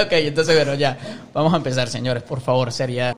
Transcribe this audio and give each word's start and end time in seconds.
ok, 0.06 0.12
entonces, 0.12 0.54
bueno, 0.56 0.74
ya. 0.74 0.96
Vamos 1.32 1.52
a 1.52 1.56
empezar, 1.56 1.88
señores. 1.88 2.22
Por 2.22 2.40
favor, 2.40 2.72
sería. 2.72 3.14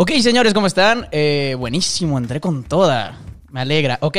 Ok, 0.00 0.12
señores, 0.20 0.54
¿cómo 0.54 0.68
están? 0.68 1.08
Eh, 1.10 1.56
buenísimo, 1.58 2.18
entré 2.18 2.40
con 2.40 2.62
toda. 2.62 3.18
Me 3.50 3.60
alegra. 3.60 3.98
Ok, 4.00 4.16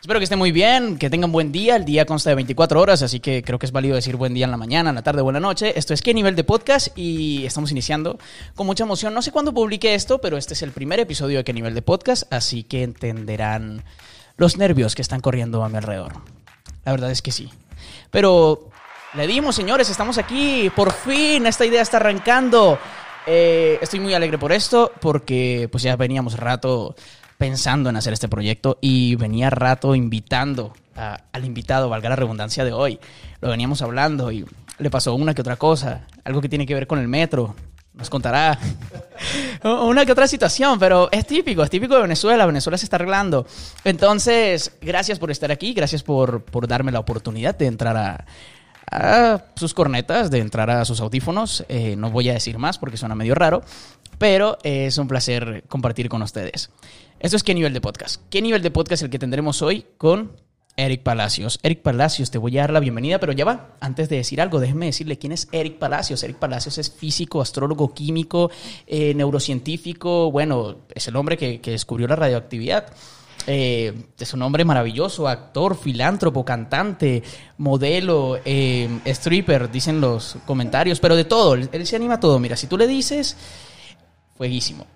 espero 0.00 0.20
que 0.20 0.24
estén 0.24 0.38
muy 0.38 0.52
bien, 0.52 0.98
que 0.98 1.10
tengan 1.10 1.32
buen 1.32 1.52
día. 1.52 1.76
El 1.76 1.84
día 1.84 2.04
consta 2.04 2.30
de 2.30 2.36
24 2.36 2.80
horas, 2.80 3.02
así 3.02 3.20
que 3.20 3.42
creo 3.42 3.58
que 3.58 3.66
es 3.66 3.72
válido 3.72 3.96
decir 3.96 4.16
buen 4.16 4.34
día 4.34 4.44
en 4.44 4.50
la 4.50 4.56
mañana, 4.56 4.90
en 4.90 4.96
la 4.96 5.02
tarde, 5.02 5.22
buena 5.22 5.40
noche. 5.40 5.78
Esto 5.78 5.94
es 5.94 6.02
¿Qué 6.02 6.14
nivel 6.14 6.36
de 6.36 6.44
podcast? 6.44 6.96
Y 6.96 7.44
estamos 7.44 7.70
iniciando 7.70 8.18
con 8.54 8.66
mucha 8.66 8.84
emoción. 8.84 9.14
No 9.14 9.22
sé 9.22 9.32
cuándo 9.32 9.52
publique 9.52 9.94
esto, 9.94 10.20
pero 10.20 10.36
este 10.36 10.54
es 10.54 10.62
el 10.62 10.72
primer 10.72 11.00
episodio 11.00 11.38
de 11.38 11.44
¿Qué 11.44 11.52
nivel 11.52 11.74
de 11.74 11.82
podcast? 11.82 12.32
Así 12.32 12.62
que 12.62 12.82
entenderán 12.82 13.84
los 14.36 14.56
nervios 14.56 14.94
que 14.94 15.02
están 15.02 15.20
corriendo 15.20 15.64
a 15.64 15.68
mi 15.68 15.76
alrededor. 15.76 16.12
La 16.84 16.92
verdad 16.92 17.10
es 17.10 17.22
que 17.22 17.32
sí. 17.32 17.50
Pero 18.10 18.70
le 19.14 19.26
dimos, 19.26 19.56
señores, 19.56 19.90
estamos 19.90 20.18
aquí. 20.18 20.70
Por 20.74 20.92
fin, 20.92 21.46
esta 21.46 21.66
idea 21.66 21.82
está 21.82 21.96
arrancando. 21.96 22.78
Eh, 23.26 23.78
estoy 23.82 24.00
muy 24.00 24.14
alegre 24.14 24.38
por 24.38 24.52
esto, 24.52 24.92
porque 25.00 25.68
pues 25.70 25.82
ya 25.82 25.96
veníamos 25.96 26.38
rato 26.38 26.94
pensando 27.38 27.88
en 27.88 27.96
hacer 27.96 28.12
este 28.12 28.28
proyecto 28.28 28.78
y 28.80 29.14
venía 29.14 29.48
rato 29.48 29.94
invitando 29.94 30.74
al 31.32 31.44
invitado, 31.44 31.88
valga 31.88 32.08
la 32.08 32.16
redundancia 32.16 32.64
de 32.64 32.72
hoy. 32.72 32.98
Lo 33.40 33.48
veníamos 33.48 33.82
hablando 33.82 34.32
y 34.32 34.44
le 34.78 34.90
pasó 34.90 35.14
una 35.14 35.32
que 35.32 35.40
otra 35.40 35.56
cosa, 35.56 36.06
algo 36.24 36.40
que 36.40 36.48
tiene 36.48 36.66
que 36.66 36.74
ver 36.74 36.86
con 36.86 36.98
el 36.98 37.08
metro. 37.08 37.54
Nos 37.94 38.10
contará 38.10 38.58
una 39.64 40.04
que 40.04 40.12
otra 40.12 40.28
situación, 40.28 40.78
pero 40.78 41.08
es 41.10 41.26
típico, 41.26 41.62
es 41.62 41.70
típico 41.70 41.94
de 41.94 42.02
Venezuela. 42.02 42.46
Venezuela 42.46 42.78
se 42.78 42.86
está 42.86 42.96
arreglando. 42.96 43.46
Entonces, 43.84 44.76
gracias 44.80 45.18
por 45.18 45.30
estar 45.30 45.50
aquí, 45.50 45.72
gracias 45.72 46.02
por, 46.02 46.42
por 46.42 46.68
darme 46.68 46.92
la 46.92 47.00
oportunidad 47.00 47.56
de 47.56 47.66
entrar 47.66 47.96
a, 47.96 48.24
a 48.90 49.44
sus 49.56 49.74
cornetas, 49.74 50.30
de 50.30 50.38
entrar 50.38 50.70
a 50.70 50.84
sus 50.84 51.00
audífonos. 51.00 51.64
Eh, 51.68 51.96
no 51.96 52.10
voy 52.10 52.28
a 52.28 52.34
decir 52.34 52.58
más 52.58 52.78
porque 52.78 52.96
suena 52.96 53.14
medio 53.14 53.34
raro, 53.34 53.62
pero 54.18 54.58
es 54.62 54.98
un 54.98 55.08
placer 55.08 55.64
compartir 55.68 56.08
con 56.08 56.22
ustedes. 56.22 56.70
Esto 57.20 57.36
es 57.36 57.42
qué 57.42 57.52
nivel 57.52 57.72
de 57.72 57.80
podcast. 57.80 58.22
¿Qué 58.30 58.40
nivel 58.40 58.62
de 58.62 58.70
podcast 58.70 59.02
el 59.02 59.10
que 59.10 59.18
tendremos 59.18 59.60
hoy 59.60 59.84
con 59.96 60.36
Eric 60.76 61.02
Palacios? 61.02 61.58
Eric 61.64 61.82
Palacios, 61.82 62.30
te 62.30 62.38
voy 62.38 62.56
a 62.56 62.60
dar 62.60 62.72
la 62.72 62.78
bienvenida, 62.78 63.18
pero 63.18 63.32
ya 63.32 63.44
va. 63.44 63.70
Antes 63.80 64.08
de 64.08 64.18
decir 64.18 64.40
algo, 64.40 64.60
déjeme 64.60 64.86
decirle 64.86 65.18
quién 65.18 65.32
es 65.32 65.48
Eric 65.50 65.78
Palacios. 65.78 66.22
Eric 66.22 66.36
Palacios 66.36 66.78
es 66.78 66.92
físico, 66.92 67.40
astrólogo, 67.40 67.92
químico, 67.92 68.52
eh, 68.86 69.14
neurocientífico. 69.14 70.30
Bueno, 70.30 70.76
es 70.94 71.08
el 71.08 71.16
hombre 71.16 71.36
que, 71.36 71.58
descubrió 71.60 72.06
la 72.06 72.14
radioactividad. 72.14 72.86
Eh, 73.48 73.94
es 74.16 74.32
un 74.32 74.42
hombre 74.42 74.64
maravilloso, 74.64 75.26
actor, 75.26 75.76
filántropo, 75.76 76.44
cantante, 76.44 77.24
modelo, 77.56 78.38
eh, 78.44 78.88
stripper, 79.06 79.72
dicen 79.72 80.00
los 80.00 80.36
comentarios, 80.46 81.00
pero 81.00 81.16
de 81.16 81.24
todo, 81.24 81.54
él 81.54 81.86
se 81.86 81.96
anima 81.96 82.14
a 82.14 82.20
todo. 82.20 82.38
Mira, 82.38 82.54
si 82.56 82.68
tú 82.68 82.78
le 82.78 82.86
dices, 82.86 83.36
fueguísimo. 84.36 84.86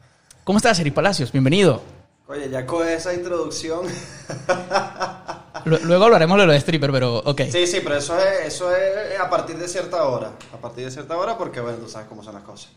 ¿Cómo 0.45 0.59
estás, 0.59 0.79
Eric 0.79 0.95
Palacios? 0.95 1.33
Bienvenido. 1.33 1.92
Oye, 2.33 2.49
ya 2.49 2.65
con 2.67 2.89
esa 2.89 3.13
introducción. 3.13 3.87
Lu- 5.65 5.79
Luego 5.85 6.05
hablaremos 6.05 6.39
de 6.39 6.47
lo 6.47 6.53
de 6.53 6.59
stripper, 6.59 6.91
pero 6.91 7.19
ok. 7.19 7.43
Sí, 7.51 7.67
sí, 7.67 7.81
pero 7.83 7.97
eso 7.97 8.17
es, 8.19 8.47
eso 8.55 8.75
es 8.75 9.21
a 9.21 9.29
partir 9.29 9.57
de 9.59 9.69
cierta 9.69 10.05
hora. 10.05 10.33
A 10.53 10.57
partir 10.57 10.85
de 10.87 10.91
cierta 10.91 11.17
hora, 11.17 11.37
porque 11.37 11.61
bueno, 11.61 11.79
tú 11.79 11.89
sabes 11.89 12.09
cómo 12.09 12.23
son 12.23 12.35
las 12.35 12.43
cosas. 12.43 12.71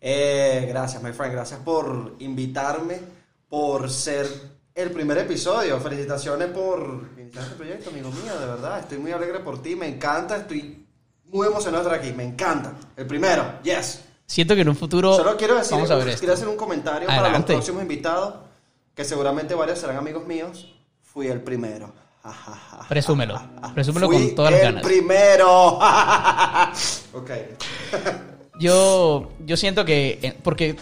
Eh, 0.00 0.66
gracias, 0.68 1.02
my 1.02 1.12
friend. 1.12 1.32
Gracias 1.34 1.60
por 1.60 2.14
invitarme, 2.18 3.00
por 3.48 3.88
ser 3.90 4.26
el 4.74 4.90
primer 4.90 5.18
episodio. 5.18 5.78
Felicitaciones 5.80 6.48
por 6.48 7.04
iniciar 7.16 7.44
este 7.44 7.56
proyecto, 7.56 7.90
amigo 7.90 8.10
mío, 8.10 8.38
de 8.38 8.46
verdad. 8.46 8.80
Estoy 8.80 8.98
muy 8.98 9.12
alegre 9.12 9.38
por 9.40 9.62
ti, 9.62 9.76
me 9.76 9.86
encanta. 9.88 10.36
Estoy 10.36 10.84
muy 11.26 11.46
emocionado 11.46 11.84
de 11.84 11.90
estar 11.94 12.04
aquí, 12.06 12.12
me 12.16 12.24
encanta. 12.24 12.72
El 12.96 13.06
primero, 13.06 13.44
yes. 13.62 14.00
Siento 14.26 14.56
que 14.56 14.62
en 14.62 14.68
un 14.68 14.76
futuro 14.76 15.14
Solo 15.16 15.36
quiero 15.36 15.54
decir, 15.54 15.72
vamos 15.76 15.90
a 15.92 15.94
ver 15.96 16.08
esto. 16.08 16.18
quiero 16.18 16.34
hacer 16.34 16.48
un 16.48 16.56
comentario 16.56 17.06
para 17.06 17.18
los 17.20 17.24
Adelante. 17.28 17.52
próximos 17.52 17.82
invitados, 17.82 18.34
que 18.96 19.04
seguramente 19.04 19.54
varios 19.54 19.78
serán 19.78 19.98
amigos 19.98 20.26
míos. 20.26 20.74
Fui 21.02 21.28
el 21.28 21.42
primero. 21.42 21.92
Presúmelo, 22.88 23.40
presúmelo 23.74 24.08
Fui 24.08 24.16
con 24.26 24.34
todas 24.34 24.50
las 24.52 24.60
el 24.60 24.66
ganas. 24.66 24.82
primero. 24.82 25.78
ok. 27.12 27.30
Yo, 28.58 29.32
yo 29.40 29.54
siento 29.58 29.84
que, 29.84 30.18
eh, 30.22 30.34
porque 30.42 30.76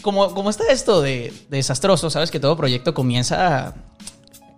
como, 0.00 0.32
como 0.32 0.48
está 0.48 0.64
esto 0.72 1.02
de, 1.02 1.30
de 1.50 1.56
desastroso, 1.58 2.08
sabes 2.08 2.30
que 2.30 2.40
todo 2.40 2.56
proyecto 2.56 2.94
comienza 2.94 3.74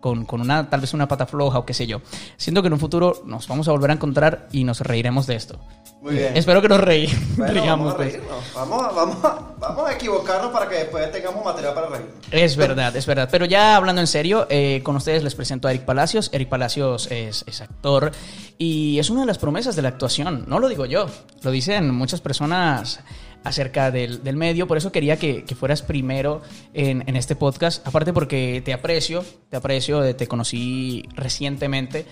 con, 0.00 0.24
con 0.24 0.40
una, 0.40 0.68
tal 0.70 0.80
vez 0.80 0.94
una 0.94 1.06
pata 1.06 1.26
floja 1.26 1.58
o 1.58 1.66
qué 1.66 1.74
sé 1.74 1.86
yo. 1.86 2.00
Siento 2.36 2.62
que 2.62 2.66
en 2.68 2.72
un 2.72 2.80
futuro 2.80 3.22
nos 3.26 3.46
vamos 3.48 3.68
a 3.68 3.72
volver 3.72 3.90
a 3.90 3.94
encontrar 3.94 4.48
y 4.52 4.64
nos 4.64 4.80
reiremos 4.80 5.26
de 5.26 5.36
esto. 5.36 5.58
Muy 6.02 6.14
bien. 6.14 6.34
Espero 6.34 6.62
que 6.62 6.68
nos 6.68 6.80
reí, 6.80 7.06
Bueno, 7.36 7.52
riamos, 7.52 7.68
vamos 7.88 7.92
a 7.92 7.96
pues. 7.96 8.12
reírnos. 8.14 8.54
Vamos, 8.54 8.82
a- 8.82 8.90
vamos, 8.90 9.24
a- 9.24 9.40
vamos 9.58 9.88
a 9.90 9.92
equivocarnos 9.92 10.50
para 10.50 10.66
que 10.68 10.76
después 10.76 11.12
tengamos 11.12 11.44
material 11.44 11.74
para 11.74 11.88
reírnos. 11.88 12.14
Es 12.30 12.56
verdad, 12.56 12.96
es 12.96 13.04
verdad. 13.04 13.28
Pero 13.30 13.44
ya 13.44 13.76
hablando 13.76 14.00
en 14.00 14.06
serio, 14.06 14.46
eh, 14.48 14.80
con 14.82 14.96
ustedes 14.96 15.22
les 15.22 15.34
presento 15.34 15.68
a 15.68 15.72
Eric 15.72 15.84
Palacios. 15.84 16.30
Eric 16.32 16.48
Palacios 16.48 17.10
es, 17.10 17.44
es 17.46 17.60
actor 17.60 18.12
y 18.56 18.98
es 18.98 19.10
una 19.10 19.20
de 19.20 19.26
las 19.26 19.36
promesas 19.38 19.76
de 19.76 19.82
la 19.82 19.88
actuación. 19.88 20.44
No 20.48 20.58
lo 20.58 20.68
digo 20.70 20.86
yo, 20.86 21.06
lo 21.42 21.50
dicen 21.50 21.94
muchas 21.94 22.22
personas 22.22 23.00
acerca 23.44 23.90
del, 23.90 24.22
del 24.22 24.36
medio. 24.36 24.66
Por 24.66 24.76
eso 24.76 24.92
quería 24.92 25.16
que, 25.18 25.44
que 25.44 25.54
fueras 25.54 25.82
primero 25.82 26.42
en, 26.74 27.02
en 27.06 27.16
este 27.16 27.36
podcast. 27.36 27.86
Aparte 27.86 28.12
porque 28.12 28.62
te 28.64 28.72
aprecio, 28.72 29.24
te 29.48 29.56
aprecio, 29.56 30.04
eh, 30.04 30.14
te 30.14 30.26
conocí 30.26 31.04
recientemente. 31.14 32.06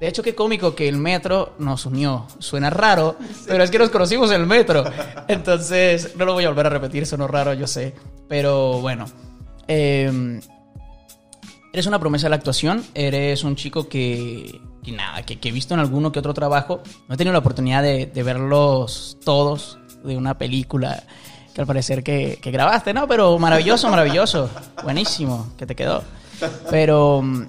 De 0.00 0.08
hecho, 0.08 0.22
qué 0.24 0.34
cómico 0.34 0.74
que 0.74 0.88
el 0.88 0.96
metro 0.96 1.54
nos 1.60 1.86
unió. 1.86 2.26
Suena 2.40 2.68
raro, 2.68 3.16
pero 3.46 3.62
es 3.62 3.70
que 3.70 3.78
nos 3.78 3.90
conocimos 3.90 4.30
en 4.32 4.40
el 4.40 4.46
metro. 4.46 4.84
Entonces, 5.28 6.16
no 6.16 6.24
lo 6.24 6.32
voy 6.32 6.44
a 6.44 6.48
volver 6.48 6.66
a 6.66 6.70
repetir, 6.70 7.06
sonó 7.06 7.28
raro, 7.28 7.54
yo 7.54 7.66
sé. 7.68 7.94
Pero 8.28 8.80
bueno. 8.80 9.06
eh, 9.68 10.40
eres 11.72 11.86
una 11.86 12.00
promesa 12.00 12.26
de 12.26 12.30
la 12.30 12.36
actuación. 12.36 12.84
Eres 12.94 13.44
un 13.44 13.54
chico 13.54 13.88
que, 13.88 14.60
que 14.82 14.90
nada, 14.92 15.22
que, 15.22 15.38
que 15.38 15.50
he 15.50 15.52
visto 15.52 15.74
en 15.74 15.80
alguno 15.80 16.10
que 16.10 16.18
otro 16.18 16.34
trabajo. 16.34 16.82
No 17.08 17.14
he 17.14 17.16
tenido 17.16 17.32
la 17.32 17.38
oportunidad 17.38 17.82
de, 17.82 18.06
de 18.06 18.22
verlos 18.24 19.16
todos 19.24 19.78
de 20.04 20.16
una 20.16 20.36
película 20.38 21.02
que 21.54 21.60
al 21.60 21.66
parecer 21.66 22.02
que, 22.02 22.38
grabaste, 22.44 22.92
¿no? 22.92 23.06
Pero 23.08 23.38
maravilloso, 23.38 23.88
maravilloso. 23.88 24.50
Buenísimo, 24.82 25.52
que 25.56 25.66
te 25.66 25.74
quedó. 25.76 26.02
Pero 26.70 27.22
mm, 27.22 27.42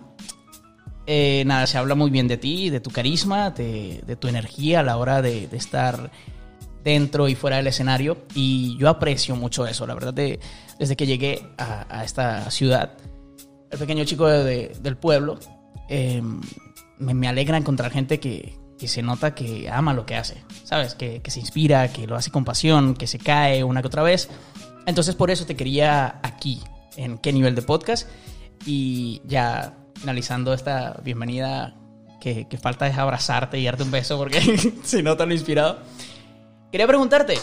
eh, 1.08 1.44
nada, 1.46 1.68
se 1.68 1.78
habla 1.78 1.96
muy 1.96 2.10
bien 2.12 2.28
de 2.28 2.38
ti, 2.38 2.70
de 2.70 2.80
tu 2.80 2.90
carisma, 2.92 3.50
de, 3.52 4.16
tu 4.20 4.28
energía 4.28 4.80
a 4.80 4.84
la 4.84 4.98
hora 4.98 5.22
de, 5.22 5.50
estar 5.54 6.12
dentro 6.84 7.28
y 7.28 7.36
fuera 7.36 7.58
del 7.58 7.68
escenario. 7.68 8.18
Y 8.36 8.78
yo 8.80 8.90
aprecio 8.90 9.36
mucho 9.36 9.66
eso, 9.68 9.86
la 9.88 9.94
verdad, 9.96 10.14
de- 10.14 10.40
desde 10.80 10.96
que 10.96 11.08
llegué 11.08 11.48
a, 11.58 12.04
esta 12.04 12.50
ciudad, 12.52 12.92
el 13.72 13.80
pequeño 13.80 14.04
chico 14.06 14.28
de- 14.28 14.44
de- 14.44 14.78
del 14.82 14.98
pueblo, 14.98 15.40
eh, 15.90 16.22
me 17.00 17.28
alegra 17.28 17.58
encontrar 17.58 17.92
gente 17.92 18.20
que, 18.20 18.56
que 18.78 18.88
se 18.88 19.02
nota 19.02 19.34
que 19.34 19.70
ama 19.70 19.94
lo 19.94 20.06
que 20.06 20.16
hace, 20.16 20.44
¿sabes? 20.64 20.96
Que, 20.96 21.22
que 21.22 21.32
se 21.32 21.40
inspira, 21.40 21.92
que 21.92 22.08
lo 22.08 22.16
hace 22.16 22.32
con 22.32 22.46
pasión, 22.46 22.94
que 22.94 23.08
se 23.08 23.20
cae 23.20 23.64
una 23.64 23.82
que 23.82 23.88
otra 23.88 24.04
vez. 24.04 24.30
Entonces 24.86 25.16
por 25.16 25.32
eso 25.32 25.46
te 25.46 25.56
quería 25.56 26.20
aquí, 26.24 26.62
en 26.96 27.18
qué 27.18 27.32
nivel 27.34 27.56
de 27.56 27.62
podcast. 27.62 28.10
Y 28.66 29.22
ya 29.26 29.74
finalizando 29.96 30.54
esta 30.54 31.00
bienvenida, 31.04 31.76
que, 32.20 32.48
que 32.48 32.58
falta 32.58 32.88
es 32.88 32.98
abrazarte 32.98 33.60
y 33.60 33.66
darte 33.66 33.84
un 33.84 33.92
beso 33.92 34.18
porque 34.18 34.42
se 34.84 35.04
nota 35.04 35.26
lo 35.26 35.34
inspirado. 35.34 35.80
Quería 36.72 36.88
preguntarte, 36.88 37.36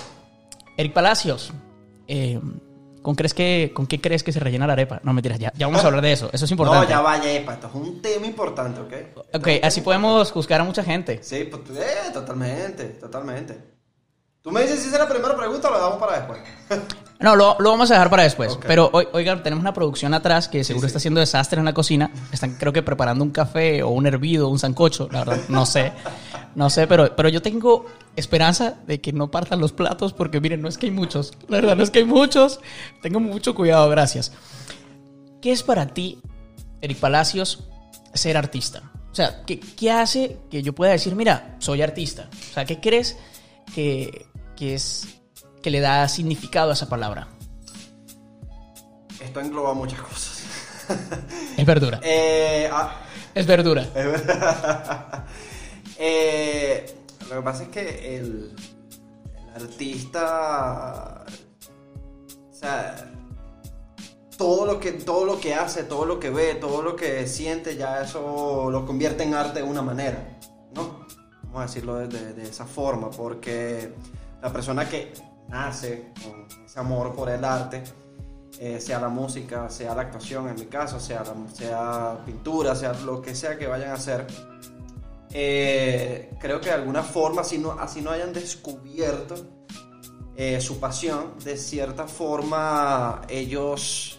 Eric 0.76 0.92
Palacios, 0.92 1.52
eh, 2.08 2.40
¿con, 3.02 3.14
crees 3.14 3.34
que, 3.34 3.72
¿con 3.74 3.86
qué 3.86 4.00
crees 4.00 4.22
que 4.22 4.32
se 4.32 4.40
rellena 4.40 4.66
la 4.66 4.72
arepa? 4.74 5.00
No, 5.02 5.12
mentiras, 5.12 5.38
ya, 5.38 5.52
ya 5.56 5.66
vamos 5.66 5.84
a 5.84 5.86
hablar 5.88 6.02
de 6.02 6.12
eso, 6.12 6.30
eso 6.32 6.44
es 6.44 6.50
importante. 6.50 6.86
No, 6.86 6.90
ya 6.90 7.00
vaya, 7.00 7.32
epa, 7.32 7.54
esto 7.54 7.68
es 7.68 7.74
un 7.74 8.00
tema 8.00 8.26
importante, 8.26 8.80
¿ok? 8.80 8.92
Ok, 9.34 9.48
así 9.62 9.80
podemos 9.80 10.30
juzgar 10.30 10.60
a 10.60 10.64
mucha 10.64 10.82
gente. 10.82 11.18
Sí, 11.22 11.48
pues, 11.50 11.78
eh, 11.78 12.10
totalmente, 12.12 12.84
totalmente. 12.84 13.71
Tú 14.42 14.50
me 14.50 14.62
dices 14.62 14.80
si 14.80 14.88
esa 14.88 14.96
es 14.96 15.02
la 15.02 15.08
primera 15.08 15.36
pregunta 15.36 15.68
o 15.68 15.72
la 15.72 15.78
damos 15.78 15.98
para 15.98 16.18
después. 16.18 16.40
No, 17.22 17.36
lo, 17.36 17.54
lo 17.60 17.70
vamos 17.70 17.88
a 17.92 17.94
dejar 17.94 18.10
para 18.10 18.24
después. 18.24 18.58
Pero, 18.66 18.90
oi- 18.92 19.06
oigan, 19.12 19.44
tenemos 19.44 19.62
una 19.62 19.72
producción 19.72 20.12
atrás 20.12 20.48
que 20.48 20.64
seguro 20.64 20.80
sí. 20.82 20.86
está 20.88 20.98
haciendo 20.98 21.20
desastre 21.20 21.60
en 21.60 21.64
la 21.64 21.72
cocina. 21.72 22.10
Están, 22.32 22.54
creo 22.56 22.72
que, 22.72 22.82
preparando 22.82 23.22
un 23.22 23.30
café 23.30 23.80
o 23.84 23.90
un 23.90 24.08
hervido, 24.08 24.48
un 24.48 24.58
sancocho. 24.58 25.08
La 25.12 25.20
verdad, 25.20 25.38
no 25.48 25.64
sé. 25.64 25.92
No 26.56 26.68
sé, 26.68 26.88
pero, 26.88 27.14
pero 27.14 27.28
yo 27.28 27.40
tengo 27.40 27.86
esperanza 28.16 28.74
de 28.88 29.00
que 29.00 29.12
no 29.12 29.30
partan 29.30 29.60
los 29.60 29.70
platos 29.72 30.12
porque, 30.12 30.40
miren, 30.40 30.62
no 30.62 30.68
es 30.68 30.78
que 30.78 30.86
hay 30.86 30.90
muchos. 30.92 31.32
La 31.46 31.58
verdad, 31.60 31.76
no 31.76 31.84
es 31.84 31.90
que 31.92 32.00
hay 32.00 32.04
muchos. 32.06 32.58
Tengo 33.02 33.20
mucho 33.20 33.54
cuidado, 33.54 33.88
gracias. 33.88 34.32
¿Qué 35.40 35.52
es 35.52 35.62
para 35.62 35.86
ti, 35.94 36.20
Eric 36.80 36.98
Palacios, 36.98 37.68
ser 38.14 38.36
artista? 38.36 38.90
O 39.12 39.14
sea, 39.14 39.44
¿qué, 39.46 39.60
qué 39.60 39.92
hace 39.92 40.38
que 40.50 40.64
yo 40.64 40.72
pueda 40.72 40.90
decir, 40.90 41.14
mira, 41.14 41.54
soy 41.60 41.82
artista? 41.82 42.28
O 42.50 42.54
sea, 42.54 42.64
¿qué 42.64 42.80
crees 42.80 43.16
que, 43.72 44.26
que 44.62 44.74
es 44.74 45.08
que 45.60 45.70
le 45.72 45.80
da 45.80 46.06
significado 46.06 46.70
a 46.70 46.74
esa 46.74 46.88
palabra? 46.88 47.26
Esto 49.20 49.40
engloba 49.40 49.74
muchas 49.74 50.00
cosas. 50.00 50.44
Es 51.56 51.66
verdura. 51.66 51.98
Eh, 52.04 52.68
ah, 52.72 52.94
Es 53.34 53.44
verdura. 53.44 53.84
eh, 55.98 56.94
lo 57.28 57.36
que 57.36 57.42
pasa 57.42 57.62
es 57.64 57.68
que 57.70 58.16
el, 58.18 58.54
el 59.56 59.62
artista, 59.62 61.24
o 62.50 62.54
sea, 62.54 63.10
todo 64.38 64.64
lo 64.66 64.78
que 64.78 64.92
todo 64.92 65.24
lo 65.24 65.40
que 65.40 65.54
hace, 65.54 65.82
todo 65.82 66.06
lo 66.06 66.20
que 66.20 66.30
ve, 66.30 66.54
todo 66.54 66.82
lo 66.82 66.94
que 66.94 67.26
siente, 67.26 67.76
ya 67.76 68.02
eso 68.02 68.68
lo 68.70 68.86
convierte 68.86 69.24
en 69.24 69.34
arte 69.34 69.58
de 69.60 69.64
una 69.68 69.82
manera, 69.82 70.38
¿no? 70.72 71.04
Vamos 71.44 71.58
a 71.58 71.62
decirlo 71.66 71.96
de, 71.96 72.06
de- 72.06 72.32
de 72.32 72.42
esa 72.44 72.64
forma, 72.64 73.10
porque 73.10 73.92
la 74.42 74.52
persona 74.52 74.88
que 74.88 75.12
nace 75.48 76.12
con 76.22 76.46
ese 76.64 76.80
amor 76.80 77.14
por 77.14 77.30
el 77.30 77.44
arte, 77.44 77.82
eh, 78.58 78.80
sea 78.80 79.00
la 79.00 79.08
música, 79.08 79.68
sea 79.70 79.94
la 79.94 80.02
actuación 80.02 80.48
en 80.48 80.54
mi 80.56 80.66
caso, 80.66 80.98
sea, 81.00 81.22
la- 81.24 81.48
sea 81.54 82.22
pintura, 82.26 82.74
sea 82.74 82.92
lo 82.92 83.22
que 83.22 83.34
sea 83.34 83.56
que 83.56 83.66
vayan 83.66 83.90
a 83.90 83.94
hacer, 83.94 84.26
eh, 85.34 86.34
creo 86.40 86.60
que 86.60 86.68
de 86.68 86.74
alguna 86.74 87.02
forma, 87.02 87.40
así 87.42 87.58
no, 87.58 87.72
así 87.72 88.00
no 88.02 88.10
hayan 88.10 88.32
descubierto 88.32 89.34
eh, 90.36 90.60
su 90.60 90.78
pasión, 90.80 91.34
de 91.44 91.56
cierta 91.56 92.06
forma 92.06 93.22
ellos, 93.28 94.18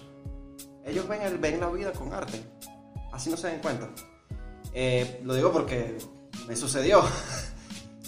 ellos 0.85 1.07
ven, 1.07 1.21
el, 1.23 1.37
ven 1.37 1.59
la 1.59 1.69
vida 1.69 1.91
con 1.91 2.13
arte, 2.13 2.41
así 3.11 3.29
no 3.29 3.37
se 3.37 3.47
den 3.47 3.59
cuenta. 3.61 3.89
Eh, 4.73 5.21
lo 5.23 5.33
digo 5.35 5.51
porque 5.51 5.97
me 6.47 6.55
sucedió. 6.55 7.01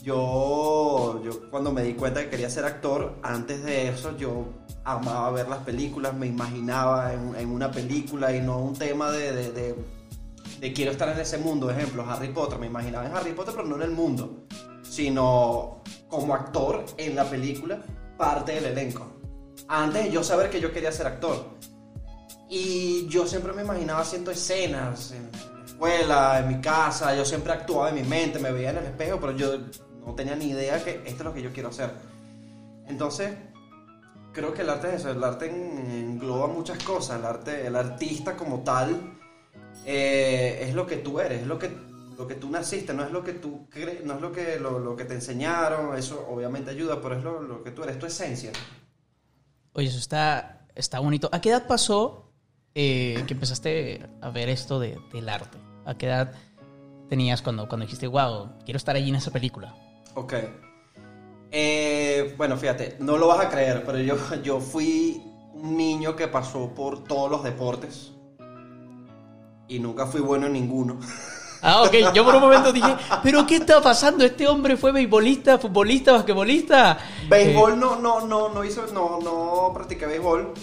Yo, 0.05 1.19
yo 1.25 1.49
cuando 1.49 1.71
me 1.71 1.81
di 1.81 1.95
cuenta 1.95 2.21
que 2.21 2.29
quería 2.29 2.47
ser 2.47 2.63
actor, 2.63 3.15
antes 3.23 3.63
de 3.63 3.89
eso 3.89 4.15
yo 4.15 4.45
amaba 4.83 5.31
ver 5.31 5.49
las 5.49 5.63
películas, 5.63 6.13
me 6.13 6.27
imaginaba 6.27 7.11
en, 7.11 7.35
en 7.35 7.49
una 7.49 7.71
película 7.71 8.31
y 8.31 8.39
no 8.39 8.59
un 8.59 8.75
tema 8.75 9.09
de, 9.09 9.31
de- 9.31 9.51
de- 9.51 9.75
de 10.59 10.73
quiero 10.73 10.91
estar 10.91 11.09
en 11.09 11.19
ese 11.19 11.39
mundo. 11.39 11.71
Ejemplo, 11.71 12.05
Harry 12.07 12.27
Potter, 12.31 12.59
me 12.59 12.67
imaginaba 12.67 13.07
en 13.07 13.15
Harry 13.15 13.31
Potter, 13.33 13.55
pero 13.55 13.67
no 13.67 13.77
en 13.77 13.81
el 13.81 13.91
mundo, 13.91 14.45
sino 14.83 15.81
como 16.07 16.35
actor 16.35 16.85
en 16.97 17.15
la 17.15 17.25
película, 17.27 17.79
parte 18.15 18.53
del 18.53 18.65
elenco. 18.65 19.07
Antes 19.67 20.03
de 20.05 20.11
yo 20.11 20.23
saber 20.23 20.51
que 20.51 20.61
yo 20.61 20.71
quería 20.71 20.91
ser 20.91 21.07
actor. 21.07 21.49
Y 22.47 23.07
yo 23.07 23.25
siempre 23.25 23.53
me 23.53 23.63
imaginaba 23.63 24.01
haciendo 24.01 24.29
escenas 24.29 25.11
en 25.13 25.31
la 25.31 25.65
escuela, 25.65 26.39
en 26.39 26.47
mi 26.47 26.61
casa, 26.61 27.15
yo 27.15 27.25
siempre 27.25 27.51
actuaba 27.53 27.89
en 27.89 27.95
mi 27.95 28.03
mente, 28.03 28.37
me 28.37 28.51
veía 28.51 28.69
en 28.69 28.77
el 28.77 28.85
espejo, 28.85 29.17
pero 29.19 29.31
yo 29.35 29.57
no 30.05 30.13
tenía 30.15 30.35
ni 30.35 30.45
idea 30.49 30.83
que 30.83 31.01
esto 31.05 31.09
es 31.09 31.23
lo 31.23 31.33
que 31.33 31.41
yo 31.41 31.51
quiero 31.51 31.69
hacer. 31.69 31.91
Entonces, 32.87 33.33
creo 34.33 34.53
que 34.53 34.61
el 34.61 34.69
arte 34.69 34.89
es 34.89 34.95
eso, 34.95 35.11
el 35.11 35.23
arte 35.23 35.49
en- 35.49 35.91
engloba 36.11 36.47
muchas 36.47 36.81
cosas, 36.83 37.19
el 37.19 37.25
arte, 37.25 37.65
el 37.67 37.75
artista 37.75 38.35
como 38.35 38.59
tal 38.63 39.13
eh, 39.85 40.59
es 40.67 40.73
lo 40.75 40.85
que 40.85 40.97
tú 40.97 41.19
eres, 41.19 41.41
es 41.41 41.47
lo 41.47 41.57
que, 41.59 41.69
lo 42.17 42.27
que 42.27 42.35
tú 42.35 42.49
naciste, 42.49 42.93
no 42.93 43.03
es 43.03 43.11
lo 43.11 43.23
que 43.23 43.33
tú 43.33 43.67
crees, 43.69 44.03
no 44.05 44.15
es 44.15 44.21
lo 44.21 44.31
que, 44.31 44.59
lo, 44.59 44.79
lo 44.79 44.95
que 44.95 45.05
te 45.05 45.13
enseñaron, 45.15 45.95
eso 45.97 46.25
obviamente 46.29 46.71
ayuda, 46.71 47.01
pero 47.01 47.17
es 47.17 47.23
lo, 47.23 47.41
lo 47.41 47.63
que 47.63 47.71
tú 47.71 47.83
eres, 47.83 47.99
tu 47.99 48.05
esencia. 48.05 48.51
Oye, 49.73 49.87
eso 49.87 49.97
está, 49.99 50.65
está 50.75 50.99
bonito. 50.99 51.29
¿A 51.31 51.41
qué 51.41 51.49
edad 51.49 51.67
pasó 51.67 52.31
eh, 52.73 53.23
que 53.27 53.33
empezaste 53.33 54.05
a 54.21 54.29
ver 54.29 54.49
esto 54.49 54.79
de- 54.79 54.97
del 55.13 55.27
arte? 55.29 55.57
¿A 55.85 55.95
qué 55.97 56.05
edad 56.07 56.33
tenías 57.09 57.41
cuando, 57.41 57.67
cuando 57.67 57.85
dijiste, 57.85 58.07
wow, 58.07 58.49
quiero 58.63 58.77
estar 58.77 58.95
allí 58.95 59.09
en 59.09 59.15
esa 59.15 59.31
película? 59.31 59.75
Ok. 60.15 60.33
Eh, 61.51 62.33
bueno, 62.37 62.57
fíjate, 62.57 62.97
no 62.99 63.17
lo 63.17 63.27
vas 63.27 63.45
a 63.45 63.49
creer, 63.49 63.83
pero 63.85 63.99
yo, 63.99 64.15
yo 64.43 64.59
fui 64.59 65.21
un 65.53 65.77
niño 65.77 66.15
que 66.15 66.27
pasó 66.27 66.73
por 66.73 67.03
todos 67.03 67.29
los 67.29 67.43
deportes 67.43 68.11
y 69.67 69.79
nunca 69.79 70.05
fui 70.05 70.21
bueno 70.21 70.47
en 70.47 70.53
ninguno. 70.53 70.99
Ah, 71.61 71.81
ok. 71.81 72.13
Yo 72.13 72.23
por 72.23 72.35
un 72.35 72.41
momento 72.41 72.71
dije, 72.71 72.95
¿pero 73.23 73.47
qué 73.47 73.55
está 73.55 73.81
pasando? 73.81 74.23
¿Este 74.23 74.47
hombre 74.47 74.77
fue 74.77 74.91
beisbolista, 74.91 75.57
futbolista, 75.57 76.11
basquetbolista? 76.11 76.97
Béisbol 77.27 77.73
Eh, 77.73 77.75
no, 77.77 77.95
no, 77.95 78.21
no, 78.21 78.49
no 78.49 78.63
hizo, 78.63 78.85
no, 78.93 79.19
no 79.19 79.71
practiqué 79.73 80.05
béisbol. 80.05 80.53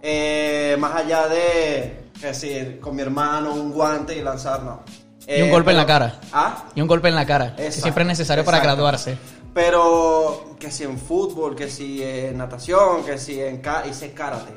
Eh, 0.00 0.76
más 0.78 0.94
allá 0.94 1.26
de, 1.26 2.10
es 2.14 2.22
decir, 2.22 2.78
con 2.78 2.94
mi 2.94 3.02
hermano, 3.02 3.52
un 3.52 3.72
guante 3.72 4.16
y 4.16 4.22
lanzar, 4.22 4.62
no. 4.62 4.82
Y 5.26 5.40
un 5.42 5.48
Eh, 5.48 5.50
golpe 5.50 5.70
en 5.70 5.76
la 5.78 5.86
cara. 5.86 6.20
¿Ah? 6.32 6.66
Y 6.74 6.80
un 6.80 6.86
golpe 6.86 7.08
en 7.08 7.14
la 7.14 7.24
cara, 7.26 7.56
que 7.56 7.64
Exacto, 7.66 7.82
siempre 7.82 8.02
es 8.02 8.08
necesario 8.08 8.44
para 8.44 8.60
graduarse. 8.60 9.16
Pero 9.54 10.56
que 10.58 10.70
si 10.70 10.82
en 10.84 10.98
fútbol, 10.98 11.54
que 11.54 11.70
si 11.70 12.02
en 12.02 12.36
natación, 12.38 13.04
que 13.04 13.16
si 13.18 13.40
en 13.40 13.58
ca 13.58 13.84
hice 13.88 14.12
karate. 14.12 14.52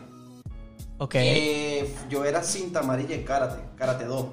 Ok. 0.98 1.16
Eh, 1.16 1.96
yo 2.10 2.26
era 2.26 2.42
cinta 2.44 2.80
amarilla 2.80 3.16
en 3.16 3.24
karate, 3.24 3.62
karate 3.76 4.06
2. 4.06 4.26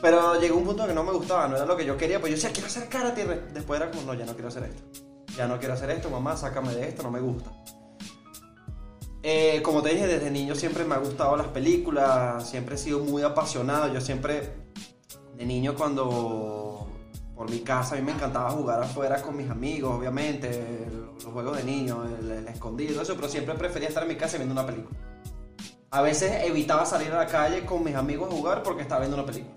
Pero 0.00 0.40
llegó 0.40 0.56
un 0.58 0.64
punto 0.64 0.86
que 0.86 0.92
no 0.94 1.02
me 1.02 1.12
gustaba, 1.12 1.48
no 1.48 1.56
era 1.56 1.64
lo 1.66 1.76
que 1.76 1.84
yo 1.84 1.96
quería, 1.96 2.20
pues 2.20 2.30
yo 2.30 2.36
decía, 2.36 2.52
quiero 2.52 2.68
hacer 2.68 2.88
karate. 2.88 3.22
Y 3.22 3.54
después 3.54 3.80
era 3.80 3.90
como, 3.90 4.02
no, 4.02 4.14
ya 4.14 4.24
no 4.24 4.34
quiero 4.34 4.48
hacer 4.48 4.64
esto. 4.64 4.82
Ya 5.36 5.46
no 5.48 5.58
quiero 5.58 5.74
hacer 5.74 5.90
esto, 5.90 6.08
mamá, 6.10 6.36
sácame 6.36 6.72
de 6.74 6.88
esto, 6.88 7.02
no 7.02 7.10
me 7.10 7.20
gusta. 7.20 7.50
Eh, 9.22 9.60
como 9.62 9.82
te 9.82 9.88
dije, 9.90 10.06
desde 10.06 10.30
niño 10.30 10.54
siempre 10.54 10.84
me 10.84 10.94
ha 10.94 10.98
gustado 10.98 11.36
las 11.36 11.48
películas, 11.48 12.48
siempre 12.48 12.76
he 12.76 12.78
sido 12.78 13.00
muy 13.00 13.22
apasionado. 13.22 13.92
Yo 13.92 14.00
siempre, 14.00 14.52
de 15.36 15.44
niño, 15.46 15.74
cuando 15.74 16.88
por 17.34 17.50
mi 17.50 17.60
casa, 17.60 17.94
a 17.94 17.98
mí 17.98 18.04
me 18.04 18.12
encantaba 18.12 18.50
jugar 18.50 18.82
afuera 18.82 19.20
con 19.20 19.36
mis 19.36 19.48
amigos, 19.50 19.94
obviamente, 19.94 20.86
los 21.22 21.24
juegos 21.32 21.56
de 21.58 21.64
niños, 21.64 21.98
el, 22.20 22.30
el 22.32 22.48
escondido, 22.48 23.02
eso, 23.02 23.14
pero 23.14 23.28
siempre 23.28 23.54
prefería 23.54 23.88
estar 23.88 24.02
en 24.04 24.08
mi 24.08 24.16
casa 24.16 24.38
viendo 24.38 24.54
una 24.54 24.64
película. 24.66 24.98
A 25.90 26.00
veces 26.02 26.44
evitaba 26.44 26.84
salir 26.86 27.12
a 27.12 27.18
la 27.18 27.26
calle 27.26 27.64
con 27.66 27.84
mis 27.84 27.94
amigos 27.94 28.30
a 28.32 28.34
jugar 28.34 28.62
porque 28.62 28.82
estaba 28.82 29.00
viendo 29.02 29.16
una 29.18 29.26
película. 29.26 29.54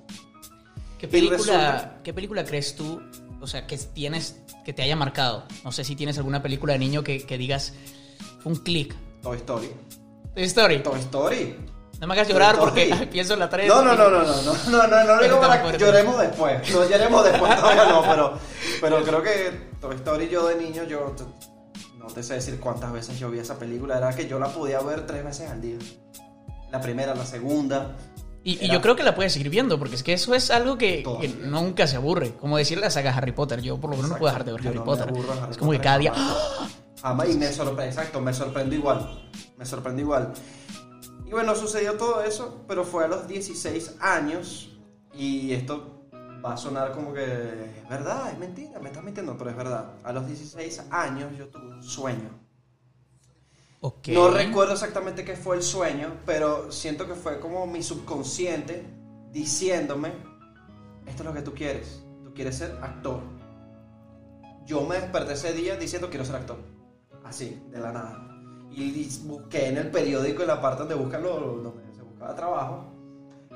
¿Qué 0.97 1.07
película, 1.07 1.37
resulta- 1.37 1.99
¿Qué 2.03 2.13
película 2.13 2.43
crees 2.43 2.75
tú, 2.75 3.01
o 3.39 3.47
sea, 3.47 3.65
que 3.65 3.77
tienes, 3.77 4.41
que 4.65 4.73
te 4.73 4.81
haya 4.81 4.97
marcado? 4.97 5.45
No 5.63 5.71
sé 5.71 5.85
si 5.85 5.95
tienes 5.95 6.17
alguna 6.17 6.43
película 6.43 6.73
de 6.73 6.79
niño 6.79 7.03
que, 7.03 7.25
que 7.25 7.37
digas, 7.37 7.73
fue 8.41 8.51
un 8.51 8.59
clic. 8.59 8.93
Toy 9.21 9.37
Story. 9.37 9.69
Toy 10.35 10.43
Story. 10.43 10.83
Toy 10.83 10.99
Story. 10.99 11.55
No 11.99 12.07
me 12.07 12.13
hagas 12.13 12.27
llorar 12.29 12.57
porque 12.57 13.07
pienso 13.11 13.33
en 13.33 13.39
la 13.39 13.49
3. 13.49 13.67
No, 13.67 13.81
no, 13.81 13.93
no, 13.95 14.09
no, 14.09 14.19
no, 14.23 14.23
no, 14.23 14.53
no, 14.69 14.87
no, 14.87 15.03
no, 15.15 15.21
digo 15.21 15.39
para- 15.39 15.61
fuerte. 15.61 15.79
lloremos 15.83 16.19
después. 16.19 16.73
No 16.73 16.89
lloremos 16.89 17.23
después, 17.25 17.55
todavía 17.59 17.85
no, 17.85 18.01
pero, 18.01 18.33
pero 18.81 19.03
creo 19.03 19.21
que 19.23 19.69
Toy 19.81 19.95
Story 19.95 20.29
yo 20.29 20.47
de 20.47 20.55
niño, 20.55 20.83
yo 20.83 21.13
no 21.97 22.07
te 22.07 22.23
sé 22.23 22.35
decir 22.35 22.59
cuántas 22.59 22.91
veces 22.93 23.19
yo 23.19 23.29
vi 23.29 23.39
esa 23.39 23.59
película, 23.59 23.97
era 23.97 24.15
que 24.15 24.27
yo 24.27 24.39
la 24.39 24.47
podía 24.47 24.79
ver 24.79 25.05
tres 25.05 25.23
veces 25.25 25.49
al 25.51 25.61
día. 25.61 25.77
La 26.71 26.79
primera, 26.79 27.13
la 27.15 27.25
segunda. 27.25 27.95
Y, 28.43 28.63
y 28.65 28.69
yo 28.71 28.81
creo 28.81 28.95
que 28.95 29.03
la 29.03 29.13
puedes 29.15 29.33
seguir 29.33 29.49
viendo, 29.49 29.77
porque 29.77 29.95
es 29.95 30.03
que 30.03 30.13
eso 30.13 30.33
es 30.33 30.49
algo 30.51 30.77
que, 30.77 31.03
que 31.19 31.27
nunca 31.27 31.85
se 31.87 31.97
aburre. 31.97 32.33
Como 32.35 32.57
decir 32.57 32.77
la 32.79 32.89
saga 32.89 33.11
Harry 33.15 33.33
Potter. 33.33 33.59
Yo 33.61 33.77
por 33.77 33.89
lo 33.89 33.97
menos 33.97 34.11
no 34.11 34.17
puedo 34.17 34.31
dejar 34.31 34.45
de 34.45 34.53
ver 34.53 34.61
Yo 34.61 34.69
Harry 34.69 34.79
no 34.79 34.85
me 34.85 34.91
Potter. 34.91 35.09
aburro 35.09 35.33
Harry 35.33 35.51
es 35.51 35.57
como 35.57 35.71
que 35.71 35.77
Potter 35.79 35.83
cada 35.83 35.97
día. 35.97 36.13
jamás. 36.13 36.37
Jamás, 37.01 37.29
y 37.29 37.33
me 37.37 37.51
sorprende, 37.51 37.85
exacto, 37.87 38.21
me 38.21 38.33
sorprende 38.33 38.75
igual. 38.77 39.29
Me 39.57 39.65
sorprende 39.65 40.01
igual. 40.01 40.33
Y 41.29 41.31
bueno, 41.31 41.53
sucedió 41.53 41.93
todo 41.93 42.23
eso, 42.23 42.65
pero 42.67 42.83
fue 42.83 43.05
a 43.05 43.07
los 43.07 43.27
16 43.27 43.97
años. 43.99 44.75
Y 45.13 45.53
esto 45.53 46.07
va 46.43 46.53
a 46.53 46.57
sonar 46.57 46.91
como 46.91 47.13
que 47.13 47.23
es 47.23 47.87
verdad, 47.87 48.31
es 48.31 48.39
mentira, 48.39 48.79
me 48.79 48.89
estás 48.89 49.03
mintiendo, 49.03 49.37
pero 49.37 49.51
es 49.51 49.55
verdad. 49.55 49.93
A 50.03 50.11
los 50.11 50.25
16 50.25 50.85
años 50.89 51.37
yo 51.37 51.47
tuve 51.49 51.67
un 51.67 51.83
sueño. 51.83 52.31
Ok. 53.81 54.07
No 54.07 54.31
recuerdo 54.31 54.73
exactamente 54.73 55.23
qué 55.23 55.35
fue 55.35 55.55
el 55.55 55.61
sueño, 55.61 56.17
pero 56.25 56.71
siento 56.71 57.05
que 57.05 57.13
fue 57.13 57.39
como 57.39 57.67
mi 57.67 57.83
subconsciente 57.83 58.83
diciéndome, 59.31 60.11
esto 61.05 61.21
es 61.21 61.29
lo 61.29 61.33
que 61.35 61.43
tú 61.43 61.53
quieres, 61.53 62.03
tú 62.23 62.33
quieres 62.33 62.57
ser 62.57 62.71
actor. 62.81 63.21
Yo 64.65 64.81
me 64.81 64.95
desperté 64.95 65.33
ese 65.33 65.53
día 65.53 65.75
diciendo 65.75 66.09
quiero 66.09 66.25
ser 66.25 66.37
actor, 66.37 66.57
así, 67.23 67.61
de 67.69 67.79
la 67.79 67.91
nada. 67.91 68.28
Y 68.71 69.09
busqué 69.23 69.67
en 69.67 69.77
el 69.77 69.91
periódico, 69.91 70.41
en 70.43 70.47
la 70.47 70.61
parte 70.61 70.79
donde 70.79 70.95
buscan 70.95 71.21
lo- 71.23 71.39
donde 71.61 71.93
se 71.95 72.01
buscaba 72.03 72.35
trabajo. 72.35 72.85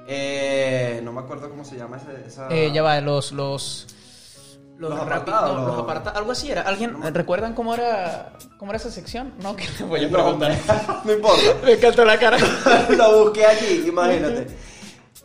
Eh, 0.08 1.00
no 1.03 1.13
me 1.13 1.22
acuerdo 1.22 1.50
cómo 1.50 1.63
se 1.63 1.77
llama 1.77 1.98
ese, 1.98 2.27
esa... 2.27 2.50
Eh, 2.50 2.72
ya 2.74 2.82
va, 2.82 3.00
los. 3.00 3.32
Los, 3.32 3.88
Los 4.77 4.91
rapi- 4.91 5.01
apartados, 5.03 5.55
no, 5.55 5.65
los 5.67 5.75
los- 5.75 5.84
apartados, 5.84 6.17
algo 6.20 6.32
así 6.32 6.51
era. 6.51 6.63
¿Alguien 6.63 6.96
recuerdan 7.13 7.53
cómo 7.53 7.74
era 7.74 8.34
cómo 8.58 8.72
era 8.72 8.77
esa 8.77 8.91
sección? 8.91 9.34
No, 9.41 9.55
que 9.55 9.65
te 9.67 9.84
voy 9.86 10.03
a 10.03 10.08
No, 10.10 10.13
preguntar. 10.17 10.58
no 11.05 11.13
importa. 11.13 11.41
Me 11.63 11.74
encantó 11.74 12.03
la 12.03 12.20
cara. 12.20 12.38
lo 12.98 13.24
busqué 13.24 13.46
allí, 13.46 13.86
imagínate. 13.88 14.48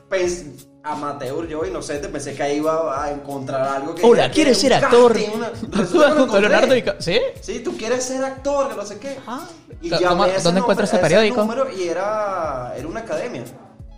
Pens- 0.09 0.68
amateur, 0.83 1.47
yo 1.49 1.65
inocente, 1.65 2.09
pensé 2.09 2.35
que 2.35 2.43
ahí 2.43 2.57
iba 2.59 3.03
a 3.05 3.11
encontrar 3.11 3.69
algo 3.69 3.95
que... 3.95 4.05
Hola, 4.05 4.31
¿quieres 4.31 4.59
ser 4.59 4.75
actor? 4.75 5.17
junto 5.19 5.45
a 6.05 6.11
encontré. 6.13 6.41
Leonardo 6.41 6.75
DiCaprio. 6.75 7.03
¿Sí? 7.03 7.19
Sí, 7.41 7.61
tú 7.61 7.77
quieres 7.77 8.05
ser 8.05 8.25
actor, 8.25 8.69
que 8.71 8.75
no 8.77 8.85
sé 8.87 8.99
qué. 8.99 9.19
Ah. 9.27 9.47
Y 9.83 9.91
¿Cómo- 9.91 10.01
llamé 10.01 10.25
a 10.25 10.35
ese 10.37 10.43
¿Dónde 10.45 10.61
encuentras 10.61 10.93
ese 10.93 10.99
periódico? 11.03 11.37
número 11.41 11.71
y 11.71 11.89
era, 11.89 12.75
era 12.77 12.87
una 12.89 13.01
academia. 13.01 13.45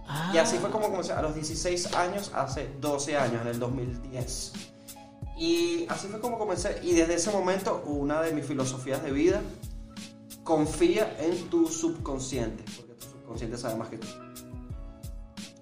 Ah. 0.08 0.32
Y 0.34 0.38
así 0.38 0.58
fue 0.58 0.70
como 0.70 0.88
comencé 0.90 1.12
a 1.12 1.22
los 1.22 1.34
16 1.34 1.94
años, 1.94 2.32
hace 2.34 2.68
12 2.80 3.16
años, 3.16 3.42
en 3.42 3.48
el 3.48 3.58
2010. 3.60 4.52
Y 5.38 5.86
así 5.88 6.08
fue 6.08 6.20
como 6.20 6.38
comencé. 6.38 6.80
Y 6.82 6.92
desde 6.94 7.14
ese 7.14 7.30
momento, 7.30 7.82
una 7.86 8.20
de 8.20 8.32
mis 8.32 8.44
filosofías 8.44 9.02
de 9.02 9.12
vida 9.12 9.40
confía 10.42 11.16
en 11.20 11.48
tu 11.48 11.68
subconsciente, 11.68 12.64
porque 12.76 12.94
tu 12.94 13.06
subconsciente 13.06 13.56
sabe 13.56 13.76
más 13.76 13.88
que 13.88 13.98
tú. 13.98 14.08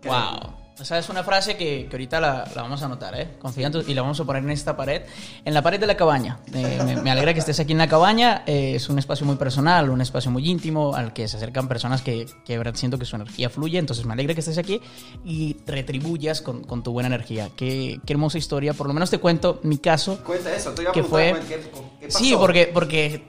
Wow. 0.04 0.54
O 0.80 0.84
sea, 0.84 0.98
es 0.98 1.08
una 1.08 1.24
frase 1.24 1.56
que, 1.56 1.86
que 1.88 1.96
ahorita 1.96 2.20
la, 2.20 2.48
la, 2.54 2.62
vamos 2.62 2.80
a 2.82 2.84
anotar, 2.84 3.18
¿eh? 3.18 3.28
Tu, 3.40 3.80
y 3.88 3.94
la 3.94 4.02
vamos 4.02 4.20
a 4.20 4.24
poner 4.24 4.44
en 4.44 4.50
esta 4.50 4.76
pared, 4.76 5.02
en 5.44 5.52
la 5.52 5.62
pared 5.62 5.80
de 5.80 5.86
la 5.86 5.96
cabaña. 5.96 6.38
Eh, 6.54 6.80
me, 6.84 6.96
me, 6.96 7.10
alegra 7.10 7.32
que 7.34 7.40
estés 7.40 7.58
aquí 7.58 7.72
en 7.72 7.78
la 7.78 7.88
cabaña. 7.88 8.44
Eh, 8.46 8.76
es 8.76 8.88
un 8.88 8.98
espacio 8.98 9.26
muy 9.26 9.36
personal, 9.36 9.90
un 9.90 10.00
espacio 10.00 10.30
muy 10.30 10.48
íntimo 10.48 10.94
al 10.94 11.12
que 11.12 11.26
se 11.26 11.36
acercan 11.36 11.66
personas 11.66 12.02
que, 12.02 12.26
que 12.44 12.52
de 12.52 12.58
verdad 12.58 12.74
siento 12.76 12.98
que 12.98 13.04
su 13.04 13.16
energía 13.16 13.50
fluye. 13.50 13.78
Entonces 13.78 14.04
me 14.06 14.12
alegra 14.12 14.34
que 14.34 14.40
estés 14.40 14.58
aquí 14.58 14.80
y 15.24 15.56
retribuyas 15.66 16.42
con, 16.42 16.62
con 16.62 16.82
tu 16.82 16.92
buena 16.92 17.08
energía. 17.08 17.50
Qué, 17.56 18.00
qué, 18.06 18.12
hermosa 18.12 18.38
historia. 18.38 18.72
Por 18.72 18.86
lo 18.86 18.94
menos 18.94 19.10
te 19.10 19.18
cuento 19.18 19.58
mi 19.64 19.78
caso. 19.78 20.22
Cuenta 20.24 20.54
eso, 20.54 20.70
te 20.72 20.82
iba 20.82 20.92
a 20.92 20.94
que 20.94 21.02
fue, 21.02 21.34
¿qué, 21.48 21.70
qué 22.00 22.06
pasó? 22.06 22.18
Sí, 22.18 22.36
porque, 22.38 22.70
porque 22.72 23.24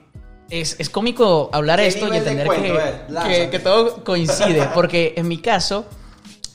es, 0.50 0.80
es, 0.80 0.90
cómico 0.90 1.50
hablar 1.52 1.80
esto 1.80 2.14
y 2.14 2.18
entender 2.18 2.48
que, 2.48 2.80
que, 3.28 3.50
que, 3.50 3.60
todo 3.60 4.04
coincide. 4.04 4.70
Porque 4.74 5.14
en 5.18 5.28
mi 5.28 5.40
caso, 5.40 5.86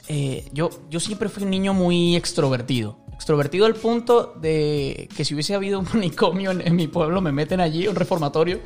eh, 0.09 0.49
yo, 0.53 0.71
yo 0.91 1.01
siempre 1.01 1.29
fui 1.29 1.43
un 1.45 1.51
niño 1.51 1.75
muy 1.75 2.17
extrovertido. 2.17 2.99
Extrovertido 3.13 3.67
al 3.67 3.75
punto 3.75 4.35
de 4.41 5.09
que 5.17 5.25
si 5.25 5.35
hubiese 5.35 5.55
habido 5.55 5.79
un 5.79 5.87
manicomio 5.95 6.51
en, 6.51 6.61
en 6.61 6.77
mi 6.77 6.89
pueblo, 6.89 7.21
me 7.21 7.33
meten 7.33 7.61
allí, 7.61 7.87
un 7.87 7.97
reformatorio, 7.97 8.61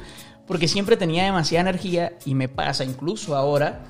porque 0.47 0.67
siempre 0.67 0.97
tenía 0.97 1.25
demasiada 1.25 1.69
energía 1.69 2.19
y 2.25 2.35
me 2.35 2.49
pasa 2.49 2.85
incluso 2.85 3.37
ahora 3.37 3.85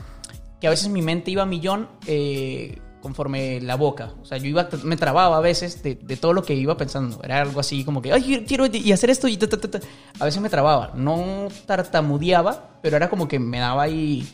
que 0.61 0.67
a 0.67 0.71
veces 0.71 0.88
mi 0.88 1.02
mente 1.02 1.31
iba 1.31 1.45
a 1.45 1.47
millón 1.47 1.88
eh, 2.07 2.78
conforme 3.00 3.61
la 3.61 3.76
boca. 3.76 4.12
O 4.21 4.25
sea, 4.25 4.38
yo 4.38 4.47
iba, 4.47 4.69
me 4.83 4.97
trababa 4.97 5.37
a 5.37 5.40
veces 5.40 5.83
de, 5.83 5.95
de, 5.95 6.17
todo 6.17 6.33
lo 6.33 6.43
que 6.43 6.55
iba 6.55 6.76
pensando. 6.76 7.21
Era 7.23 7.40
algo 7.40 7.61
así 7.61 7.85
como 7.85 8.02
que, 8.02 8.12
ay, 8.12 8.45
quiero 8.47 8.67
y 8.67 8.93
hacer 8.93 9.11
esto 9.11 9.28
y 9.28 9.37
ta, 9.37 9.49
ta, 9.49 9.59
ta. 9.59 9.81
A 10.19 10.25
veces 10.25 10.40
me 10.43 10.50
trababa. 10.50 10.93
No 10.95 11.49
tartamudeaba, 11.67 12.81
pero 12.83 12.97
era 12.97 13.09
como 13.09 13.28
que 13.28 13.38
me 13.38 13.61
daba 13.61 13.85
ahí 13.85 14.26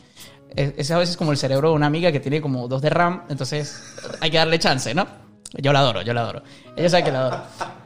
es 0.57 0.91
a 0.91 0.99
veces 0.99 1.17
como 1.17 1.33
el 1.33 1.39
cerebro 1.39 1.71
de 1.71 1.75
una 1.75 1.87
amiga 1.87 2.13
que 2.13 2.21
tiene 2.21 2.41
como 2.41 2.69
dos 2.69 2.83
de 2.83 2.91
RAM, 2.91 3.23
entonces 3.29 3.83
hay 4.21 4.31
que 4.31 4.39
darle 4.39 4.59
chance, 4.59 4.95
¿no? 4.95 5.07
Yo 5.53 5.73
la 5.73 5.81
adoro, 5.81 6.03
yo 6.03 6.13
la 6.13 6.23
adoro. 6.23 6.43
Ella 6.77 6.89
sabe 6.89 7.05
que 7.05 7.13
la 7.13 7.21
adoro. 7.21 7.43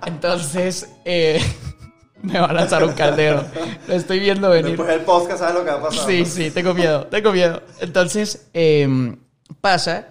Entonces, 0.06 0.90
eh, 1.04 1.40
me 2.22 2.38
va 2.38 2.46
a 2.46 2.52
lanzar 2.52 2.82
un 2.84 2.92
caldero. 2.92 3.44
Lo 3.86 3.94
estoy 3.94 4.20
viendo 4.20 4.48
venir. 4.48 4.76
Después 4.76 4.88
del 4.88 5.00
podcast, 5.02 5.40
¿sabes 5.40 5.54
lo 5.54 5.64
que 5.64 5.70
va 5.70 5.76
a 5.78 5.82
pasar? 5.82 6.06
Sí, 6.06 6.24
sí, 6.24 6.50
tengo 6.50 6.72
miedo, 6.74 7.06
tengo 7.06 7.32
miedo. 7.32 7.62
Entonces, 7.80 8.48
eh, 8.54 9.16
pasa 9.60 10.08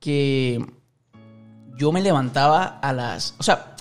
que 0.00 0.64
yo 1.76 1.92
me 1.92 2.00
levantaba 2.00 2.78
a 2.82 2.92
las... 2.92 3.34
O 3.38 3.42
sea, 3.42 3.76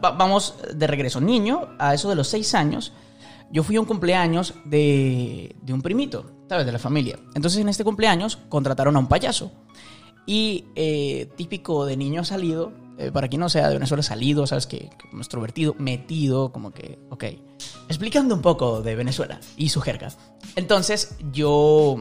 vamos 0.00 0.56
de 0.74 0.86
regreso. 0.86 1.20
Niño, 1.20 1.68
a 1.78 1.92
eso 1.92 2.08
de 2.08 2.14
los 2.14 2.28
seis 2.28 2.54
años, 2.54 2.92
yo 3.50 3.62
fui 3.62 3.76
a 3.76 3.80
un 3.80 3.86
cumpleaños 3.86 4.54
de, 4.64 5.54
de 5.62 5.72
un 5.72 5.82
primito, 5.82 6.24
¿sabes? 6.48 6.66
De 6.66 6.72
la 6.72 6.78
familia. 6.78 7.18
Entonces 7.34 7.60
en 7.60 7.68
este 7.68 7.84
cumpleaños 7.84 8.38
contrataron 8.48 8.96
a 8.96 8.98
un 8.98 9.06
payaso. 9.06 9.52
Y 10.26 10.66
eh, 10.74 11.28
típico 11.36 11.84
de 11.84 11.96
niño 11.96 12.24
salido, 12.24 12.72
eh, 12.96 13.10
para 13.12 13.28
quien 13.28 13.40
no 13.40 13.48
sea 13.48 13.68
de 13.68 13.74
Venezuela 13.74 14.02
salido, 14.02 14.46
¿sabes? 14.46 14.66
Que, 14.66 14.78
que 14.78 15.16
extrovertido, 15.16 15.74
metido, 15.78 16.52
como 16.52 16.70
que, 16.70 16.98
ok. 17.10 17.24
Explicando 17.88 18.34
un 18.34 18.40
poco 18.40 18.82
de 18.82 18.94
Venezuela 18.94 19.40
y 19.56 19.68
su 19.68 19.80
jerga. 19.80 20.08
Entonces 20.56 21.16
yo 21.32 21.96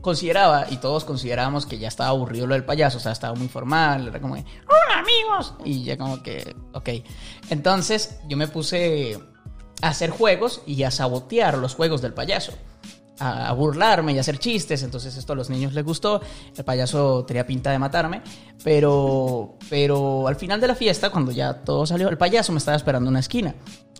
consideraba, 0.00 0.66
y 0.70 0.76
todos 0.76 1.04
considerábamos 1.04 1.66
que 1.66 1.78
ya 1.78 1.88
estaba 1.88 2.10
aburrido 2.10 2.46
lo 2.46 2.54
del 2.54 2.64
payaso, 2.64 2.98
o 2.98 3.00
sea, 3.00 3.12
estaba 3.12 3.34
muy 3.34 3.48
formal, 3.48 4.06
era 4.08 4.20
como, 4.20 4.34
hola 4.34 5.00
amigos, 5.00 5.54
y 5.64 5.82
ya 5.82 5.96
como 5.96 6.22
que, 6.22 6.54
ok. 6.72 6.88
Entonces 7.50 8.20
yo 8.28 8.36
me 8.36 8.46
puse 8.46 9.18
a 9.82 9.88
hacer 9.88 10.10
juegos 10.10 10.62
y 10.66 10.82
a 10.82 10.90
sabotear 10.90 11.58
los 11.58 11.74
juegos 11.74 12.02
del 12.02 12.12
payaso. 12.12 12.52
A, 13.18 13.50
burlarme 13.52 14.12
y 14.12 14.18
a 14.18 14.20
hacer 14.20 14.38
chistes, 14.38 14.82
entonces 14.82 15.16
esto 15.16 15.32
a 15.32 15.36
los 15.36 15.48
niños 15.48 15.72
les 15.72 15.82
gustó, 15.82 16.20
el 16.54 16.64
payaso 16.64 17.24
tenía 17.24 17.46
pinta 17.46 17.70
de 17.70 17.78
matarme, 17.78 18.20
pero, 18.62 19.54
pero 19.70 20.28
al 20.28 20.36
final 20.36 20.60
de 20.60 20.66
la 20.66 20.74
fiesta, 20.74 21.08
cuando 21.08 21.32
ya 21.32 21.54
todo 21.54 21.86
salió, 21.86 22.10
el 22.10 22.18
payaso 22.18 22.52
me 22.52 22.58
estaba 22.58 22.76
esperando 22.76 23.08
en 23.08 23.12
una 23.12 23.20
esquina. 23.20 23.54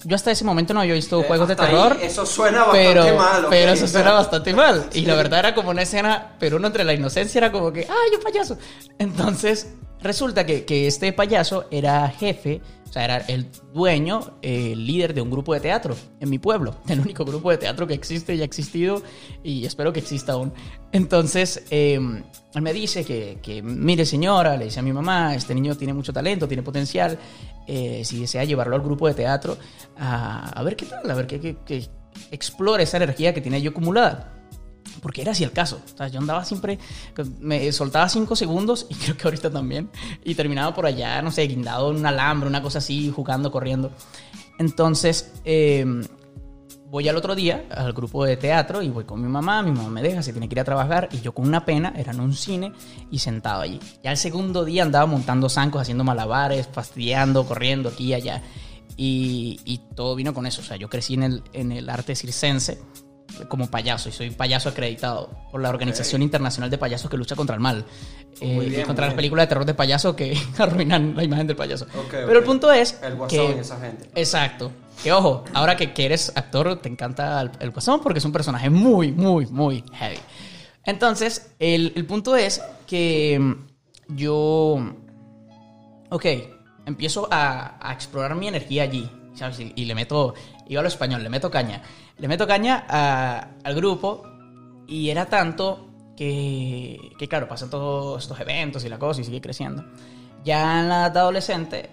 Yo 0.04 0.14
hasta 0.16 0.30
ese 0.30 0.44
momento 0.44 0.74
no 0.74 0.80
había 0.80 0.92
visto 0.92 1.18
Eh, 1.20 1.24
juegos 1.26 1.48
de 1.48 1.56
terror. 1.56 1.96
ahí, 1.98 2.06
eso 2.06 2.26
suena 2.26 2.64
bastante 2.64 2.88
pero, 2.94 3.16
mal, 3.16 3.44
ok. 3.46 3.50
Pero 3.50 3.72
eso 3.72 3.88
suena 3.88 4.12
bastante 4.12 4.52
mal. 4.52 4.86
Y 4.92 5.06
la 5.06 5.14
verdad 5.14 5.38
era 5.38 5.54
como 5.54 5.70
una 5.70 5.82
escena, 5.82 6.36
pero 6.38 6.58
uno 6.58 6.66
entre 6.66 6.84
la 6.84 6.92
inocencia 6.92 7.38
era 7.38 7.50
como 7.50 7.72
que, 7.72 7.80
¡ay, 7.88 8.16
un 8.16 8.22
payaso! 8.22 8.58
Entonces, 8.98 9.72
resulta 10.00 10.46
que, 10.46 10.64
que 10.64 10.86
este 10.86 11.12
payaso 11.12 11.66
era 11.70 12.08
jefe, 12.08 12.60
o 12.88 12.92
sea, 12.92 13.04
era 13.04 13.16
el 13.28 13.46
dueño, 13.74 14.38
eh, 14.42 14.72
el 14.72 14.86
líder 14.86 15.12
de 15.12 15.20
un 15.20 15.30
grupo 15.30 15.54
de 15.54 15.60
teatro 15.60 15.96
en 16.20 16.30
mi 16.30 16.38
pueblo. 16.38 16.76
El 16.88 17.00
único 17.00 17.24
grupo 17.24 17.50
de 17.50 17.58
teatro 17.58 17.86
que 17.86 17.94
existe 17.94 18.34
y 18.34 18.42
ha 18.42 18.44
existido 18.44 19.02
y 19.42 19.66
espero 19.66 19.92
que 19.92 20.00
exista 20.00 20.32
aún. 20.32 20.52
Entonces, 20.92 21.64
eh, 21.70 21.98
él 22.54 22.62
me 22.62 22.72
dice 22.72 23.04
que, 23.04 23.38
que, 23.42 23.62
mire 23.62 24.06
señora, 24.06 24.56
le 24.56 24.66
dice 24.66 24.80
a 24.80 24.82
mi 24.82 24.92
mamá, 24.92 25.34
este 25.34 25.54
niño 25.54 25.74
tiene 25.76 25.92
mucho 25.92 26.12
talento, 26.12 26.46
tiene 26.46 26.62
potencial, 26.62 27.18
eh, 27.66 28.02
si 28.04 28.20
desea 28.20 28.44
llevarlo 28.44 28.76
al 28.76 28.82
grupo 28.82 29.08
de 29.08 29.14
teatro, 29.14 29.58
a, 29.98 30.50
a 30.50 30.62
ver 30.62 30.76
qué 30.76 30.86
tal, 30.86 31.10
a 31.10 31.14
ver 31.14 31.26
qué, 31.26 31.40
qué, 31.40 31.56
qué 31.66 31.88
explore 32.30 32.84
esa 32.84 32.96
energía 32.98 33.34
que 33.34 33.40
tiene 33.40 33.60
yo 33.60 33.70
acumulada. 33.70 34.35
Porque 35.06 35.22
era 35.22 35.30
así 35.30 35.44
el 35.44 35.52
caso. 35.52 35.80
O 35.94 35.96
sea, 35.96 36.08
yo 36.08 36.18
andaba 36.18 36.44
siempre, 36.44 36.80
me 37.38 37.70
soltaba 37.70 38.08
cinco 38.08 38.34
segundos 38.34 38.88
y 38.90 38.94
creo 38.96 39.16
que 39.16 39.22
ahorita 39.22 39.50
también. 39.52 39.88
Y 40.24 40.34
terminaba 40.34 40.74
por 40.74 40.84
allá, 40.84 41.22
no 41.22 41.30
sé, 41.30 41.46
guindado 41.46 41.92
en 41.92 41.98
un 41.98 42.06
alambre, 42.06 42.48
una 42.48 42.60
cosa 42.60 42.78
así, 42.78 43.12
jugando, 43.14 43.52
corriendo. 43.52 43.92
Entonces, 44.58 45.32
eh, 45.44 45.86
voy 46.90 47.08
al 47.08 47.14
otro 47.14 47.36
día 47.36 47.66
al 47.70 47.92
grupo 47.92 48.24
de 48.24 48.36
teatro 48.36 48.82
y 48.82 48.88
voy 48.88 49.04
con 49.04 49.22
mi 49.22 49.28
mamá. 49.28 49.62
Mi 49.62 49.70
mamá 49.70 49.90
me 49.90 50.02
deja, 50.02 50.24
se 50.24 50.32
tiene 50.32 50.48
que 50.48 50.56
ir 50.56 50.60
a 50.60 50.64
trabajar. 50.64 51.08
Y 51.12 51.20
yo 51.20 51.32
con 51.32 51.46
una 51.46 51.64
pena, 51.64 51.94
era 51.96 52.10
en 52.10 52.18
un 52.18 52.34
cine 52.34 52.72
y 53.08 53.20
sentado 53.20 53.62
allí. 53.62 53.78
Ya 54.02 54.10
el 54.10 54.16
segundo 54.16 54.64
día 54.64 54.82
andaba 54.82 55.06
montando 55.06 55.48
zancos, 55.48 55.82
haciendo 55.82 56.02
malabares, 56.02 56.68
fastidiando, 56.72 57.46
corriendo 57.46 57.90
aquí 57.90 58.06
y 58.06 58.14
allá. 58.14 58.42
Y, 58.96 59.60
y 59.64 59.78
todo 59.94 60.16
vino 60.16 60.34
con 60.34 60.46
eso. 60.46 60.62
O 60.62 60.64
sea, 60.64 60.76
yo 60.76 60.90
crecí 60.90 61.14
en 61.14 61.22
el, 61.22 61.44
en 61.52 61.70
el 61.70 61.88
arte 61.90 62.16
circense 62.16 62.82
como 63.48 63.70
payaso 63.70 64.08
y 64.08 64.12
soy 64.12 64.30
payaso 64.30 64.68
acreditado 64.68 65.30
por 65.50 65.60
la 65.60 65.68
Organización 65.68 66.20
okay. 66.20 66.24
Internacional 66.24 66.70
de 66.70 66.78
Payasos 66.78 67.10
que 67.10 67.16
lucha 67.16 67.36
contra 67.36 67.54
el 67.54 67.60
mal 67.60 67.84
eh, 68.40 68.58
bien, 68.68 68.80
y 68.80 68.84
contra 68.84 69.06
las 69.06 69.14
películas 69.14 69.44
de 69.44 69.48
terror 69.48 69.64
de 69.64 69.74
payaso 69.74 70.14
que 70.14 70.36
arruinan 70.58 71.14
la 71.16 71.24
imagen 71.24 71.46
del 71.46 71.56
payaso. 71.56 71.86
Okay, 72.06 72.24
Pero 72.26 72.38
el 72.38 72.44
punto 72.44 72.70
es 72.72 72.98
el 73.02 73.14
guasón 73.14 73.52
que 73.52 73.56
y 73.56 73.60
esa 73.60 73.80
gente. 73.80 74.10
exacto. 74.14 74.72
Que 75.02 75.12
ojo, 75.12 75.44
ahora 75.52 75.76
que, 75.76 75.92
que 75.92 76.06
eres 76.06 76.32
actor 76.34 76.80
te 76.80 76.88
encanta 76.88 77.40
el, 77.40 77.50
el, 77.60 77.70
guasón 77.70 78.00
porque 78.00 78.18
es 78.18 78.24
un 78.24 78.32
personaje 78.32 78.70
muy, 78.70 79.12
muy, 79.12 79.46
muy 79.46 79.84
heavy. 79.92 80.18
Entonces, 80.84 81.52
el, 81.58 81.92
el 81.96 82.06
punto 82.06 82.36
es 82.36 82.62
que 82.86 83.56
yo, 84.08 84.94
ok, 86.10 86.26
empiezo 86.86 87.28
a, 87.30 87.76
a 87.80 87.92
explorar 87.92 88.36
mi 88.36 88.48
energía 88.48 88.84
allí, 88.84 89.10
¿sabes? 89.34 89.60
Y, 89.60 89.72
y 89.74 89.84
le 89.84 89.94
meto, 89.94 90.34
iba 90.68 90.80
a 90.80 90.82
lo 90.82 90.88
español, 90.88 91.22
le 91.22 91.28
meto 91.28 91.50
caña 91.50 91.82
le 92.18 92.28
meto 92.28 92.46
caña 92.46 92.84
a, 92.88 93.48
al 93.62 93.74
grupo 93.74 94.22
y 94.86 95.10
era 95.10 95.26
tanto 95.26 95.88
que, 96.16 97.12
que, 97.18 97.28
claro, 97.28 97.48
pasan 97.48 97.68
todos 97.68 98.22
estos 98.22 98.40
eventos 98.40 98.84
y 98.84 98.88
la 98.88 98.98
cosa 98.98 99.20
y 99.20 99.24
sigue 99.24 99.40
creciendo. 99.40 99.84
Ya 100.44 100.80
en 100.80 100.88
la 100.88 101.06
edad 101.06 101.18
adolescente, 101.18 101.90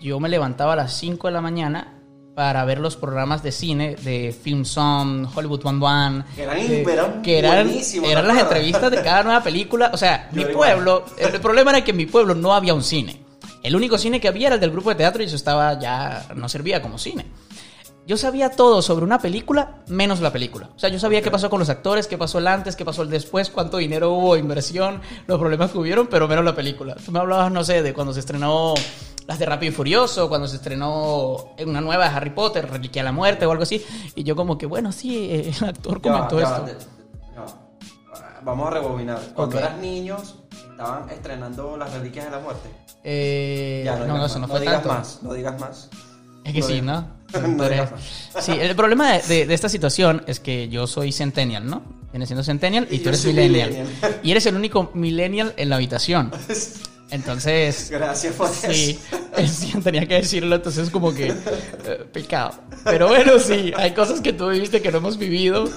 yo 0.00 0.18
me 0.20 0.28
levantaba 0.28 0.72
a 0.72 0.76
las 0.76 0.94
5 0.94 1.26
de 1.26 1.32
la 1.32 1.40
mañana 1.40 1.92
para 2.34 2.64
ver 2.64 2.78
los 2.78 2.96
programas 2.96 3.42
de 3.42 3.50
cine 3.50 3.96
de 3.96 4.32
Film 4.32 4.64
Song, 4.64 5.26
Hollywood 5.34 5.64
One 5.64 5.84
One. 5.84 6.24
Que 6.34 6.42
eran, 6.42 6.58
eran 6.58 7.22
que 7.22 7.38
eran, 7.38 7.70
eran 8.04 8.28
las 8.28 8.38
entrevistas 8.38 8.90
de 8.90 9.02
cada 9.02 9.22
nueva 9.24 9.42
película. 9.42 9.90
O 9.92 9.96
sea, 9.96 10.30
yo 10.32 10.46
mi 10.46 10.54
pueblo, 10.54 11.04
el, 11.18 11.34
el 11.34 11.40
problema 11.40 11.72
era 11.72 11.84
que 11.84 11.90
en 11.90 11.96
mi 11.96 12.06
pueblo 12.06 12.34
no 12.34 12.54
había 12.54 12.72
un 12.72 12.82
cine. 12.82 13.24
El 13.62 13.74
único 13.74 13.98
cine 13.98 14.20
que 14.20 14.28
había 14.28 14.46
era 14.46 14.54
el 14.54 14.60
del 14.60 14.70
grupo 14.70 14.90
de 14.90 14.96
teatro 14.96 15.22
y 15.22 15.26
eso 15.26 15.36
estaba 15.36 15.78
ya, 15.78 16.26
no 16.34 16.48
servía 16.48 16.80
como 16.80 16.98
cine 16.98 17.26
yo 18.06 18.16
sabía 18.16 18.50
todo 18.50 18.82
sobre 18.82 19.04
una 19.04 19.18
película 19.18 19.82
menos 19.88 20.20
la 20.20 20.32
película. 20.32 20.70
O 20.76 20.78
sea, 20.78 20.88
yo 20.88 21.00
sabía 21.00 21.18
okay. 21.18 21.24
qué 21.24 21.30
pasó 21.32 21.50
con 21.50 21.58
los 21.58 21.68
actores, 21.68 22.06
qué 22.06 22.16
pasó 22.16 22.38
el 22.38 22.46
antes, 22.46 22.76
qué 22.76 22.84
pasó 22.84 23.02
el 23.02 23.10
después, 23.10 23.50
cuánto 23.50 23.78
dinero 23.78 24.12
hubo, 24.12 24.36
inversión, 24.36 25.00
los 25.26 25.40
problemas 25.40 25.72
que 25.72 25.78
hubieron, 25.78 26.06
pero 26.06 26.28
menos 26.28 26.44
la 26.44 26.54
película. 26.54 26.94
Tú 27.04 27.10
me 27.10 27.18
hablabas, 27.18 27.50
no 27.50 27.64
sé, 27.64 27.82
de 27.82 27.92
cuando 27.92 28.12
se 28.12 28.20
estrenó 28.20 28.74
las 29.26 29.40
de 29.40 29.46
Rápido 29.46 29.72
y 29.72 29.74
Furioso, 29.74 30.28
cuando 30.28 30.46
se 30.46 30.56
estrenó 30.56 31.36
una 31.66 31.80
nueva 31.80 32.08
de 32.08 32.14
Harry 32.14 32.30
Potter, 32.30 32.70
Reliquia 32.70 33.02
de 33.02 33.06
la 33.06 33.12
Muerte 33.12 33.44
o 33.44 33.50
algo 33.50 33.64
así. 33.64 33.84
Y 34.14 34.22
yo 34.22 34.36
como 34.36 34.56
que, 34.56 34.66
bueno, 34.66 34.92
sí, 34.92 35.52
el 35.58 35.68
actor 35.68 36.00
comentó 36.00 36.38
ya, 36.38 36.46
esto. 36.46 36.88
Ya. 37.34 37.44
Vamos 38.42 38.68
a 38.68 38.70
rebobinar. 38.70 39.18
Cuando 39.34 39.56
okay. 39.56 39.66
eras 39.66 39.78
niños, 39.80 40.36
estaban 40.70 41.10
estrenando 41.10 41.76
las 41.76 41.92
Reliquias 41.92 42.26
de 42.26 42.30
la 42.30 42.38
Muerte. 42.38 42.70
Eh, 43.02 43.82
ya, 43.84 43.96
no, 43.96 44.06
no, 44.06 44.18
no, 44.18 44.26
eso 44.26 44.38
no 44.38 44.46
no 44.46 44.52
fue 44.52 44.60
digas 44.60 44.74
tanto. 44.74 44.88
más, 44.90 45.22
no 45.22 45.32
digas 45.32 45.60
más. 45.60 45.88
Es 46.44 46.52
que 46.52 46.60
No 46.60 46.66
sí, 46.66 46.72
digas 46.74 46.86
¿no? 46.86 47.08
No 47.42 47.64
sí, 48.40 48.52
el 48.52 48.74
problema 48.76 49.12
de, 49.12 49.22
de- 49.22 49.46
de 49.46 49.54
esta 49.54 49.68
situación 49.68 50.22
es 50.26 50.40
que 50.40 50.68
yo 50.68 50.86
soy 50.86 51.12
centennial, 51.12 51.66
¿no? 51.66 51.82
Vienes 52.12 52.28
siendo 52.28 52.42
centennial 52.44 52.86
y, 52.90 52.96
Y 52.96 52.98
tú 53.00 53.08
eres 53.10 53.24
millennial. 53.24 53.70
millennial. 53.70 54.20
Y 54.22 54.30
eres 54.30 54.46
el 54.46 54.56
único 54.56 54.90
millennial 54.94 55.52
en 55.56 55.68
la 55.68 55.76
habitación. 55.76 56.30
Entonces, 57.10 57.88
Gracias 57.90 58.34
por 58.34 58.48
sí. 58.48 58.98
eso. 59.36 59.46
Sí, 59.46 59.70
tenía 59.84 60.06
que 60.08 60.14
decirlo, 60.14 60.56
entonces 60.56 60.88
como 60.88 61.12
que 61.14 61.28
eh, 61.28 62.04
pecado. 62.10 62.52
Pero 62.84 63.08
bueno, 63.08 63.38
sí, 63.38 63.70
hay 63.76 63.92
cosas 63.92 64.20
que 64.22 64.32
tú 64.32 64.48
viviste 64.48 64.80
que 64.80 64.90
no 64.90 64.96
hemos 64.98 65.18
vivido 65.18 65.68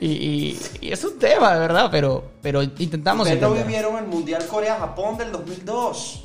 y, 0.00 0.06
y- 0.06 0.60
y 0.82 0.92
es 0.92 1.02
un 1.04 1.18
tema, 1.18 1.52
de 1.54 1.58
verdad, 1.60 1.88
pero, 1.90 2.30
pero 2.40 2.62
intentamos. 2.62 3.26
Ustedes 3.26 3.42
no 3.42 3.52
vivieron 3.54 3.98
el 3.98 4.06
Mundial 4.06 4.46
Corea-Japón 4.46 5.18
del 5.18 5.32
2002. 5.32 6.24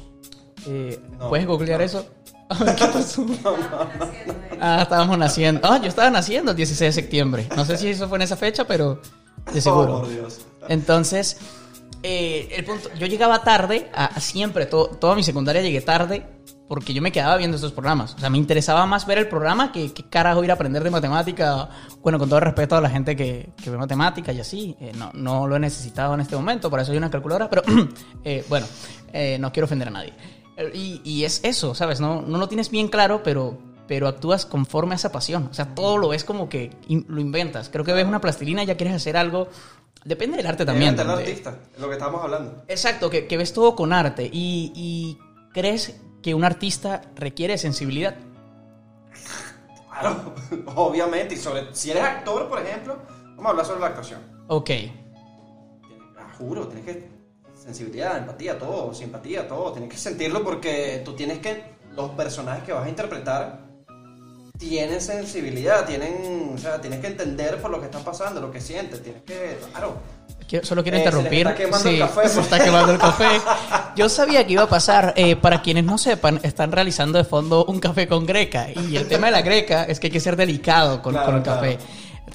Eh, 0.68 1.00
No, 1.18 1.30
¿Puedes 1.30 1.48
googlear 1.48 1.80
no. 1.80 1.86
eso? 1.86 2.06
¿Qué 2.78 2.86
pasó? 2.88 3.26
Ah, 4.66 4.84
estábamos 4.84 5.18
naciendo. 5.18 5.60
Ah, 5.70 5.78
yo 5.82 5.90
estaba 5.90 6.10
naciendo 6.10 6.52
el 6.52 6.58
16 6.58 6.96
de 6.96 7.02
septiembre. 7.02 7.50
No 7.58 7.66
sé 7.66 7.76
si 7.76 7.90
eso 7.90 8.08
fue 8.08 8.18
en 8.18 8.22
esa 8.22 8.38
fecha, 8.38 8.66
pero 8.66 9.02
de 9.54 9.60
seguro. 9.60 9.98
Oh, 9.98 10.00
por 10.02 10.10
Dios. 10.10 10.40
Entonces, 10.70 11.36
eh, 12.02 12.48
el 12.56 12.64
punto, 12.64 12.88
yo 12.98 13.06
llegaba 13.08 13.44
tarde, 13.44 13.92
a, 13.94 14.06
a 14.06 14.20
siempre, 14.22 14.66
to- 14.66 14.88
toda 15.02 15.16
mi 15.16 15.24
secundaria 15.24 15.62
llegué 15.62 15.82
tarde, 15.82 16.26
porque 16.70 16.94
yo 16.94 17.02
me 17.02 17.12
quedaba 17.12 17.36
viendo 17.36 17.56
estos 17.58 17.74
programas. 17.74 18.14
O 18.14 18.20
sea, 18.20 18.30
me 18.30 18.38
interesaba 18.38 18.86
más 18.86 19.06
ver 19.06 19.18
el 19.18 19.28
programa 19.28 19.74
que 19.74 19.92
qué 19.94 20.04
carajo 20.08 20.42
ir 20.46 20.52
a 20.52 20.54
aprender 20.54 20.82
de 20.82 20.92
matemática. 20.92 21.68
Bueno, 22.02 22.18
con 22.18 22.30
todo 22.30 22.40
el 22.40 22.46
respeto 22.46 22.78
a 22.78 22.82
la 22.82 22.90
gente 22.90 23.18
que, 23.18 23.50
que 23.62 23.70
ve 23.70 23.78
matemática 23.78 24.32
y 24.32 24.40
así, 24.40 24.78
eh, 24.80 24.94
no, 24.96 25.12
no 25.14 25.46
lo 25.46 25.58
he 25.58 25.60
necesitado 25.60 26.14
en 26.14 26.22
este 26.22 26.38
momento, 26.38 26.70
por 26.70 26.80
eso 26.80 26.94
hay 26.94 26.98
una 27.00 27.12
calculadora, 27.12 27.50
pero 27.50 27.64
eh, 28.24 28.46
bueno, 28.48 28.66
eh, 29.12 29.36
no 29.42 29.52
quiero 29.52 29.66
ofender 29.66 29.90
a 29.90 29.92
nadie. 29.92 30.14
Eh, 30.58 30.72
Y, 30.74 31.02
y 31.04 31.24
es 31.26 31.42
eso, 31.44 31.74
¿sabes? 31.76 32.00
No, 32.00 32.22
no 32.22 32.38
lo 32.38 32.48
tienes 32.48 32.70
bien 32.70 32.88
claro, 32.88 33.22
pero, 33.24 33.58
pero 33.88 34.08
actúas 34.08 34.46
conforme 34.46 34.94
a 34.94 34.98
esa 34.98 35.12
pasión. 35.12 35.48
O 35.52 35.54
sea, 35.54 35.74
todo 35.76 35.98
lo 35.98 36.10
ves 36.10 36.24
como 36.24 36.50
que 36.50 36.72
in- 36.88 37.06
lo 37.08 37.20
inventas. 37.22 37.70
Creo 37.70 37.84
que 37.86 37.94
ves 37.94 38.06
una 38.06 38.22
plastilina 38.22 38.64
y 38.64 38.66
ya 38.68 38.78
quieres 38.78 38.96
hacer 38.96 39.18
algo. 39.18 39.48
Depende 40.06 40.38
del 40.38 40.48
arte 40.48 40.66
también. 40.66 40.96
También. 40.96 41.10
el 41.10 41.16
donde- 41.26 41.32
artista, 41.32 41.58
lo 41.80 41.88
que 41.88 41.94
estábamos 41.94 42.24
hablando. 42.24 42.64
Exacto, 42.68 43.10
que, 43.10 43.26
que 43.28 43.38
ves 43.38 43.54
todo 43.54 43.76
con 43.76 43.94
arte 43.94 44.30
y, 44.32 44.72
y 44.76 45.18
crees 45.54 46.00
que 46.22 46.34
un 46.34 46.44
artista 46.44 47.02
requiere 47.16 47.58
sensibilidad. 47.58 48.16
Claro, 49.90 50.34
obviamente. 50.76 51.36
Y 51.36 51.38
sobre, 51.38 51.74
si 51.74 51.92
eres 51.92 52.04
actor, 52.04 52.50
por 52.50 52.60
ejemplo, 52.62 52.98
vamos 53.36 53.46
a 53.46 53.50
hablar 53.50 53.66
sobre 53.66 53.80
la 53.82 53.88
actuación. 53.88 54.20
Ok, 54.48 54.70
ah, 56.18 56.34
juro, 56.38 56.68
tienes 56.68 56.86
que. 56.86 57.10
Sensibilidad, 57.64 58.18
empatía, 58.18 58.58
todo, 58.60 58.94
simpatía, 58.94 59.48
todo. 59.48 59.72
Tienes 59.72 59.90
que 59.90 59.98
sentirlo 59.98 60.44
porque 60.44 61.02
tú 61.06 61.14
tienes 61.14 61.40
que. 61.40 61.72
Los 61.96 62.10
personajes 62.12 62.64
que 62.64 62.74
vas 62.74 62.86
a 62.86 62.90
interpretar 62.90 63.60
tienen 64.58 65.00
sensibilidad, 65.00 65.86
tienen. 65.86 66.52
O 66.56 66.58
sea, 66.58 66.82
tienes 66.82 67.00
que 67.00 67.08
entender 67.08 67.58
por 67.62 67.72
lo 67.72 67.80
que 67.80 67.86
están 67.86 68.04
pasando, 68.04 68.42
lo 68.42 68.52
que 68.52 68.60
sienten. 68.60 69.02
Tienes 69.02 69.22
que. 69.24 69.60
Claro. 69.72 69.96
Quiero- 70.48 70.66
solo 70.66 70.84
quiero 70.84 70.98
Eh, 70.98 71.02
se 71.02 71.06
interrumpir. 71.08 71.48
está 71.48 71.56
quemando 71.56 71.90
el 71.90 72.00
café, 72.00 72.30
se 72.30 72.40
está 72.42 72.64
quemando 72.64 72.92
el 72.92 72.98
café. 73.00 73.28
Yo 73.96 74.10
sabía 74.10 74.46
que 74.46 74.54
iba 74.54 74.64
a 74.64 74.70
pasar. 74.70 75.14
eh, 75.16 75.36
para 75.38 75.62
quienes 75.62 75.86
no 75.86 75.98
sepan, 75.98 76.40
están 76.44 76.72
realizando 76.74 77.18
de 77.18 77.24
fondo 77.24 77.64
un 77.66 77.80
café 77.80 78.08
con 78.10 78.26
greca. 78.26 78.68
Y 78.72 78.98
el 78.98 79.08
tema 79.08 79.28
de 79.28 79.32
la 79.32 79.42
greca 79.42 79.84
es 79.86 80.00
que 80.02 80.08
hay 80.08 80.12
que 80.12 80.20
ser 80.20 80.36
delicado 80.36 81.02
con, 81.02 81.14
Claro, 81.14 81.28
con 81.28 81.36
el 81.38 81.44
claro. 81.44 81.62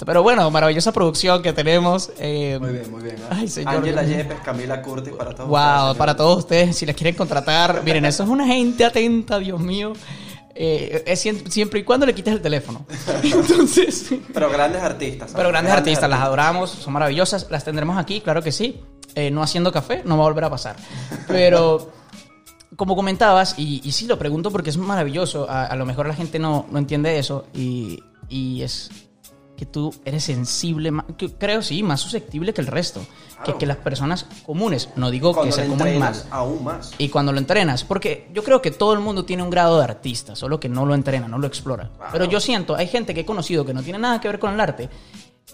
Pero 0.05 0.23
bueno, 0.23 0.49
maravillosa 0.49 0.91
producción 0.93 1.41
que 1.41 1.51
tenemos. 1.53 2.11
eh, 2.19 2.57
Muy 2.61 2.71
bien, 2.71 2.91
muy 2.91 3.01
bien. 3.03 3.15
¿eh? 3.17 3.23
Ay, 3.29 3.47
señor. 3.47 3.75
Ángela 3.75 4.03
Yepes, 4.03 4.39
Camila 4.39 4.81
Curtis, 4.81 5.13
para 5.13 5.35
todos. 5.35 5.49
Wow, 5.49 5.59
ustedes, 5.81 5.97
para 5.97 6.15
todos 6.15 6.37
ustedes, 6.39 6.75
si 6.77 6.85
les 6.85 6.95
quieren 6.95 7.15
contratar, 7.15 7.81
miren, 7.83 8.05
eso 8.05 8.23
es 8.23 8.29
una 8.29 8.45
gente 8.47 8.85
atenta, 8.85 9.39
Dios 9.39 9.59
mío. 9.59 9.93
Eh, 10.55 11.03
es 11.05 11.25
siem- 11.25 11.47
siempre 11.49 11.79
y 11.81 11.83
cuando 11.83 12.05
le 12.05 12.13
quites 12.15 12.33
el 12.33 12.41
teléfono. 12.41 12.85
Entonces, 13.23 14.09
Pero 14.33 14.49
grandes 14.49 14.81
artistas. 14.81 15.31
¿sabes? 15.31 15.35
pero 15.35 15.49
grandes 15.49 15.73
artistas, 15.73 16.09
las 16.09 16.19
adoramos, 16.21 16.69
son 16.69 16.93
maravillosas, 16.93 17.47
las 17.49 17.63
tendremos 17.63 17.97
aquí, 17.97 18.21
claro 18.21 18.41
que 18.41 18.51
sí. 18.51 18.79
Eh, 19.15 19.31
no 19.31 19.41
haciendo 19.41 19.71
café, 19.71 20.01
no 20.05 20.17
va 20.17 20.23
a 20.25 20.27
volver 20.27 20.43
a 20.45 20.49
pasar. 20.49 20.75
Pero, 21.27 21.91
como 22.75 22.95
comentabas, 22.95 23.55
y, 23.57 23.81
y 23.83 23.91
sí 23.91 24.05
lo 24.05 24.17
pregunto 24.19 24.51
porque 24.51 24.69
es 24.69 24.77
maravilloso, 24.77 25.49
a, 25.49 25.65
a 25.65 25.75
lo 25.75 25.85
mejor 25.85 26.07
la 26.07 26.13
gente 26.13 26.39
no, 26.39 26.67
no 26.71 26.77
entiende 26.77 27.17
eso, 27.17 27.45
y, 27.53 27.99
y 28.29 28.61
es 28.61 28.89
que 29.59 29.65
tú 29.65 29.93
eres 30.05 30.23
sensible, 30.23 30.89
ma- 30.89 31.05
que 31.17 31.33
creo 31.33 31.61
sí, 31.61 31.83
más 31.83 31.99
susceptible 31.99 32.53
que 32.53 32.61
el 32.61 32.67
resto, 32.67 33.01
que, 33.01 33.43
Claro. 33.43 33.57
que 33.59 33.65
las 33.65 33.75
personas 33.75 34.25
comunes. 34.45 34.87
No 34.95 35.11
digo 35.11 35.33
Cuando 35.33 35.53
que 35.53 35.63
le 35.63 35.67
común 35.67 35.99
mal. 35.99 36.23
aún 36.31 36.63
más. 36.63 36.93
Y 36.97 37.09
cuando 37.09 37.33
lo 37.33 37.39
entrenas, 37.39 37.83
porque 37.83 38.29
yo 38.33 38.41
creo 38.41 38.61
que 38.61 38.71
todo 38.71 38.93
el 38.93 38.99
mundo 39.01 39.25
tiene 39.25 39.43
un 39.43 39.49
grado 39.49 39.77
de 39.77 39.83
artista, 39.83 40.33
solo 40.37 40.61
que 40.61 40.69
no 40.69 40.85
lo 40.85 40.95
entrena, 40.95 41.27
no 41.27 41.37
lo 41.37 41.45
explora. 41.45 41.91
Pero 42.13 42.23
yo 42.23 42.39
siento, 42.39 42.73
hay 42.73 42.87
gente 42.87 43.13
que 43.13 43.19
he 43.21 43.25
conocido 43.25 43.65
que 43.65 43.73
no 43.73 43.83
tiene 43.83 43.99
nada 43.99 44.21
que 44.21 44.29
ver 44.29 44.39
con 44.39 44.53
el 44.53 44.59
arte, 44.61 44.89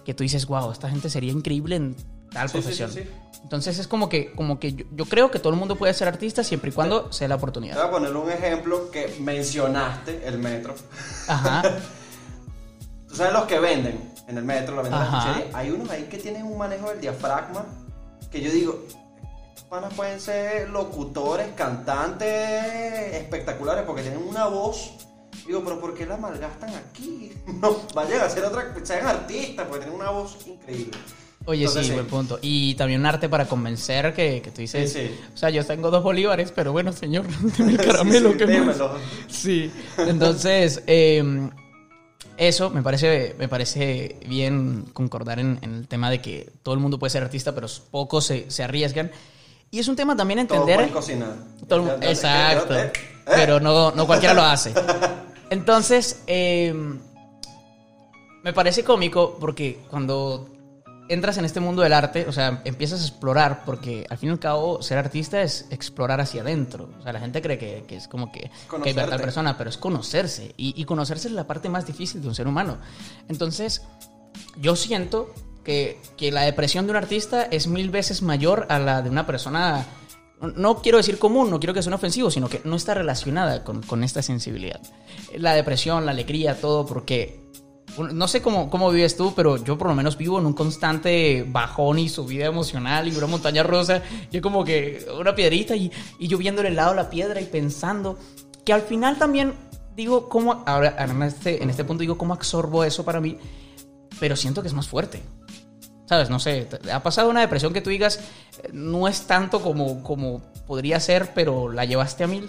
que 0.05 0.13
tú 0.13 0.21
dices, 0.21 0.45
wow, 0.45 0.71
esta 0.71 0.87
gente 0.87 1.09
sería 1.09 1.31
increíble 1.31 1.77
en 1.77 1.95
tal 2.31 2.47
Sí, 2.47 2.59
profesión. 2.59 2.91
sí, 2.91 2.99
sí. 3.01 3.09
Entonces 3.41 3.79
es 3.79 3.87
como 3.87 4.07
que, 4.07 4.33
como 4.33 4.59
que 4.59 4.73
yo, 4.73 4.85
yo 4.95 5.05
creo 5.05 5.31
que 5.31 5.39
todo 5.39 5.51
el 5.53 5.57
mundo 5.57 5.75
puede 5.75 5.93
ser 5.95 6.07
artista 6.07 6.43
siempre 6.43 6.69
y 6.69 6.73
cuando 6.73 7.11
sea 7.11 7.27
la 7.27 7.35
Te 7.35 7.37
voy 7.37 7.43
oportunidad. 7.43 7.81
a 7.81 7.89
poner 7.89 8.15
un 8.15 8.29
ejemplo 8.31 8.91
que 8.91 9.15
mencionaste, 9.19 10.27
el 10.27 10.37
metro. 10.37 10.75
Ajá. 11.27 11.63
Tú 13.15 13.19
sabes 13.19 13.33
los 13.33 13.45
que 13.45 13.59
venden 13.59 13.97
en 14.27 14.37
el 14.37 14.43
metro, 14.43 14.75
la 14.75 14.81
venden? 14.81 15.55
Hay 15.55 15.69
unos 15.71 15.89
ahí 15.89 16.03
que 16.03 16.17
tienen 16.17 16.45
un 16.45 16.57
manejo 16.57 16.89
del 16.89 16.99
diafragma 16.99 17.65
que 18.29 18.41
yo 18.41 18.51
digo, 18.51 18.83
estos 19.47 19.63
panas 19.69 19.93
pueden 19.93 20.19
ser 20.19 20.69
locutores, 20.69 21.47
cantantes 21.55 22.27
espectaculares 23.13 23.85
porque 23.87 24.01
tienen 24.01 24.21
una 24.21 24.47
voz. 24.47 24.95
Digo, 25.47 25.61
pero 25.63 25.79
¿por 25.79 25.93
qué 25.93 26.05
la 26.05 26.17
malgastan 26.17 26.71
aquí? 26.75 27.31
No, 27.61 27.77
vayan 27.93 28.19
a 28.19 28.25
hacer 28.25 28.43
otra, 28.43 28.73
sean 28.83 29.07
artistas 29.07 29.65
porque 29.69 29.85
tienen 29.85 29.97
una 29.97 30.09
voz 30.09 30.37
increíble. 30.45 30.97
Oye, 31.45 31.61
Entonces, 31.61 31.87
sí, 31.87 31.93
buen 31.93 32.07
punto. 32.07 32.37
Y 32.41 32.75
también 32.75 32.99
un 32.99 33.05
arte 33.05 33.29
para 33.29 33.45
convencer 33.47 34.13
que, 34.13 34.41
que 34.41 34.51
tú 34.51 34.59
dices, 34.59 34.91
Sí, 34.91 35.07
sí. 35.07 35.19
o 35.33 35.37
sea, 35.37 35.51
yo 35.51 35.63
tengo 35.65 35.89
dos 35.89 36.03
bolívares, 36.03 36.51
pero 36.51 36.73
bueno, 36.73 36.91
señor, 36.91 37.25
el 37.59 37.77
caramelo 37.77 38.31
Sí, 38.33 38.33
sí, 38.33 38.37
que 38.39 38.45
más. 38.47 38.55
démelo. 38.77 38.91
Sí, 39.29 39.71
entonces 39.99 40.83
eh, 40.85 41.49
eso 42.37 42.69
me 42.69 42.81
parece, 42.81 43.35
me 43.37 43.47
parece 43.47 44.17
bien 44.27 44.85
concordar 44.93 45.39
en, 45.39 45.59
en 45.61 45.73
el 45.75 45.87
tema 45.87 46.09
de 46.09 46.21
que 46.21 46.51
todo 46.63 46.73
el 46.75 46.81
mundo 46.81 46.99
puede 46.99 47.11
ser 47.11 47.23
artista, 47.23 47.53
pero 47.55 47.67
pocos 47.91 48.25
se, 48.25 48.49
se 48.51 48.63
arriesgan. 48.63 49.11
Y 49.71 49.79
es 49.79 49.87
un 49.87 49.95
tema 49.95 50.15
también 50.15 50.39
entender... 50.39 50.89
cocinar. 50.91 51.35
todo 51.67 51.95
el- 51.95 52.03
exacto, 52.03 52.77
eh, 52.77 52.91
eh. 52.95 52.99
pero 53.25 53.59
no, 53.59 53.91
no 53.91 54.05
cualquiera 54.05 54.33
lo 54.33 54.43
hace. 54.43 54.73
Entonces, 55.49 56.23
eh, 56.27 56.73
me 58.43 58.53
parece 58.53 58.83
cómico 58.83 59.37
porque 59.39 59.79
cuando 59.89 60.47
entras 61.09 61.37
en 61.37 61.45
este 61.45 61.59
mundo 61.59 61.81
del 61.81 61.93
arte, 61.93 62.25
o 62.27 62.31
sea, 62.31 62.61
empiezas 62.65 63.01
a 63.01 63.07
explorar, 63.07 63.63
porque 63.65 64.05
al 64.09 64.17
fin 64.17 64.29
y 64.29 64.31
al 64.33 64.39
cabo 64.39 64.81
ser 64.81 64.97
artista 64.97 65.41
es 65.41 65.65
explorar 65.69 66.19
hacia 66.21 66.41
adentro. 66.41 66.89
O 66.99 67.03
sea, 67.03 67.13
la 67.13 67.19
gente 67.19 67.41
cree 67.41 67.57
que, 67.57 67.83
que 67.87 67.95
es 67.97 68.07
como 68.07 68.31
que, 68.31 68.49
que 68.83 68.89
hay 68.89 68.95
tal 68.95 69.09
persona, 69.25 69.57
pero 69.57 69.69
es 69.69 69.77
conocerse. 69.77 70.53
Y, 70.57 70.79
y 70.79 70.85
conocerse 70.85 71.27
es 71.27 71.33
la 71.33 71.45
parte 71.47 71.69
más 71.69 71.85
difícil 71.85 72.21
de 72.21 72.27
un 72.27 72.35
ser 72.35 72.47
humano. 72.47 72.77
Entonces, 73.27 73.83
yo 74.59 74.75
siento 74.75 75.33
que, 75.63 75.99
que 76.17 76.31
la 76.31 76.41
depresión 76.41 76.85
de 76.85 76.91
un 76.91 76.97
artista 76.97 77.43
es 77.43 77.67
mil 77.67 77.89
veces 77.89 78.21
mayor 78.21 78.65
a 78.69 78.79
la 78.79 79.01
de 79.01 79.09
una 79.09 79.25
persona, 79.25 79.85
no- 80.41 80.81
quiero 80.81 80.97
decir 80.97 81.17
común, 81.19 81.49
no 81.49 81.59
quiero 81.59 81.73
que 81.73 81.81
suene 81.81 81.95
ofensivo, 81.95 82.29
sino 82.31 82.49
que 82.49 82.61
no 82.65 82.75
está 82.75 82.93
relacionada 82.93 83.63
con, 83.63 83.81
con 83.81 84.03
esta 84.03 84.21
sensibilidad. 84.21 84.79
La 85.37 85.53
depresión, 85.53 86.05
la 86.05 86.11
alegría, 86.11 86.59
todo, 86.59 86.85
porque 86.85 87.43
no 87.97 88.27
sé 88.27 88.41
cómo, 88.41 88.69
cómo 88.69 88.91
vives 88.91 89.15
tú, 89.15 89.33
pero 89.35 89.63
yo 89.63 89.77
por 89.77 89.87
lo 89.87 89.95
menos 89.95 90.17
vivo 90.17 90.39
en 90.39 90.45
un 90.45 90.53
constante 90.53 91.45
bajón 91.47 91.99
y 91.99 92.09
subida 92.09 92.45
emocional 92.45 93.07
y 93.07 93.15
una 93.15 93.27
montaña 93.27 93.63
rusa. 93.63 94.01
Yo 94.31 94.41
como 94.41 94.63
que 94.63 95.05
una 95.19 95.35
piedrita 95.35 95.75
y, 95.75 95.91
y 96.19 96.27
yo 96.27 96.37
viendo 96.37 96.61
el 96.61 96.75
lado 96.75 96.91
de 96.91 96.97
la 96.97 97.09
piedra 97.09 97.41
y 97.41 97.45
pensando 97.45 98.17
que 98.65 98.73
al 98.73 98.81
final 98.81 99.17
también 99.17 99.53
digo 99.95 100.27
cómo, 100.29 100.63
ahora 100.65 100.95
en 100.99 101.21
este, 101.23 101.63
en 101.63 101.69
este 101.69 101.83
punto 101.83 102.01
digo 102.01 102.17
cómo 102.17 102.33
absorbo 102.33 102.83
eso 102.83 103.05
para 103.05 103.21
mí, 103.21 103.37
pero 104.19 104.35
siento 104.35 104.61
que 104.61 104.67
es 104.67 104.73
más 104.73 104.87
fuerte. 104.87 105.21
¿Sabes? 106.07 106.29
No 106.29 106.39
sé, 106.39 106.65
¿te 106.65 106.91
ha 106.91 107.01
pasado 107.01 107.29
una 107.29 107.41
depresión 107.41 107.73
que 107.73 107.81
tú 107.81 107.89
digas, 107.89 108.19
eh, 108.61 108.69
no 108.71 109.07
es 109.07 109.21
tanto 109.25 109.61
como, 109.61 110.03
como 110.03 110.41
podría 110.67 110.99
ser, 110.99 111.33
pero 111.33 111.71
la 111.71 111.85
llevaste 111.85 112.23
a 112.23 112.27
mil? 112.27 112.47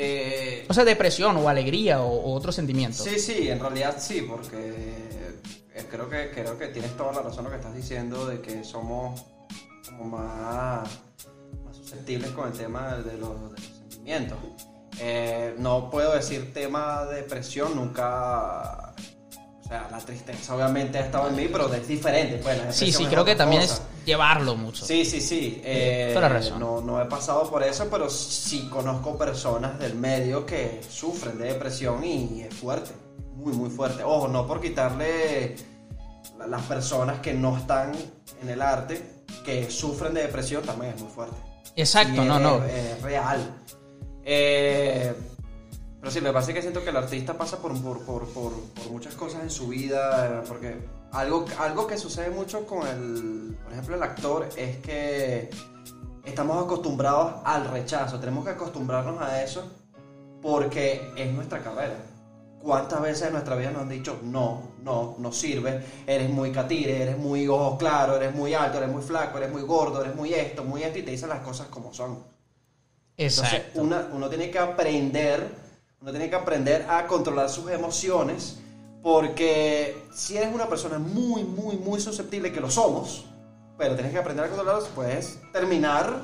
Eh, 0.00 0.64
O 0.68 0.74
sea, 0.74 0.84
depresión 0.84 1.36
o 1.38 1.48
alegría 1.48 2.00
o, 2.00 2.08
o 2.08 2.32
otro 2.34 2.52
sentimiento. 2.52 3.02
Sí, 3.02 3.18
sí, 3.18 3.48
en 3.48 3.58
realidad 3.58 3.96
sí, 3.98 4.24
porque 4.28 4.56
eh, 5.74 5.86
creo 5.90 6.08
que, 6.08 6.30
creo 6.30 6.56
que 6.56 6.68
tienes 6.68 6.96
toda 6.96 7.12
la 7.12 7.22
razón 7.22 7.44
lo 7.44 7.50
que 7.50 7.56
estás 7.56 7.74
diciendo 7.74 8.26
de 8.26 8.40
que 8.40 8.62
somos 8.62 9.24
como 9.86 10.04
más, 10.04 10.88
más 11.64 11.76
susceptibles 11.76 12.30
con 12.30 12.52
el 12.52 12.56
tema 12.56 12.96
de 12.98 13.18
los, 13.18 13.52
de 13.52 13.58
los 13.58 13.60
sentimientos. 13.90 14.38
Eh, 15.00 15.54
no 15.58 15.90
puedo 15.90 16.14
decir 16.14 16.52
tema 16.54 17.04
de 17.06 17.16
depresión, 17.16 17.74
nunca... 17.74 18.87
O 19.68 19.70
sea, 19.70 19.86
la 19.90 19.98
tristeza 19.98 20.56
obviamente 20.56 20.96
ha 20.96 21.02
estado 21.02 21.28
en 21.28 21.36
mí, 21.36 21.46
pero 21.52 21.70
es 21.74 21.86
diferente. 21.86 22.38
Pues, 22.42 22.56
la 22.64 22.72
Sí, 22.72 22.90
sí, 22.90 23.04
creo 23.04 23.22
que 23.22 23.34
también 23.34 23.60
cosa. 23.60 23.74
es 23.74 24.06
llevarlo 24.06 24.56
mucho. 24.56 24.86
Sí, 24.86 25.04
sí, 25.04 25.20
sí. 25.20 25.60
Eh, 25.62 26.12
la 26.18 26.26
razón. 26.26 26.58
No, 26.58 26.80
no 26.80 27.02
he 27.02 27.04
pasado 27.04 27.50
por 27.50 27.62
eso, 27.62 27.86
pero 27.90 28.08
sí 28.08 28.66
conozco 28.72 29.18
personas 29.18 29.78
del 29.78 29.94
medio 29.94 30.46
que 30.46 30.80
sufren 30.88 31.36
de 31.36 31.52
depresión 31.52 32.02
y 32.02 32.40
es 32.48 32.54
fuerte, 32.54 32.92
muy, 33.34 33.52
muy 33.52 33.68
fuerte. 33.68 34.02
Ojo, 34.04 34.26
no 34.26 34.46
por 34.46 34.62
quitarle 34.62 35.54
a 36.40 36.46
las 36.46 36.62
personas 36.62 37.20
que 37.20 37.34
no 37.34 37.54
están 37.58 37.92
en 38.40 38.48
el 38.48 38.62
arte, 38.62 39.02
que 39.44 39.70
sufren 39.70 40.14
de 40.14 40.22
depresión, 40.22 40.62
también 40.62 40.94
es 40.94 41.02
muy 41.02 41.10
fuerte. 41.12 41.36
Exacto, 41.76 42.24
no, 42.24 42.36
es- 42.36 42.42
no. 42.42 42.64
Es 42.64 43.02
real. 43.02 43.54
Eh, 44.24 45.12
Pero 46.00 46.12
sí, 46.12 46.20
me 46.20 46.32
parece 46.32 46.54
que 46.54 46.62
siento 46.62 46.84
que 46.84 46.90
el 46.90 46.96
artista 46.96 47.34
pasa 47.36 47.58
por, 47.58 47.72
por, 47.82 48.04
por, 48.04 48.26
por, 48.28 48.52
por 48.52 48.90
muchas 48.92 49.14
cosas 49.14 49.42
en 49.42 49.50
su 49.50 49.68
vida, 49.68 50.44
porque 50.46 50.76
algo, 51.12 51.44
algo 51.58 51.86
que 51.86 51.98
sucede 51.98 52.30
mucho 52.30 52.64
con 52.66 52.86
el, 52.86 53.56
por 53.64 53.72
ejemplo, 53.72 53.96
el 53.96 54.02
actor 54.02 54.48
es 54.56 54.76
que 54.78 55.50
estamos 56.24 56.62
acostumbrados 56.64 57.34
al 57.44 57.68
rechazo, 57.68 58.20
tenemos 58.20 58.44
que 58.44 58.52
acostumbrarnos 58.52 59.20
a 59.20 59.42
eso 59.42 59.68
porque 60.40 61.12
es 61.16 61.32
nuestra 61.32 61.60
carrera. 61.62 61.96
¿Cuántas 62.62 63.00
veces 63.02 63.26
en 63.28 63.32
nuestra 63.32 63.56
vida 63.56 63.70
nos 63.70 63.82
han 63.82 63.88
dicho, 63.88 64.18
no, 64.22 64.62
no, 64.82 65.16
no 65.18 65.32
sirve, 65.32 65.84
eres 66.06 66.30
muy 66.30 66.52
catire, 66.52 67.02
eres 67.02 67.18
muy 67.18 67.48
ojos 67.48 67.78
claros, 67.78 68.16
eres 68.16 68.34
muy 68.34 68.54
alto, 68.54 68.78
eres 68.78 68.90
muy 68.90 69.02
flaco, 69.02 69.38
eres 69.38 69.50
muy 69.50 69.62
gordo, 69.62 70.00
eres 70.02 70.14
muy 70.14 70.32
esto, 70.34 70.62
muy 70.64 70.82
esto, 70.82 70.98
y 70.98 71.02
te 71.02 71.10
dicen 71.12 71.28
las 71.28 71.40
cosas 71.40 71.68
como 71.68 71.92
son. 71.94 72.18
Entonces, 73.16 73.52
Exacto. 73.54 73.80
una- 73.80 74.08
uno 74.12 74.28
tiene 74.28 74.50
que 74.50 74.58
aprender, 74.58 75.48
uno 76.00 76.10
tiene 76.12 76.30
que 76.30 76.36
aprender 76.36 76.86
a 76.88 77.06
controlar 77.06 77.48
sus 77.48 77.70
emociones, 77.70 78.58
porque 79.02 80.06
si 80.12 80.36
eres 80.36 80.54
una 80.54 80.68
persona 80.68 80.98
muy, 80.98 81.42
muy, 81.44 81.76
muy 81.76 82.00
susceptible, 82.00 82.52
que 82.52 82.60
lo 82.60 82.70
somos, 82.70 83.26
pero 83.76 83.94
tienes 83.94 84.12
que 84.12 84.18
aprender 84.18 84.44
a 84.44 84.48
controlarlos, 84.48 84.88
puedes 84.88 85.40
terminar 85.52 86.20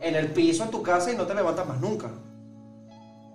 en 0.00 0.14
el 0.16 0.32
piso 0.32 0.64
en 0.64 0.70
tu 0.70 0.82
casa 0.82 1.12
y 1.12 1.16
no 1.16 1.26
te 1.26 1.34
levantas 1.34 1.66
más 1.66 1.80
nunca. 1.80 2.10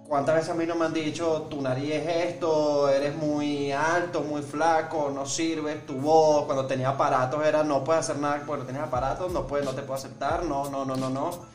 ¿Cuántas 0.08 0.36
veces 0.36 0.52
a 0.52 0.54
mí 0.54 0.68
no 0.68 0.76
me 0.76 0.86
han 0.86 0.94
dicho, 0.94 1.48
tu 1.50 1.60
nariz 1.64 1.94
es 1.94 2.34
esto, 2.34 2.88
eres 2.90 3.16
muy 3.16 3.72
alto, 3.72 4.22
muy 4.22 4.44
flaco, 4.44 5.10
no 5.10 5.26
sirves, 5.26 5.84
tu 5.88 5.96
voz, 5.96 6.46
cuando 6.46 6.68
tenía 6.68 6.90
aparatos 6.90 7.44
era, 7.44 7.64
no 7.64 7.84
puedes 7.84 8.02
hacer 8.02 8.20
nada, 8.20 8.44
bueno, 8.46 8.66
tienes 8.66 8.84
aparatos, 8.84 9.32
no, 9.32 9.48
puedes, 9.48 9.66
no 9.66 9.72
te 9.72 9.82
puedo 9.82 9.96
aceptar, 9.96 10.46
no, 10.46 10.70
no, 10.70 10.86
no, 10.86 10.96
no, 10.96 11.10
no. 11.10 11.55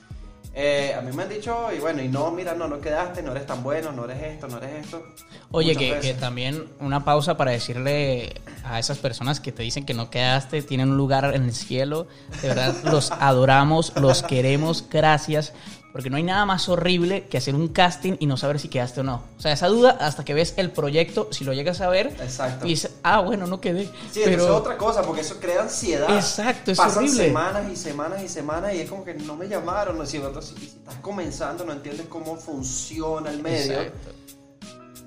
Eh, 0.53 0.95
a 0.99 1.01
mí 1.01 1.13
me 1.13 1.23
han 1.23 1.29
dicho, 1.29 1.69
y 1.75 1.79
bueno, 1.79 2.03
y 2.03 2.09
no, 2.09 2.33
mira, 2.33 2.55
no, 2.55 2.67
no 2.67 2.81
quedaste, 2.81 3.23
no 3.23 3.31
eres 3.31 3.47
tan 3.47 3.63
bueno, 3.63 3.93
no 3.93 4.05
eres 4.05 4.21
esto, 4.23 4.49
no 4.49 4.59
eres 4.59 4.85
esto. 4.85 5.07
Oye, 5.53 5.77
que, 5.77 6.15
también 6.15 6.67
una 6.81 7.05
pausa 7.05 7.37
para 7.37 7.53
decirle 7.53 8.35
a 8.65 8.81
esas 8.81 8.99
personas 8.99 9.39
que 9.39 9.53
te 9.53 9.63
dicen 9.63 9.87
que 9.87 9.95
no 9.95 10.11
quedaste, 10.11 10.63
tienen 10.63 10.91
un 10.91 10.97
lugar 10.97 11.33
en 11.35 11.45
el 11.45 11.55
cielo. 11.55 12.09
De 12.43 12.49
verdad, 12.49 12.75
los 12.85 13.13
adoramos, 13.13 13.93
los 13.97 14.25
queremos, 14.25 14.85
gracias. 14.91 15.53
Porque 15.93 16.09
no 16.09 16.17
hay 16.17 16.23
nada 16.23 16.47
más 16.47 16.69
horrible 16.69 17.27
que 17.27 17.37
hacer 17.39 17.55
un 17.57 17.67
casting 17.67 18.15
y 18.21 18.27
no 18.27 18.37
saber 18.37 18.61
si 18.61 18.69
quedaste 18.69 19.01
o 19.01 19.03
no. 19.03 19.25
O 19.37 19.41
sea, 19.41 19.53
esa 19.53 19.67
duda 19.67 19.97
hasta 20.01 20.25
que 20.25 20.35
ves 20.35 20.55
el 20.57 20.71
proyecto, 20.71 21.29
si 21.33 21.45
lo 21.45 21.53
llegas 21.53 21.81
a 21.81 21.89
ver, 21.89 22.09
Exacto. 22.21 22.65
y 22.65 22.71
dices, 22.71 22.93
ah, 23.03 23.21
bueno, 23.21 23.49
no 23.49 23.61
quedé. 23.61 23.91
Sí, 24.13 24.23
eso 24.23 24.31
es 24.31 24.41
otra 24.51 24.77
cosa, 24.79 25.03
porque 25.03 25.23
eso 25.23 25.41
crea 25.41 25.63
ansiedad. 25.63 26.15
Exacto, 26.15 26.71
es 26.71 26.79
Pasan 26.79 26.99
horrible. 27.05 27.25
semanas 27.27 27.63
y 27.73 27.77
semanas 27.77 28.23
y 28.23 28.29
semanas 28.29 28.73
y 28.75 28.81
es 28.83 28.89
como 28.89 29.05
que 29.05 29.15
no 29.15 29.35
me 29.35 29.49
llamaron. 29.49 29.99
¿no? 29.99 30.07
Si, 30.07 30.19
si 30.43 30.65
estás 30.67 30.95
comenzando, 31.03 31.65
no 31.65 31.73
entiendes 31.73 32.07
cómo 32.09 32.37
funciona 32.37 33.31
el 33.31 33.43
medio. 33.43 33.73
Exacto. 33.81 34.11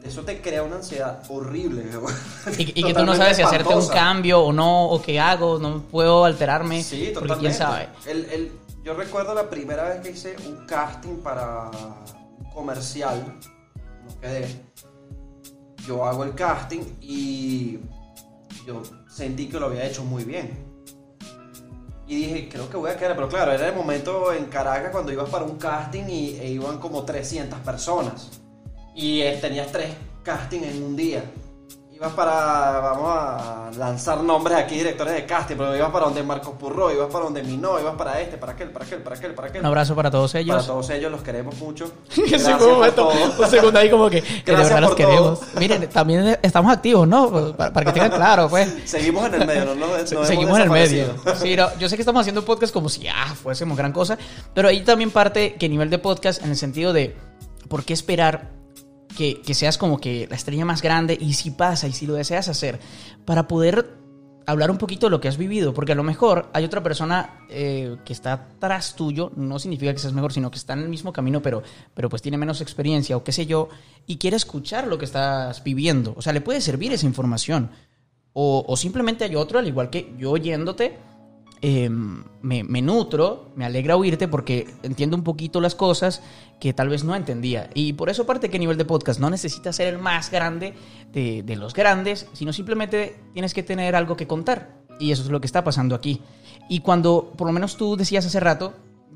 Eso 0.03 0.21
te 0.23 0.41
crea 0.41 0.63
una 0.63 0.75
ansiedad 0.75 1.23
horrible. 1.29 1.85
Y, 2.57 2.77
y 2.81 2.83
que 2.83 2.93
tú 2.93 3.05
no 3.05 3.15
sabes 3.15 3.37
si 3.37 3.41
hacerte 3.41 3.73
un 3.73 3.87
cambio 3.87 4.41
o 4.41 4.51
no, 4.51 4.87
o 4.89 5.01
qué 5.01 5.17
hago, 5.17 5.59
no 5.59 5.81
puedo 5.83 6.25
alterarme. 6.25 6.83
Sí, 6.83 7.11
porque 7.13 7.29
totalmente. 7.29 7.39
quién 7.39 7.53
sabe. 7.53 7.87
El- 8.05 8.25
el- 8.25 8.51
yo 8.83 8.93
recuerdo 8.93 9.33
la 9.33 9.49
primera 9.49 9.89
vez 9.89 10.01
que 10.01 10.11
hice 10.11 10.35
un 10.45 10.65
casting 10.65 11.17
para 11.23 11.69
un 11.69 12.51
comercial, 12.53 13.39
no 14.05 14.19
quedé. 14.19 14.47
Yo 15.87 16.05
hago 16.05 16.23
el 16.23 16.35
casting 16.35 16.81
y 17.01 17.79
yo 18.65 18.83
sentí 19.07 19.47
que 19.47 19.59
lo 19.59 19.67
había 19.67 19.85
hecho 19.85 20.03
muy 20.03 20.23
bien. 20.25 20.73
Y 22.07 22.15
dije, 22.15 22.49
creo 22.49 22.69
que 22.69 22.75
voy 22.75 22.91
a 22.91 22.97
quedar, 22.97 23.15
pero 23.15 23.29
claro, 23.29 23.53
era 23.53 23.69
el 23.69 23.75
momento 23.75 24.33
en 24.33 24.45
Caracas 24.45 24.91
cuando 24.91 25.11
ibas 25.11 25.29
para 25.29 25.45
un 25.45 25.57
casting 25.57 26.03
y 26.09 26.37
e 26.39 26.51
iban 26.51 26.77
como 26.79 27.05
300 27.05 27.59
personas. 27.59 28.41
Y 28.93 29.21
eh, 29.21 29.37
tenías 29.39 29.71
tres 29.71 29.95
castings 30.23 30.67
en 30.67 30.83
un 30.83 30.95
día. 30.95 31.23
Ibas 31.95 32.11
para, 32.13 32.79
vamos 32.79 33.07
a 33.07 33.71
lanzar 33.77 34.23
nombres 34.23 34.57
aquí, 34.57 34.77
directores 34.77 35.13
de 35.13 35.27
casting, 35.27 35.55
pero 35.55 35.75
ibas 35.77 35.91
para 35.91 36.05
donde 36.05 36.23
Marcos 36.23 36.55
Purro, 36.59 36.91
ibas 36.91 37.07
para 37.11 37.25
donde 37.25 37.43
Minó, 37.43 37.79
ibas 37.79 37.93
para 37.95 38.19
este, 38.19 38.37
para 38.37 38.53
aquel, 38.53 38.71
para 38.71 38.83
aquel, 38.83 38.99
para 39.03 39.15
aquel, 39.15 39.33
para 39.35 39.47
aquel. 39.49 39.61
Un 39.61 39.67
abrazo 39.67 39.93
para 39.95 40.09
todos 40.09 40.31
Para 40.31 40.41
ellos. 40.41 40.65
todos 40.65 40.89
ellos 40.89 41.11
los 41.11 41.21
queremos 41.21 41.55
mucho. 41.57 41.91
Gracias 42.17 42.47
un 42.47 42.57
por 42.57 42.69
momento, 42.71 43.11
un 43.39 43.47
segundo 43.47 43.77
ahí 43.77 43.91
como 43.91 44.09
que, 44.09 44.23
que 44.23 44.51
de 44.51 44.57
verdad 44.57 44.81
los 44.81 44.95
queremos. 44.95 45.39
Miren, 45.59 45.87
también 45.87 46.39
estamos 46.41 46.73
activos, 46.73 47.07
¿no? 47.07 47.53
Para, 47.55 47.71
para 47.71 47.85
que 47.85 47.91
tengan 47.91 48.11
claro, 48.11 48.49
pues. 48.49 48.73
Seguimos 48.85 49.27
en 49.27 49.35
el 49.35 49.47
medio, 49.47 49.65
no, 49.65 49.75
no, 49.75 49.87
no 49.87 49.95
hemos 49.95 50.27
Seguimos 50.27 50.57
en 50.57 50.63
el 50.63 50.69
medio. 50.71 51.05
Sí, 51.35 51.55
no, 51.55 51.77
yo 51.77 51.89
sé 51.89 51.95
que 51.95 52.01
estamos 52.01 52.21
haciendo 52.21 52.41
un 52.41 52.45
podcast 52.45 52.73
como 52.73 52.89
si 52.89 53.07
ah, 53.07 53.35
fuésemos 53.35 53.77
gran 53.77 53.91
cosa, 53.91 54.17
pero 54.55 54.67
ahí 54.67 54.81
también 54.81 55.11
parte 55.11 55.55
que 55.55 55.69
nivel 55.69 55.89
de 55.91 55.99
podcast 55.99 56.43
en 56.43 56.49
el 56.49 56.57
sentido 56.57 56.91
de 56.91 57.15
por 57.67 57.83
qué 57.83 57.93
esperar 57.93 58.62
que, 59.13 59.53
seas 59.53 59.77
como 59.77 59.99
que 59.99 60.27
la 60.29 60.35
estrella 60.35 60.65
más 60.65 60.81
grande 60.81 61.17
y 61.19 61.33
si 61.33 61.51
pasa 61.51 61.87
y 61.87 61.93
si 61.93 62.05
lo 62.05 62.13
deseas 62.13 62.49
hacer 62.49 62.79
para 63.25 63.47
poder 63.47 63.97
hablar 64.45 64.71
un 64.71 64.77
poquito 64.77 65.05
de 65.05 65.11
lo 65.11 65.21
que 65.21 65.27
has 65.27 65.37
vivido, 65.37 65.73
porque 65.73 65.93
a 65.93 65.95
lo 65.95 66.03
mejor 66.03 66.49
hay 66.53 66.65
otra 66.65 66.83
persona 66.83 67.45
eh, 67.49 67.95
que 68.03 68.11
está 68.11 68.49
tras 68.59 68.95
tuyo, 68.95 69.31
no 69.35 69.57
significa 69.59 69.93
que 69.93 69.99
seas 69.99 70.13
mejor, 70.13 70.33
sino 70.33 70.51
que 70.51 70.57
está 70.57 70.73
en 70.73 70.79
el 70.79 70.89
mismo 70.89 71.13
camino, 71.13 71.41
pero, 71.41 71.63
pero 71.93 72.09
pues 72.09 72.21
tiene 72.21 72.37
menos 72.37 72.59
experiencia 72.59 73.15
o 73.15 73.23
qué 73.23 73.31
sé 73.31 73.45
yo, 73.45 73.69
y 74.05 74.17
quiere 74.17 74.35
escuchar 74.35 74.87
lo 74.87 74.97
que 74.97 75.05
estás 75.05 75.63
viviendo. 75.63 76.13
O 76.17 76.21
sea, 76.21 76.33
le 76.33 76.41
puede 76.41 76.59
servir 76.59 76.91
esa 76.91 77.05
información. 77.05 77.71
O, 78.33 78.65
o 78.67 78.75
simplemente 78.75 79.23
hay 79.23 79.35
otro, 79.35 79.59
al 79.59 79.67
igual 79.67 79.89
que 79.89 80.13
yo 80.17 80.31
oyéndote, 80.31 80.97
me, 81.69 82.63
me 82.63 82.81
nutro, 82.81 83.51
me 83.55 83.63
alegra 83.63 83.95
oírte 83.95 84.27
porque 84.27 84.67
entiendo 84.83 85.15
un 85.15 85.23
poquito 85.23 85.61
las 85.61 85.75
cosas 85.75 86.21
que 86.59 86.73
tal 86.73 86.89
vez 86.89 87.05
no 87.05 87.15
entendía. 87.15 87.69
Y 87.73 87.93
por 87.93 88.09
eso 88.09 88.25
parte 88.25 88.49
que 88.49 88.57
a 88.57 88.59
nivel 88.59 88.77
de 88.77 88.83
podcast 88.83 89.19
no 89.21 89.29
necesitas 89.29 89.77
ser 89.77 89.87
el 89.87 89.97
más 89.97 90.29
grande 90.29 90.73
de, 91.13 91.41
de 91.41 91.55
los 91.55 91.73
grandes, 91.73 92.27
sino 92.33 92.51
simplemente 92.51 93.15
tienes 93.33 93.53
que 93.53 93.63
tener 93.63 93.95
algo 93.95 94.17
que 94.17 94.27
contar. 94.27 94.83
Y 94.99 95.11
eso 95.11 95.23
es 95.23 95.29
lo 95.29 95.39
que 95.39 95.47
está 95.47 95.63
pasando 95.63 95.95
aquí. 95.95 96.21
Y 96.67 96.79
cuando, 96.79 97.31
por 97.37 97.47
lo 97.47 97.53
menos 97.53 97.77
tú 97.77 97.95
decías 97.95 98.25
hace 98.25 98.41
rato, 98.41 98.73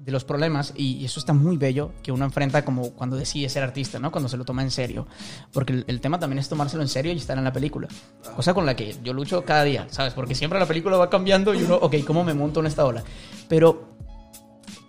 de 0.07 0.13
los 0.13 0.23
problemas, 0.23 0.73
y 0.77 1.03
eso 1.03 1.19
está 1.19 1.33
muy 1.33 1.57
bello, 1.57 1.91
que 2.01 2.13
uno 2.13 2.23
enfrenta 2.23 2.63
como 2.63 2.93
cuando 2.93 3.17
decide 3.17 3.49
ser 3.49 3.61
artista, 3.61 3.99
¿no? 3.99 4.09
Cuando 4.09 4.29
se 4.29 4.37
lo 4.37 4.45
toma 4.45 4.61
en 4.61 4.71
serio. 4.71 5.05
Porque 5.51 5.83
el, 5.85 5.99
tema 5.99 6.17
también 6.17 6.39
es 6.39 6.47
tomárselo 6.47 6.81
en 6.81 6.87
serio 6.87 7.11
y 7.11 7.17
estar 7.17 7.37
en 7.37 7.43
la 7.43 7.51
película. 7.51 7.89
Cosa 8.33 8.53
con 8.53 8.65
la 8.65 8.73
que 8.73 8.95
yo 9.03 9.11
lucho 9.11 9.43
cada 9.43 9.65
día, 9.65 9.85
¿sabes? 9.89 10.13
Porque 10.13 10.33
siempre 10.33 10.59
la 10.59 10.65
película 10.65 10.95
va 10.95 11.09
cambiando 11.09 11.53
y 11.53 11.61
uno, 11.61 11.75
ok, 11.75 11.95
¿cómo 12.05 12.23
me 12.23 12.33
monto 12.33 12.61
en 12.61 12.67
esta 12.67 12.85
ola? 12.85 13.03
Pero 13.49 13.96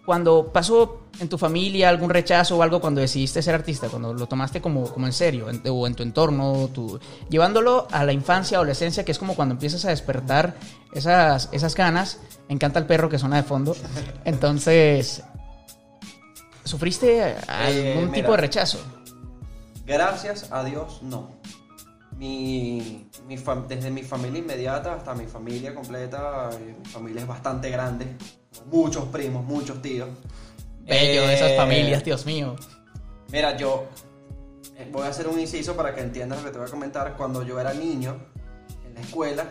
cuando 0.09 0.51
pasó 0.51 1.03
en 1.21 1.29
tu 1.29 1.37
familia 1.37 1.91
algún 1.91 2.09
rechazo 2.09 2.57
o 2.57 2.63
algo 2.63 2.81
cuando 2.81 3.03
decidiste 3.03 3.43
ser 3.43 3.55
artista, 3.55 3.89
cuando 3.91 4.15
lo 4.15 4.27
tomaste 4.27 4.63
como, 4.63 4.85
como 4.91 5.05
en 5.05 5.13
serio, 5.13 5.51
en- 5.51 5.61
o 5.69 5.87
en 5.87 5.95
tu 5.95 6.03
entorno, 6.03 6.71
tu, 6.73 6.99
llevándolo 7.29 7.87
a 7.91 8.05
la 8.05 8.15
infancia, 8.15 8.57
adolescencia, 8.57 9.05
que 9.05 9.13
es 9.13 9.19
como 9.19 9.35
cuando 9.37 9.53
empiezas 9.53 9.85
a 9.85 9.91
despertar 9.91 10.55
esas, 10.95 11.51
esas 11.53 11.75
ganas. 11.75 12.21
Me 12.49 12.55
encanta 12.55 12.79
el 12.79 12.87
perro 12.87 13.11
que 13.11 13.19
suena 13.19 13.37
de 13.37 13.43
fondo. 13.43 13.77
Entonces, 14.25 15.23
¿sufriste 16.65 17.23
algún 17.47 18.05
Eh, 18.05 18.11
tipo 18.15 18.29
mira. 18.29 18.31
de 18.31 18.37
rechazo? 18.39 18.79
Gracias 19.87 20.51
a 20.53 20.65
Dios, 20.65 21.03
no. 21.03 21.33
Mi, 22.17 23.07
mi 23.27 23.37
desde 23.69 23.91
mi 23.91 24.03
familia 24.05 24.39
inmediata 24.39 24.95
hasta 24.95 25.15
mi 25.15 25.27
familia 25.27 25.75
completa, 25.75 26.49
eh, 26.55 26.77
mi 26.83 26.85
familia 26.89 27.21
es 27.21 27.29
bastante 27.29 27.69
grande. 27.69 28.07
Muchos 28.67 29.05
primos, 29.07 29.45
muchos 29.45 29.81
tíos. 29.83 30.09
Bello 30.81 31.27
de 31.27 31.35
esas 31.35 31.51
Eh, 31.53 31.57
familias, 31.57 32.05
Dios 32.05 32.25
mío. 32.27 32.57
Mira, 33.31 33.57
yo 33.57 33.87
eh, 34.77 34.89
voy 34.91 35.03
a 35.03 35.09
hacer 35.09 35.29
un 35.29 35.39
inciso 35.39 35.77
para 35.77 35.95
que 35.95 36.01
entiendas 36.01 36.39
lo 36.39 36.45
que 36.45 36.51
te 36.53 36.59
voy 36.59 36.67
a 36.69 36.71
comentar. 36.71 37.17
Cuando 37.17 37.43
yo 37.43 37.61
era 37.61 37.75
niño, 37.75 38.17
en 38.87 38.95
la 38.95 39.01
escuela, 39.01 39.45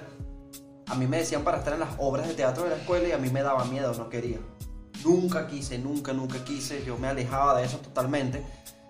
a 0.88 0.96
mí 0.96 1.06
me 1.08 1.18
decían 1.18 1.44
para 1.44 1.58
estar 1.60 1.74
en 1.74 1.82
las 1.82 1.90
obras 2.00 2.28
de 2.28 2.34
teatro 2.34 2.64
de 2.64 2.72
la 2.72 2.76
escuela 2.78 3.08
y 3.08 3.12
a 3.12 3.18
mí 3.18 3.30
me 3.30 3.42
daba 3.44 3.66
miedo, 3.66 3.94
no 3.94 4.10
quería. 4.10 4.40
Nunca 5.04 5.48
quise, 5.48 5.78
nunca, 5.78 6.12
nunca 6.14 6.44
quise. 6.44 6.84
Yo 6.84 6.98
me 6.98 7.08
alejaba 7.08 7.60
de 7.60 7.66
eso 7.66 7.78
totalmente. 7.78 8.44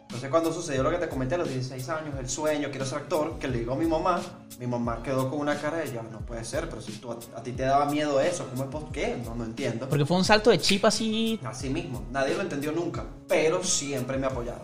Entonces 0.08 0.30
cuando 0.30 0.54
sucedió 0.54 0.84
lo 0.84 0.89
que 0.89 1.00
te 1.00 1.10
comenté 1.10 1.36
a 1.36 1.39
los 1.39 1.50
16 1.50 1.89
años, 1.89 2.15
el 2.17 2.30
sueño, 2.30 2.70
quiero 2.70 2.86
ser 2.86 3.00
actor, 3.00 3.38
que 3.39 3.50
le 3.50 3.60
digo 3.60 3.74
a 3.74 3.76
mi 3.76 3.86
mamá, 3.86 4.22
mi 4.58 4.65
mamá 4.65 5.04
quedó 5.04 5.30
con 5.30 5.39
una 5.39 5.60
cara 5.60 5.80
de 5.80 5.91
ya, 5.91 6.02
no 6.02 6.22
puede 6.22 6.46
ser, 6.46 6.70
pero 6.70 6.82
si 6.82 6.93
tú, 6.93 7.12
a, 7.12 7.17
a 7.36 7.43
ti 7.43 7.52
te 7.52 7.63
daba 7.63 7.88
miedo 7.88 8.22
eso, 8.22 8.48
¿cómo 8.50 8.63
es 8.63 8.70
por 8.70 8.89
qué? 8.93 9.22
No, 9.26 9.36
no 9.36 9.43
entiendo. 9.43 9.89
Porque 9.89 10.06
fue 10.06 10.15
un 10.15 10.24
salto 10.24 10.50
de 10.50 10.60
chip 10.60 10.86
así. 10.86 11.41
Así 11.43 11.70
mismo, 11.70 12.06
nadie 12.10 12.36
lo 12.36 12.41
entendió 12.41 12.72
nunca, 12.72 13.04
pero 13.28 13.62
siempre 13.65 14.17
me 14.17 14.28
apoyaron. 14.28 14.63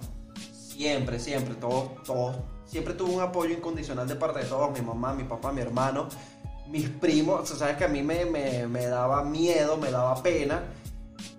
Siempre, 0.53 1.19
siempre, 1.19 1.56
todos, 1.56 2.01
todos. 2.06 2.38
Siempre 2.65 2.93
tuve 2.93 3.12
un 3.12 3.21
apoyo 3.21 3.53
incondicional 3.53 4.08
de 4.08 4.15
parte 4.15 4.39
de 4.39 4.45
todos, 4.45 4.71
mi 4.71 4.84
mamá, 4.84 5.13
mi 5.13 5.25
papá, 5.25 5.51
mi 5.51 5.60
hermano, 5.60 6.08
mis 6.67 6.88
primos. 6.88 7.41
O 7.41 7.45
sea, 7.45 7.58
sabes 7.58 7.75
que 7.75 7.84
a 7.84 7.89
mí 7.89 8.01
me, 8.01 8.23
me, 8.23 8.65
me 8.65 8.86
daba 8.88 9.25
miedo, 9.25 9.75
me 9.75 9.91
daba 9.91 10.23
pena 10.23 10.63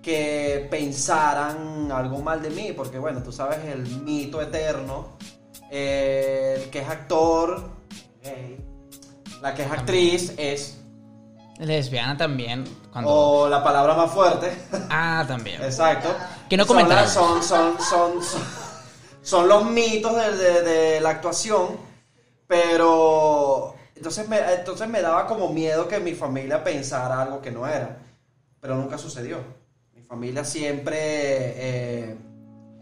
que 0.05 0.69
pensaran 0.71 1.91
algo 1.91 2.19
mal 2.21 2.43
de 2.43 2.51
mí, 2.51 2.73
porque 2.77 2.99
bueno, 2.99 3.23
tú 3.23 3.33
sabes 3.33 3.65
el 3.65 3.87
mito 4.03 4.41
eterno, 4.43 5.17
eh, 5.71 6.61
el 6.63 6.71
que 6.71 6.81
es 6.81 6.89
actor, 6.89 7.71
la 9.41 9.55
que 9.55 9.63
es 9.63 9.71
actriz 9.71 10.35
es, 10.37 10.79
Lesbiana 11.59 12.17
también. 12.17 12.65
Cuando... 12.93 13.11
o 13.11 13.49
la 13.49 13.63
palabra 13.63 13.95
más 13.95 14.11
fuerte. 14.11 14.53
Ah, 14.91 15.25
también. 15.27 15.63
Exacto. 15.63 16.09
Que 16.49 16.57
no 16.57 16.65
las- 16.65 17.13
Son, 17.13 17.43
son, 17.43 17.81
son, 17.81 18.23
son, 18.23 18.43
son 19.23 19.49
los 19.49 19.65
mitos 19.65 20.15
de, 20.17 20.37
de- 20.37 20.63
de 20.63 21.01
la 21.01 21.11
actuación, 21.11 21.77
pero 22.47 23.75
entonces 23.97 24.29
me, 24.29 24.39
entonces 24.53 24.89
me 24.89 25.01
daba 25.01 25.27
como 25.27 25.49
miedo 25.53 25.89
que 25.89 26.01
mi 26.01 26.13
familia 26.15 26.63
pensara 26.63 27.23
algo 27.23 27.41
que 27.41 27.51
no 27.51 27.67
era, 27.67 27.99
pero 28.61 28.75
nunca 28.77 28.99
sucedió. 28.99 29.39
Mi 30.15 30.29
familia 30.29 30.45
siempre, 30.45 30.97
eh, 31.01 32.17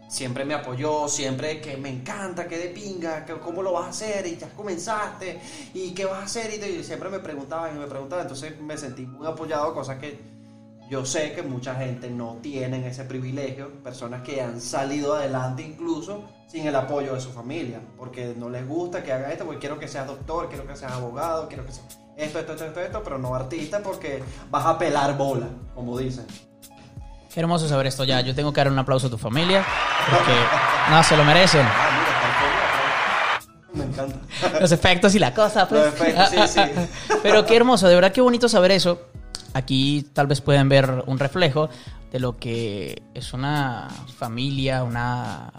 siempre 0.07 0.45
me 0.45 0.53
apoyó, 0.53 1.07
siempre 1.07 1.59
que 1.59 1.77
me 1.77 1.89
encanta, 1.89 2.47
que 2.47 2.59
de 2.59 2.67
pinga, 2.67 3.25
que 3.25 3.33
cómo 3.39 3.63
lo 3.63 3.73
vas 3.73 3.85
a 3.85 3.89
hacer 3.89 4.27
y 4.27 4.37
ya 4.37 4.49
comenzaste 4.49 5.39
y 5.73 5.95
qué 5.95 6.05
vas 6.05 6.19
a 6.19 6.23
hacer 6.25 6.53
y, 6.53 6.83
siempre 6.83 7.09
me 7.09 7.17
preguntaban 7.17 7.75
y 7.75 7.79
me 7.79 7.87
preguntaban, 7.87 8.25
entonces 8.25 8.59
me 8.61 8.77
sentí 8.77 9.07
muy 9.07 9.25
apoyado, 9.25 9.73
cosa 9.73 9.97
que 9.97 10.19
yo 10.91 11.03
sé 11.07 11.33
que 11.33 11.41
mucha 11.41 11.73
gente 11.73 12.11
no 12.11 12.37
tienen 12.39 12.83
ese 12.83 13.03
privilegio, 13.03 13.81
personas 13.81 14.21
que 14.21 14.39
han 14.39 14.61
salido 14.61 15.15
adelante 15.15 15.63
incluso 15.63 16.29
sin 16.47 16.67
el 16.67 16.75
apoyo 16.75 17.15
de 17.15 17.19
su 17.19 17.31
familia, 17.31 17.81
porque 17.97 18.35
no 18.37 18.47
les 18.47 18.67
gusta 18.67 19.01
que 19.01 19.11
haga 19.11 19.31
esto, 19.31 19.45
porque 19.45 19.59
quiero 19.59 19.79
que 19.79 19.87
seas 19.87 20.05
doctor, 20.05 20.49
quiero 20.49 20.67
que 20.67 20.75
seas 20.75 20.91
abogado, 20.91 21.47
quiero 21.47 21.65
que 21.65 21.71
seas 21.71 21.97
esto, 22.15 22.37
esto, 22.37 22.51
esto, 22.51 22.65
esto, 22.65 22.81
esto, 22.81 23.01
pero 23.03 23.17
no 23.17 23.33
artista 23.33 23.81
porque 23.81 24.21
vas 24.51 24.67
a 24.67 24.77
pelar 24.77 25.17
bola, 25.17 25.47
como 25.73 25.97
dicen. 25.97 26.27
Qué 27.33 27.39
hermoso 27.39 27.67
saber 27.67 27.87
esto 27.87 28.03
ya. 28.03 28.21
Yo 28.21 28.35
tengo 28.35 28.53
que 28.53 28.59
dar 28.59 28.71
un 28.71 28.77
aplauso 28.77 29.07
a 29.07 29.09
tu 29.09 29.17
familia 29.17 29.65
porque 30.09 30.33
no 30.91 31.03
se 31.03 31.17
lo 31.17 31.23
merecen. 31.23 31.65
Me 33.73 33.85
encanta. 33.85 34.17
Los 34.59 34.71
efectos 34.71 35.15
y 35.15 35.19
la 35.19 35.33
cosa, 35.33 35.67
pues. 35.67 35.81
Los 35.83 35.93
efectos, 35.95 36.29
sí, 36.29 36.47
sí. 36.47 37.15
Pero 37.23 37.43
qué 37.45 37.55
hermoso, 37.55 37.87
de 37.87 37.95
verdad 37.95 38.11
qué 38.11 38.21
bonito 38.21 38.47
saber 38.47 38.69
eso. 38.69 39.01
Aquí 39.55 40.05
tal 40.13 40.27
vez 40.27 40.41
pueden 40.41 40.69
ver 40.69 41.03
un 41.07 41.17
reflejo 41.17 41.69
de 42.11 42.19
lo 42.19 42.37
que 42.37 43.01
es 43.15 43.33
una 43.33 43.87
familia, 44.15 44.83
una 44.83 45.51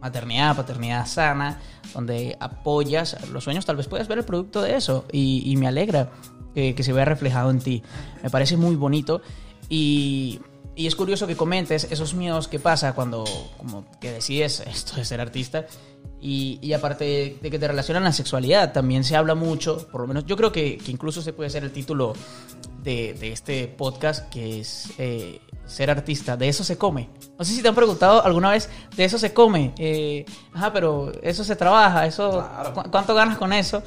maternidad, 0.00 0.56
paternidad 0.56 1.06
sana, 1.06 1.60
donde 1.94 2.36
apoyas 2.40 3.16
los 3.30 3.44
sueños, 3.44 3.64
tal 3.64 3.76
vez 3.76 3.86
puedas 3.86 4.08
ver 4.08 4.18
el 4.18 4.24
producto 4.24 4.60
de 4.60 4.74
eso 4.74 5.04
y, 5.12 5.44
y 5.46 5.56
me 5.56 5.68
alegra 5.68 6.10
que, 6.52 6.74
que 6.74 6.82
se 6.82 6.92
vea 6.92 7.04
reflejado 7.04 7.50
en 7.50 7.60
ti. 7.60 7.82
Me 8.24 8.30
parece 8.30 8.56
muy 8.56 8.74
bonito 8.74 9.22
y, 9.68 10.40
y 10.74 10.86
es 10.86 10.94
curioso 10.96 11.26
que 11.26 11.36
comentes 11.36 11.86
esos 11.90 12.14
miedos 12.14 12.48
que 12.48 12.58
pasa 12.58 12.94
cuando 12.94 13.24
como 13.58 13.84
que 14.00 14.10
decides 14.12 14.60
esto 14.66 14.96
de 14.96 15.04
ser 15.04 15.20
artista 15.20 15.66
y, 16.20 16.58
y 16.62 16.72
aparte 16.72 17.38
de 17.42 17.50
que 17.50 17.58
te 17.58 17.66
relacionan 17.68 18.04
la 18.04 18.12
sexualidad, 18.12 18.72
también 18.72 19.02
se 19.04 19.16
habla 19.16 19.34
mucho, 19.34 19.86
por 19.90 20.00
lo 20.02 20.06
menos 20.06 20.24
yo 20.26 20.36
creo 20.36 20.52
que, 20.52 20.78
que 20.78 20.90
incluso 20.92 21.20
se 21.20 21.32
puede 21.32 21.50
ser 21.50 21.64
el 21.64 21.72
título 21.72 22.12
de, 22.82 23.14
de 23.14 23.32
este 23.32 23.66
podcast, 23.68 24.28
que 24.30 24.60
es 24.60 24.88
eh, 24.98 25.40
ser 25.66 25.90
artista, 25.90 26.36
de 26.36 26.48
eso 26.48 26.62
se 26.64 26.78
come. 26.78 27.08
No 27.38 27.44
sé 27.44 27.54
si 27.54 27.62
te 27.62 27.68
han 27.68 27.74
preguntado 27.74 28.24
alguna 28.24 28.50
vez, 28.50 28.68
de 28.96 29.04
eso 29.04 29.18
se 29.18 29.32
come. 29.32 29.72
Eh, 29.78 30.24
ajá, 30.52 30.72
pero 30.72 31.10
eso 31.22 31.42
se 31.44 31.54
trabaja, 31.56 32.06
eso, 32.06 32.30
Claro. 32.48 32.72
¿cu- 32.74 32.90
¿cuánto 32.90 33.14
ganas 33.14 33.36
con 33.38 33.52
eso? 33.52 33.82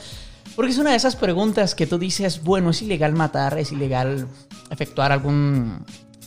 Porque 0.55 0.71
es 0.71 0.77
una 0.77 0.91
de 0.91 0.95
esas 0.97 1.15
preguntas 1.17 1.73
que 1.75 1.87
tú 1.87 1.97
dices, 1.97 2.41
bueno, 2.43 2.69
es 2.69 2.81
ilegal 2.81 3.13
matar, 3.13 3.57
es 3.59 3.71
ilegal 3.73 4.27
efectuar 4.69 5.11
algún, 5.11 5.85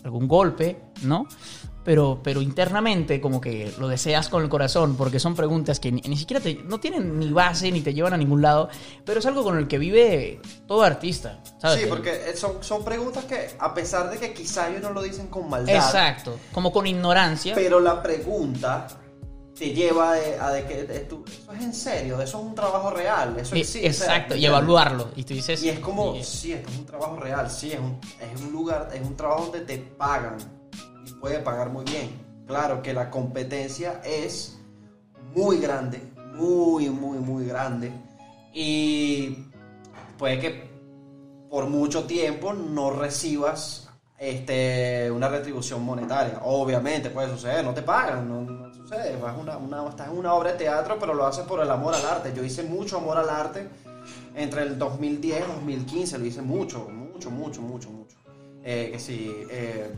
algún 0.08 0.26
golpe, 0.26 0.80
¿no? 1.02 1.26
Pero, 1.84 2.20
pero 2.22 2.42
internamente 2.42 3.18
como 3.18 3.40
que 3.40 3.72
lo 3.78 3.88
deseas 3.88 4.28
con 4.28 4.42
el 4.42 4.48
corazón, 4.50 4.96
porque 4.96 5.18
son 5.18 5.34
preguntas 5.34 5.80
que 5.80 5.90
ni, 5.90 6.02
ni 6.02 6.16
siquiera 6.18 6.42
te, 6.42 6.56
no 6.64 6.78
tienen 6.80 7.18
ni 7.18 7.32
base 7.32 7.70
ni 7.72 7.80
te 7.80 7.94
llevan 7.94 8.12
a 8.12 8.16
ningún 8.18 8.42
lado, 8.42 8.68
pero 9.06 9.20
es 9.20 9.26
algo 9.26 9.42
con 9.42 9.56
el 9.56 9.68
que 9.68 9.78
vive 9.78 10.40
todo 10.66 10.82
artista, 10.82 11.40
¿sabes? 11.58 11.80
Sí, 11.80 11.86
porque 11.88 12.10
eh, 12.10 12.36
son, 12.36 12.62
son 12.62 12.84
preguntas 12.84 13.24
que, 13.24 13.50
a 13.58 13.72
pesar 13.72 14.10
de 14.10 14.18
que 14.18 14.34
quizá 14.34 14.68
ellos 14.68 14.82
no 14.82 14.90
lo 14.92 15.02
dicen 15.02 15.28
con 15.28 15.48
maldad, 15.48 15.74
Exacto, 15.74 16.38
como 16.52 16.72
con 16.72 16.86
ignorancia. 16.86 17.54
pero 17.54 17.80
la 17.80 18.02
pregunta 18.02 18.86
te 19.58 19.74
lleva 19.74 20.14
de- 20.14 20.38
a 20.38 20.50
de 20.52 20.64
que 20.66 20.84
de 20.84 20.96
eso 21.02 21.24
es 21.52 21.62
en 21.64 21.74
serio, 21.74 22.20
eso 22.22 22.38
es 22.38 22.44
un 22.44 22.54
trabajo 22.54 22.90
real, 22.90 23.36
eso 23.38 23.56
Y- 23.56 23.60
existe. 23.60 23.86
exacto, 23.88 24.36
y 24.36 24.46
evaluarlo. 24.46 25.08
Y 25.16 25.24
tú 25.24 25.34
dices... 25.34 25.62
Y 25.62 25.68
es 25.68 25.80
como, 25.80 26.14
y- 26.14 26.22
sí, 26.22 26.52
esto 26.52 26.70
es 26.70 26.78
un 26.78 26.86
trabajo 26.86 27.16
real, 27.16 27.50
sí, 27.50 27.72
es 27.72 27.80
un, 27.80 27.98
es 28.20 28.40
un 28.40 28.52
lugar, 28.52 28.90
es 28.94 29.00
un 29.00 29.16
trabajo 29.16 29.44
donde 29.46 29.60
te 29.62 29.78
pagan 29.78 30.36
y 31.04 31.10
puede 31.14 31.40
pagar 31.40 31.70
muy 31.70 31.84
bien. 31.84 32.10
Claro 32.46 32.80
que 32.82 32.92
la 32.94 33.10
competencia 33.10 34.00
es 34.04 34.58
muy 35.34 35.58
grande, 35.58 36.00
muy, 36.34 36.88
muy, 36.88 37.18
muy 37.18 37.44
grande. 37.46 37.92
Y 38.54 39.46
puede 40.16 40.38
que 40.40 40.70
por 41.50 41.66
mucho 41.68 42.04
tiempo 42.04 42.52
no 42.52 42.90
recibas 42.90 43.87
este, 44.18 45.10
una 45.10 45.28
retribución 45.28 45.82
monetaria. 45.84 46.40
Obviamente 46.42 47.10
puede 47.10 47.28
suceder, 47.30 47.64
no 47.64 47.72
te 47.72 47.82
pagan, 47.82 48.28
no, 48.28 48.72
sucede. 48.74 49.16
Vas 49.16 49.36
una, 49.38 49.56
una- 49.56 49.88
estás 49.88 50.08
en 50.08 50.18
una 50.18 50.34
obra 50.34 50.52
de 50.52 50.58
teatro, 50.58 50.96
pero 50.98 51.14
lo 51.14 51.26
haces 51.26 51.44
por 51.44 51.60
el 51.60 51.70
amor 51.70 51.94
al 51.94 52.04
arte. 52.04 52.32
Yo 52.34 52.42
hice 52.42 52.62
mucho 52.64 52.98
amor 52.98 53.16
al 53.18 53.30
arte 53.30 53.68
entre 54.34 54.62
el 54.62 54.78
2010 54.78 55.38
y 55.44 55.52
2015, 55.52 56.18
lo 56.18 56.24
hice 56.26 56.42
mucho, 56.42 56.88
mucho, 56.88 57.30
mucho, 57.30 57.60
mucho, 57.62 57.90
mucho. 57.90 58.16
Eh, 58.64 58.90
que 58.92 58.98
sí, 58.98 59.32
eh, 59.50 59.90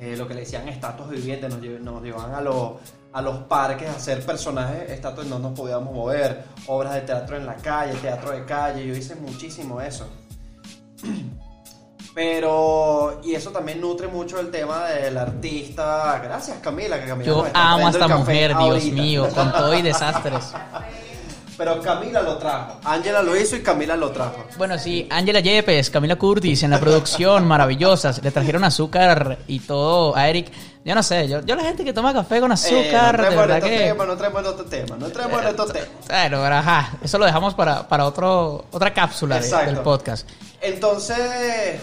eh, 0.00 0.16
lo 0.16 0.26
que 0.26 0.34
le 0.34 0.40
decían 0.40 0.68
estatuas 0.68 1.08
vivientes, 1.10 1.48
nos, 1.48 1.62
nos 1.80 2.02
llevaban 2.02 2.34
a 2.34 2.40
los, 2.40 2.72
a 3.12 3.22
los 3.22 3.38
parques 3.44 3.88
a 3.88 3.92
hacer 3.92 4.24
personajes, 4.24 4.90
estatuas 4.90 5.26
no 5.26 5.38
nos 5.38 5.58
podíamos 5.58 5.94
mover, 5.94 6.44
obras 6.66 6.94
de 6.94 7.00
teatro 7.02 7.36
en 7.36 7.46
la 7.46 7.54
calle, 7.56 7.94
teatro 7.94 8.32
de 8.32 8.44
calle, 8.44 8.86
yo 8.86 8.94
hice 8.94 9.14
muchísimo 9.14 9.80
eso. 9.80 10.06
Pero, 12.18 13.20
y 13.22 13.36
eso 13.36 13.52
también 13.52 13.80
nutre 13.80 14.08
mucho 14.08 14.40
el 14.40 14.50
tema 14.50 14.86
del 14.86 15.16
artista. 15.16 16.20
Gracias 16.20 16.58
Camila, 16.60 16.98
que 17.00 17.06
Camila 17.06 17.26
Yo 17.30 17.46
amo 17.54 17.86
a 17.86 17.90
esta 17.90 18.08
mujer, 18.08 18.48
Dios 18.48 18.60
ahorita. 18.60 18.92
mío, 18.96 19.28
con 19.32 19.52
todo 19.52 19.72
y 19.74 19.82
desastres. 19.82 20.52
Pero 21.56 21.80
Camila 21.80 22.20
lo 22.22 22.36
trajo. 22.38 22.80
Ángela 22.82 23.22
lo 23.22 23.36
hizo 23.36 23.54
y 23.54 23.60
Camila 23.62 23.94
lo 23.96 24.10
trajo. 24.10 24.44
Bueno, 24.56 24.76
sí, 24.78 25.06
Ángela 25.10 25.38
Yepes, 25.38 25.90
Camila 25.90 26.16
Curtis 26.16 26.64
en 26.64 26.70
la 26.72 26.80
producción, 26.80 27.46
maravillosas. 27.46 28.20
Le 28.20 28.32
trajeron 28.32 28.64
azúcar 28.64 29.38
y 29.46 29.60
todo 29.60 30.16
a 30.16 30.28
Eric. 30.28 30.50
Yo 30.84 30.96
no 30.96 31.04
sé, 31.04 31.28
yo, 31.28 31.40
yo 31.42 31.54
la 31.54 31.62
gente 31.62 31.84
que 31.84 31.92
toma 31.92 32.12
café 32.12 32.40
con 32.40 32.50
Eh, 32.50 32.54
azúcar, 32.54 33.16
no 33.16 33.24
entremos 33.26 33.30
en 33.32 33.36
verdad 33.38 33.56
estos 33.58 33.70
que... 33.70 33.78
temas, 33.78 34.06
no 34.08 34.12
entremos 34.14 34.40
en 34.40 34.46
otro 34.48 34.64
tema, 34.64 34.96
no 34.98 35.06
entremos 35.06 35.40
en 35.42 35.48
estos 35.48 35.72
temas. 35.72 35.88
Bueno, 36.08 36.38
pero 36.42 36.54
ajá, 36.56 36.92
eso 37.00 37.18
lo 37.18 37.26
dejamos 37.26 37.54
para, 37.54 37.86
para 37.86 38.06
otro, 38.06 38.64
otra 38.72 38.92
cápsula 38.92 39.38
de- 39.38 39.66
del 39.66 39.78
podcast. 39.78 40.28
Entonces, 40.60 41.80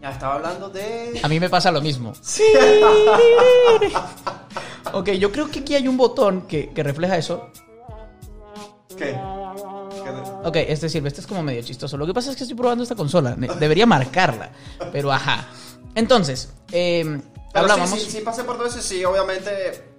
ya 0.00 0.10
estaba 0.10 0.34
hablando 0.34 0.70
de... 0.70 1.20
A 1.22 1.28
mí 1.28 1.38
me 1.38 1.50
pasa 1.50 1.70
lo 1.70 1.80
mismo. 1.80 2.12
ok, 4.92 5.10
yo 5.10 5.30
creo 5.30 5.50
que 5.50 5.60
aquí 5.60 5.74
hay 5.74 5.88
un 5.88 5.96
botón 5.96 6.42
que, 6.42 6.70
que 6.70 6.82
refleja 6.82 7.18
eso. 7.18 7.50
¿Qué? 8.96 9.14
¿Qué? 9.14 10.10
Ok, 10.44 10.56
este 10.56 10.88
sirve, 10.88 11.08
este 11.08 11.20
es 11.20 11.26
como 11.26 11.42
medio 11.42 11.62
chistoso. 11.62 11.96
Lo 11.96 12.06
que 12.06 12.14
pasa 12.14 12.30
es 12.30 12.36
que 12.36 12.44
estoy 12.44 12.56
probando 12.56 12.82
esta 12.82 12.94
consola. 12.94 13.34
Debería 13.34 13.86
marcarla, 13.86 14.50
pero 14.92 15.12
ajá. 15.12 15.48
Entonces, 15.94 16.52
eh, 16.72 17.20
hablábamos... 17.52 17.90
sí, 17.90 18.06
sí, 18.06 18.10
sí 18.10 18.20
pasé 18.20 18.44
por 18.44 18.56
todo 18.56 18.66
eso, 18.66 18.80
sí, 18.80 19.04
obviamente 19.04 19.90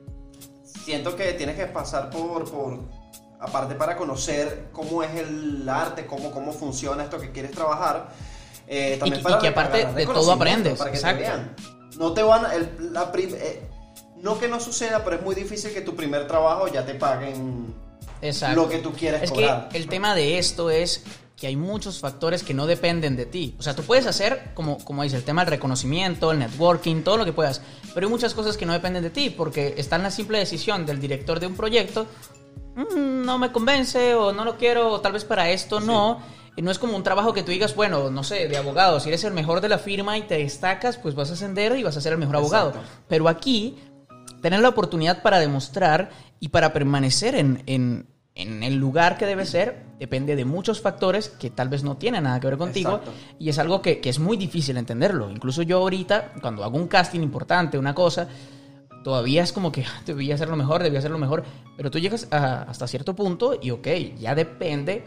siento 0.84 1.16
que 1.16 1.34
tienes 1.34 1.56
que 1.56 1.68
pasar 1.68 2.10
por, 2.10 2.50
por 2.50 2.80
aparte 3.40 3.76
para 3.76 3.96
conocer 3.96 4.70
cómo 4.72 5.04
es 5.04 5.16
el 5.16 5.68
arte, 5.68 6.06
cómo, 6.06 6.32
cómo 6.32 6.54
funciona 6.54 7.04
esto 7.04 7.20
que 7.20 7.32
quieres 7.32 7.52
trabajar. 7.52 8.10
Eh, 8.74 8.96
también 8.98 9.20
Y- 9.20 9.24
para 9.24 9.38
y 9.38 9.40
que 9.42 9.48
aparte 9.50 9.78
agarrar 9.82 9.96
de 9.96 10.06
todo 10.06 10.32
aprendes, 10.32 10.78
Para 10.78 10.92
que 10.92 10.98
te 10.98 11.04
exacto. 11.04 11.22
vean. 11.24 11.56
No 11.98 12.14
te 12.14 12.24
van, 12.24 12.46
el- 12.54 12.94
la 12.94 13.12
prim- 13.12 13.36
eh, 13.36 13.62
no 14.22 14.40
que 14.40 14.48
no 14.48 14.60
suceda, 14.62 15.04
pero 15.04 15.18
es 15.18 15.22
muy 15.24 15.36
difícil 15.36 15.74
que 15.74 15.82
tu 15.82 15.94
primer 15.96 16.26
trabajo 16.26 16.68
ya 16.70 16.86
te 16.86 16.96
paguen 16.96 17.74
Exacto. 18.22 18.62
lo 18.62 18.70
que 18.70 18.78
tú 18.78 18.94
quieres 18.94 19.24
Es 19.24 19.32
cobrar. 19.32 19.68
que 19.70 19.78
el 19.78 19.88
tema 19.88 20.16
de 20.16 20.38
esto 20.38 20.70
es 20.70 21.04
que 21.36 21.48
hay 21.48 21.56
muchos 21.58 22.00
factores 22.00 22.44
que 22.44 22.54
no 22.54 22.68
dependen 22.68 23.16
de 23.16 23.26
ti. 23.26 23.56
O 23.60 23.64
sea, 23.64 23.76
tú 23.76 23.82
puedes 23.84 24.06
hacer, 24.06 24.52
como, 24.54 24.78
como 24.86 25.02
dice, 25.04 25.18
el 25.18 25.24
tema 25.24 25.42
del 25.42 25.50
reconocimiento, 25.52 26.32
el 26.32 26.38
networking, 26.40 27.02
todo 27.02 27.18
lo 27.18 27.26
que 27.26 27.34
puedas. 27.34 27.62
Pero 27.96 28.06
hay 28.08 28.12
muchas 28.12 28.34
cosas 28.36 28.58
que 28.58 28.66
no 28.68 28.74
dependen 28.74 29.02
de 29.04 29.10
ti 29.10 29.32
porque 29.32 29.74
está 29.76 29.96
en 29.96 30.04
la 30.04 30.12
simple 30.12 30.38
decisión 30.38 30.86
del 30.86 31.02
director 31.02 31.40
de 31.40 31.48
un 31.48 31.56
proyecto. 31.56 32.06
"Mm, 32.76 33.26
no 33.26 33.38
me 33.40 33.52
convence 33.52 34.14
o 34.16 34.32
no 34.32 34.46
lo 34.46 34.56
quiero 34.58 34.92
o 34.92 35.02
tal 35.02 35.12
vez 35.14 35.26
para 35.26 35.50
esto 35.50 35.80
no. 35.82 36.22
Y 36.56 36.62
no 36.62 36.70
es 36.72 36.80
como 36.80 36.96
un 36.98 37.04
trabajo 37.04 37.34
que 37.34 37.44
tú 37.44 37.52
digas, 37.52 37.76
bueno, 37.76 38.10
no 38.12 38.24
sé, 38.24 38.48
de 38.48 38.58
abogado. 38.58 39.00
Si 39.00 39.08
eres 39.10 39.24
el 39.24 39.34
mejor 39.34 39.62
de 39.62 39.70
la 39.70 39.78
firma 39.78 40.18
y 40.18 40.24
te 40.24 40.38
destacas, 40.38 40.98
pues 40.98 41.16
vas 41.16 41.30
a 41.30 41.34
ascender 41.34 41.78
y 41.78 41.84
vas 41.84 41.96
a 41.96 42.02
ser 42.02 42.12
el 42.14 42.20
mejor 42.20 42.36
abogado. 42.36 42.74
Pero 43.08 43.30
aquí 43.30 43.78
tener 44.42 44.60
la 44.60 44.70
oportunidad 44.70 45.22
para 45.22 45.40
demostrar 45.40 46.10
y 46.40 46.50
para 46.50 46.74
permanecer 46.74 47.36
en, 47.36 47.64
en- 47.68 48.08
en 48.34 48.64
el 48.64 48.76
lugar 48.76 49.18
que 49.18 49.26
debe 49.26 49.46
ser 49.46 49.84
depende 50.00 50.36
de 50.38 50.46
muchos 50.46 50.80
factores 50.82 51.28
que 51.30 51.50
tal 51.50 51.68
vez 51.70 51.84
no 51.84 51.98
tienen 51.98 52.24
nada 52.24 52.40
que 52.40 52.48
ver 52.48 52.58
contigo 52.58 52.92
Exacto. 52.92 53.12
y 53.38 53.50
es 53.50 53.60
algo 53.60 53.82
que, 53.82 54.00
que 54.00 54.10
es 54.10 54.20
muy 54.20 54.38
difícil 54.38 54.78
entenderlo. 54.78 55.30
Incluso 55.30 55.62
yo 55.64 55.78
ahorita, 55.80 56.34
cuando 56.42 56.64
hago 56.64 56.78
un 56.78 56.88
casting 56.88 57.20
importante, 57.22 57.78
una 57.78 57.94
cosa, 57.94 58.28
todavía 59.04 59.44
es 59.44 59.52
como 59.52 59.72
que 59.72 59.84
"Ah, 59.84 60.02
debía 60.06 60.36
hacerlo 60.36 60.56
mejor, 60.56 60.82
debía 60.82 61.00
hacerlo 61.00 61.18
mejor, 61.18 61.44
pero 61.78 61.92
tú 61.92 62.00
llegas 62.00 62.28
a- 62.32 62.64
hasta 62.64 62.88
cierto 62.88 63.16
punto 63.16 63.58
y 63.62 63.72
ok, 63.72 63.88
ya 64.20 64.34
depende. 64.34 65.04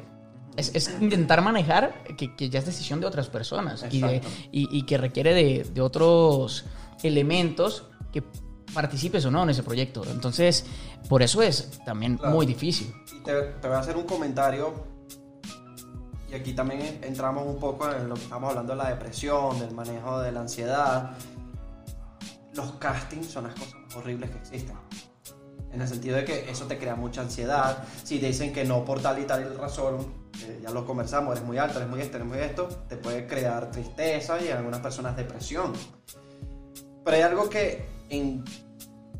Es, 0.56 0.74
es 0.74 0.90
intentar 1.00 1.42
manejar 1.42 2.04
que, 2.16 2.34
que 2.36 2.48
ya 2.48 2.60
es 2.60 2.66
decisión 2.66 3.00
de 3.00 3.06
otras 3.06 3.28
personas 3.28 3.84
y, 3.90 4.00
de- 4.00 4.22
y- 4.52 4.68
y 4.78 4.82
que 4.82 4.96
requiere 4.98 5.34
de, 5.34 5.64
de 5.64 5.80
otros 5.80 6.64
elementos 7.02 7.84
que 8.12 8.22
participes 8.72 9.24
o 9.24 9.30
no 9.30 9.42
en 9.42 9.50
ese 9.50 9.62
proyecto. 9.62 10.02
Entonces, 10.10 10.64
por 11.08 11.22
eso 11.22 11.42
es 11.42 11.80
también 11.84 12.16
Claro. 12.18 12.34
muy 12.34 12.46
difícil. 12.46 12.92
Y 13.16 13.22
te, 13.22 13.32
te 13.42 13.68
voy 13.68 13.76
a 13.76 13.80
hacer 13.80 13.96
un 13.96 14.04
comentario. 14.04 14.72
Y 16.30 16.34
aquí 16.34 16.52
también 16.52 16.98
entramos 17.02 17.46
un 17.46 17.58
poco 17.60 17.90
en 17.92 18.08
lo 18.08 18.14
que 18.14 18.22
estamos 18.22 18.50
hablando 18.50 18.72
de 18.72 18.78
la 18.82 18.90
depresión, 18.90 19.58
del 19.60 19.72
manejo 19.72 20.20
de 20.20 20.32
la 20.32 20.40
ansiedad. 20.40 21.12
Los 22.54 22.72
castings 22.72 23.26
son 23.26 23.44
las 23.44 23.54
cosas 23.54 23.74
más 23.74 23.96
horribles 23.96 24.30
que 24.30 24.38
existen. 24.38 24.76
En 25.74 25.82
el 25.82 25.88
sentido 25.88 26.16
de 26.16 26.24
que 26.24 26.48
eso 26.48 26.66
te 26.66 26.78
crea 26.78 26.94
mucha 26.94 27.22
ansiedad. 27.22 27.82
Si 28.04 28.20
te 28.20 28.26
dicen 28.26 28.52
que 28.52 28.64
no 28.64 28.84
por 28.84 29.02
tal 29.02 29.18
y 29.18 29.24
tal 29.24 29.58
razón, 29.58 30.06
que 30.32 30.60
ya 30.62 30.70
lo 30.70 30.86
conversamos, 30.86 31.36
eres 31.36 31.44
muy 31.44 31.58
alto, 31.58 31.78
eres 31.78 31.90
muy 31.90 32.00
esto, 32.00 32.16
eres 32.16 32.28
muy 32.28 32.38
esto, 32.38 32.68
te 32.88 32.96
puede 32.96 33.26
crear 33.26 33.72
tristeza 33.72 34.40
y 34.40 34.46
en 34.48 34.58
algunas 34.58 34.78
personas 34.80 35.16
depresión. 35.16 35.72
Pero 37.04 37.16
hay 37.16 37.22
algo 37.22 37.50
que 37.50 37.84
en 38.08 38.44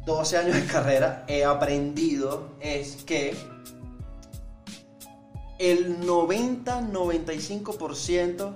12 0.05 0.39
años 0.39 0.55
de 0.55 0.65
carrera 0.67 1.25
he 1.27 1.45
aprendido 1.45 2.51
es 2.61 3.03
que 3.03 3.37
el 5.59 6.07
90-95% 6.07 8.55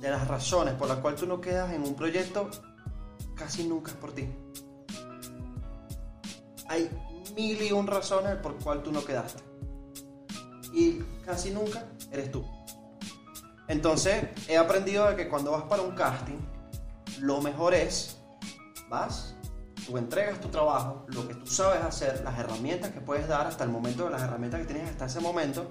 de 0.00 0.10
las 0.10 0.26
razones 0.28 0.72
por 0.74 0.88
las 0.88 0.96
cuales 0.98 1.20
tú 1.20 1.26
no 1.26 1.42
quedas 1.42 1.74
en 1.74 1.82
un 1.82 1.94
proyecto 1.94 2.48
casi 3.34 3.64
nunca 3.64 3.90
es 3.90 3.98
por 3.98 4.12
ti. 4.12 4.30
Hay 6.68 6.88
mil 7.38 7.62
y 7.62 7.72
un 7.72 7.86
razones 7.86 8.36
por 8.36 8.56
cual 8.56 8.82
tú 8.82 8.90
no 8.90 9.04
quedaste. 9.04 9.42
Y 10.72 10.98
casi 11.24 11.50
nunca 11.50 11.84
eres 12.10 12.30
tú. 12.30 12.44
Entonces 13.68 14.28
he 14.48 14.56
aprendido 14.56 15.08
de 15.08 15.16
que 15.16 15.28
cuando 15.28 15.52
vas 15.52 15.62
para 15.64 15.82
un 15.82 15.92
casting, 15.92 16.38
lo 17.20 17.40
mejor 17.40 17.74
es, 17.74 18.18
vas, 18.88 19.36
tú 19.86 19.96
entregas 19.98 20.40
tu 20.40 20.48
trabajo, 20.48 21.04
lo 21.08 21.28
que 21.28 21.34
tú 21.34 21.46
sabes 21.46 21.82
hacer, 21.82 22.22
las 22.24 22.38
herramientas 22.38 22.90
que 22.90 23.00
puedes 23.00 23.28
dar 23.28 23.46
hasta 23.46 23.64
el 23.64 23.70
momento 23.70 24.04
de 24.04 24.10
las 24.10 24.22
herramientas 24.22 24.60
que 24.62 24.66
tienes 24.66 24.90
hasta 24.90 25.06
ese 25.06 25.20
momento, 25.20 25.70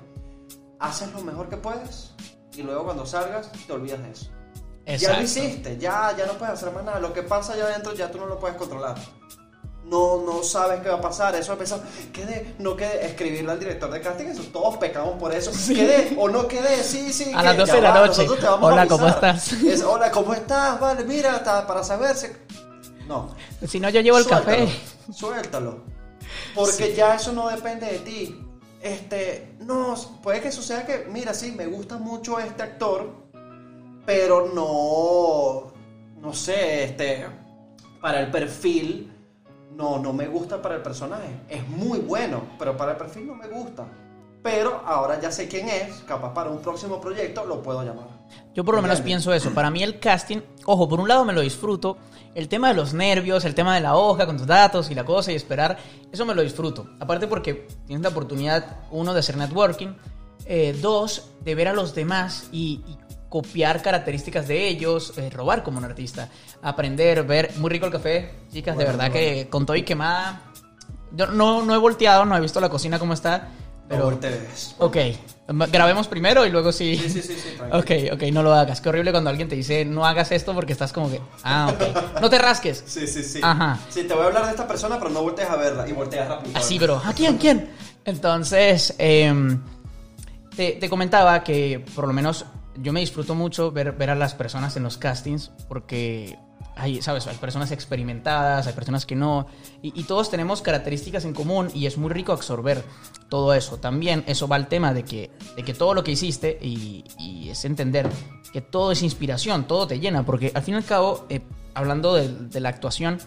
haces 0.80 1.12
lo 1.14 1.22
mejor 1.22 1.50
que 1.50 1.58
puedes 1.58 2.14
y 2.54 2.64
luego 2.64 2.86
cuando 2.86 3.06
salgas 3.06 3.52
te 3.52 3.74
olvidas 3.74 4.02
de 4.04 4.12
eso. 4.12 4.32
Ya 5.00 5.18
lo 5.18 5.24
hiciste, 5.24 5.78
ya, 5.78 6.16
ya 6.16 6.26
no 6.26 6.34
puedes 6.34 6.54
hacer 6.54 6.72
más 6.72 6.84
nada. 6.86 7.00
Lo 7.02 7.12
que 7.12 7.22
pasa 7.22 7.54
allá 7.54 7.66
adentro 7.66 7.94
ya 7.94 8.10
tú 8.10 8.20
no 8.20 8.26
lo 8.26 8.40
puedes 8.40 8.56
controlar. 8.56 8.96
No, 9.90 10.22
no 10.22 10.44
sabes 10.44 10.82
qué 10.82 10.90
va 10.90 10.96
a 10.96 11.02
pasar. 11.02 11.36
Eso 11.36 11.58
pensar, 11.58 11.80
quede, 12.12 12.56
no 12.60 12.76
quede, 12.76 13.06
escribirle 13.06 13.52
al 13.52 13.60
director 13.60 13.90
de 13.90 14.02
casting, 14.02 14.26
eso 14.26 14.44
todos 14.52 14.78
pecamos 14.78 15.18
por 15.18 15.34
eso. 15.34 15.52
Quede 15.74 16.14
o 16.18 16.28
no 16.28 16.48
quede, 16.48 16.84
sí, 16.84 17.14
sí. 17.14 17.32
A 17.34 17.42
las 17.42 17.58
12 17.58 17.68
ya 17.68 17.76
de 17.76 17.82
la 17.82 17.92
va, 17.92 18.08
noche. 18.08 18.28
a 18.46 18.56
Hola, 18.56 18.88
¿cómo 18.88 19.08
estás? 19.08 19.54
Es, 19.54 19.82
hola, 19.84 20.12
¿cómo 20.12 20.34
estás? 20.34 20.80
Vale, 20.80 21.04
mira, 21.06 21.36
hasta 21.36 21.66
para 21.66 21.84
saberse. 21.84 22.36
No. 23.08 23.34
Si 23.66 23.80
no, 23.80 23.90
yo 23.90 24.02
llevo 24.02 24.18
el 24.18 24.26
Suéltalo, 24.26 24.46
café. 24.46 24.80
Suéltalo. 25.14 25.84
Porque 26.54 26.94
ya 26.94 27.16
eso 27.16 27.32
no 27.32 27.48
depende 27.48 27.86
de 27.86 28.00
ti. 28.00 28.44
Este, 28.82 29.56
no, 29.60 29.96
puede 30.22 30.42
que 30.42 30.52
suceda 30.52 30.86
que, 30.86 31.08
mira, 31.10 31.34
sí, 31.34 31.52
me 31.52 31.66
gusta 31.66 31.98
mucho 31.98 32.40
este 32.40 32.64
actor, 32.64 33.12
pero 34.06 34.52
no, 34.54 35.74
no 36.22 36.34
sé, 36.34 36.84
este, 36.84 37.26
para 38.02 38.20
el 38.20 38.30
perfil, 38.30 39.12
no, 39.78 40.00
no 40.00 40.12
me 40.12 40.28
gusta 40.28 40.60
para 40.60 40.76
el 40.76 40.82
personaje. 40.82 41.30
Es 41.48 41.68
muy 41.70 42.00
bueno, 42.00 42.42
pero 42.58 42.76
para 42.76 42.94
el 42.94 42.98
perfil 42.98 43.28
no 43.28 43.36
me 43.36 43.48
gusta. 43.48 43.86
Pero 44.42 44.82
ahora 44.86 45.20
ya 45.22 45.32
sé 45.32 45.48
quién 45.48 45.70
es, 45.70 45.98
capaz 46.08 46.34
para 46.34 46.50
un 46.50 46.60
próximo 46.60 47.00
proyecto 47.00 47.46
lo 47.46 47.62
puedo 47.62 47.84
llamar. 47.84 48.08
Yo 48.56 48.66
por 48.66 48.76
lo 48.76 48.82
menos 48.82 49.02
pienso 49.02 49.32
eso. 49.34 49.52
Para 49.52 49.70
mí 49.70 49.84
el 49.84 50.00
casting, 50.00 50.40
ojo, 50.66 50.90
por 50.90 51.00
un 51.00 51.08
lado 51.08 51.26
me 51.26 51.34
lo 51.34 51.42
disfruto. 51.42 51.98
El 52.34 52.50
tema 52.50 52.70
de 52.70 52.74
los 52.74 52.94
nervios, 52.94 53.46
el 53.46 53.54
tema 53.54 53.76
de 53.76 53.82
la 53.82 53.96
hoja 53.96 54.26
con 54.26 54.38
tus 54.38 54.48
datos 54.48 54.90
y 54.90 54.96
la 54.96 55.06
cosa 55.06 55.32
y 55.32 55.36
esperar, 55.36 55.78
eso 56.12 56.26
me 56.26 56.34
lo 56.34 56.42
disfruto. 56.42 56.88
Aparte 57.00 57.28
porque 57.28 57.68
tienes 57.86 58.02
la 58.02 58.10
oportunidad, 58.10 58.78
uno, 58.90 59.14
de 59.14 59.20
hacer 59.20 59.38
networking, 59.38 59.94
eh, 60.46 60.78
dos, 60.82 61.34
de 61.42 61.56
ver 61.56 61.68
a 61.68 61.74
los 61.74 61.94
demás 61.94 62.50
y, 62.52 62.82
y 62.88 62.98
copiar 63.30 63.82
características 63.82 64.48
de 64.48 64.68
ellos, 64.68 65.14
eh, 65.18 65.30
robar 65.30 65.64
como 65.64 65.78
un 65.78 65.86
artista, 65.86 66.30
aprender, 66.62 67.24
ver, 67.24 67.52
muy 67.58 67.70
rico 67.70 67.86
el 67.86 67.92
café, 67.92 68.32
chicas, 68.52 68.76
Bueno, 68.76 68.92
de 68.92 68.98
verdad 68.98 69.12
bueno. 69.12 69.28
que 69.28 69.50
con 69.50 69.66
todo 69.66 69.76
y 69.76 69.84
quemada. 69.84 70.42
Yo 71.12 71.28
no, 71.28 71.64
no 71.64 71.74
he 71.74 71.78
volteado, 71.78 72.26
no 72.26 72.36
he 72.38 72.42
visto 72.42 72.60
la 72.60 72.70
cocina 72.70 73.00
cómo 73.00 73.14
está, 73.14 73.50
pero... 73.88 74.06
Voltees. 74.06 74.76
Ok, 74.80 74.98
grabemos 75.72 76.08
primero 76.08 76.46
y 76.46 76.50
luego 76.50 76.72
sí. 76.72 76.98
Sí, 76.98 77.10
sí, 77.10 77.22
sí, 77.22 77.34
sí. 77.36 77.58
Ok, 77.72 78.14
ok, 78.14 78.24
no 78.34 78.44
lo 78.44 78.54
hagas. 78.54 78.82
Qué 78.82 78.90
horrible 78.90 79.12
cuando 79.12 79.30
alguien 79.30 79.48
te 79.48 79.56
dice 79.56 79.86
no 79.86 80.06
hagas 80.06 80.32
esto 80.32 80.54
porque 80.54 80.74
estás 80.74 80.92
como 80.92 81.10
que. 81.10 81.22
Ah, 81.44 81.74
ok. 81.74 82.20
No 82.22 82.30
te 82.30 82.38
rasques. 82.38 82.84
Sí, 82.86 83.08
sí, 83.08 83.24
sí. 83.24 83.40
Ajá. 83.42 83.80
Sí, 83.90 84.04
te 84.04 84.14
voy 84.14 84.24
a 84.24 84.28
hablar 84.28 84.46
de 84.46 84.52
esta 84.52 84.68
persona, 84.68 84.98
pero 85.00 85.10
no 85.10 85.22
voltees 85.22 85.50
a 85.50 85.56
verla. 85.56 85.88
Y 85.88 85.94
volteas 85.94 86.28
rápido. 86.28 86.58
Así, 86.58 86.78
bro. 86.78 87.02
¿A 87.04 87.14
quién? 87.14 87.38
¿Quién? 87.38 87.70
Entonces, 88.04 88.94
em, 88.98 89.62
te, 90.56 90.74
te 90.74 90.90
comentaba 90.90 91.44
que 91.44 91.86
por 91.96 92.08
lo 92.08 92.14
menos 92.14 92.46
yo 92.82 92.94
me 92.94 93.00
disfruto 93.00 93.36
mucho 93.36 93.72
ver, 93.72 93.94
ver 93.94 94.10
a 94.10 94.16
las 94.16 94.34
personas 94.34 94.76
en 94.78 94.84
los 94.84 94.98
castings 94.98 95.52
porque 95.68 96.38
hay, 96.78 97.02
¿sabes? 97.02 97.28
Hay 97.28 97.38
personas 97.38 97.72
experimentadas, 97.72 98.68
hay 98.68 98.74
personas 98.74 99.06
que 99.06 99.16
no. 99.16 99.48
Y, 99.82 100.04
todos 100.04 100.30
tenemos 100.30 100.62
características 100.62 101.26
en 101.26 101.34
común 101.34 101.70
y 101.74 101.86
es 101.88 101.98
muy 101.98 102.12
rico 102.12 102.32
absorber 102.32 102.84
todo 103.30 103.54
eso. 103.54 103.78
También 103.78 104.24
eso 104.28 104.48
va 104.48 104.56
al 104.56 104.68
tema 104.68 104.94
de 104.94 105.04
que, 105.04 105.32
de 105.56 105.64
que 105.64 105.74
todo 105.74 105.94
lo 105.94 106.04
que 106.04 106.12
hiciste 106.12 106.58
y, 106.62 107.04
y 107.18 107.50
es 107.50 107.66
entender 107.66 108.08
que 108.54 108.62
todo 108.62 108.92
es 108.92 109.02
inspiración, 109.02 109.68
todo 109.68 109.88
te 109.88 110.00
llena, 110.00 110.26
porque 110.26 110.52
al 110.54 110.62
fin 110.62 110.76
y 110.76 110.78
al 110.78 110.86
cabo, 110.86 111.26
eh, 111.30 111.42
hablando 111.74 112.14
de, 112.14 112.30
de 112.30 112.60
la 112.60 112.70
actuación, 112.70 113.18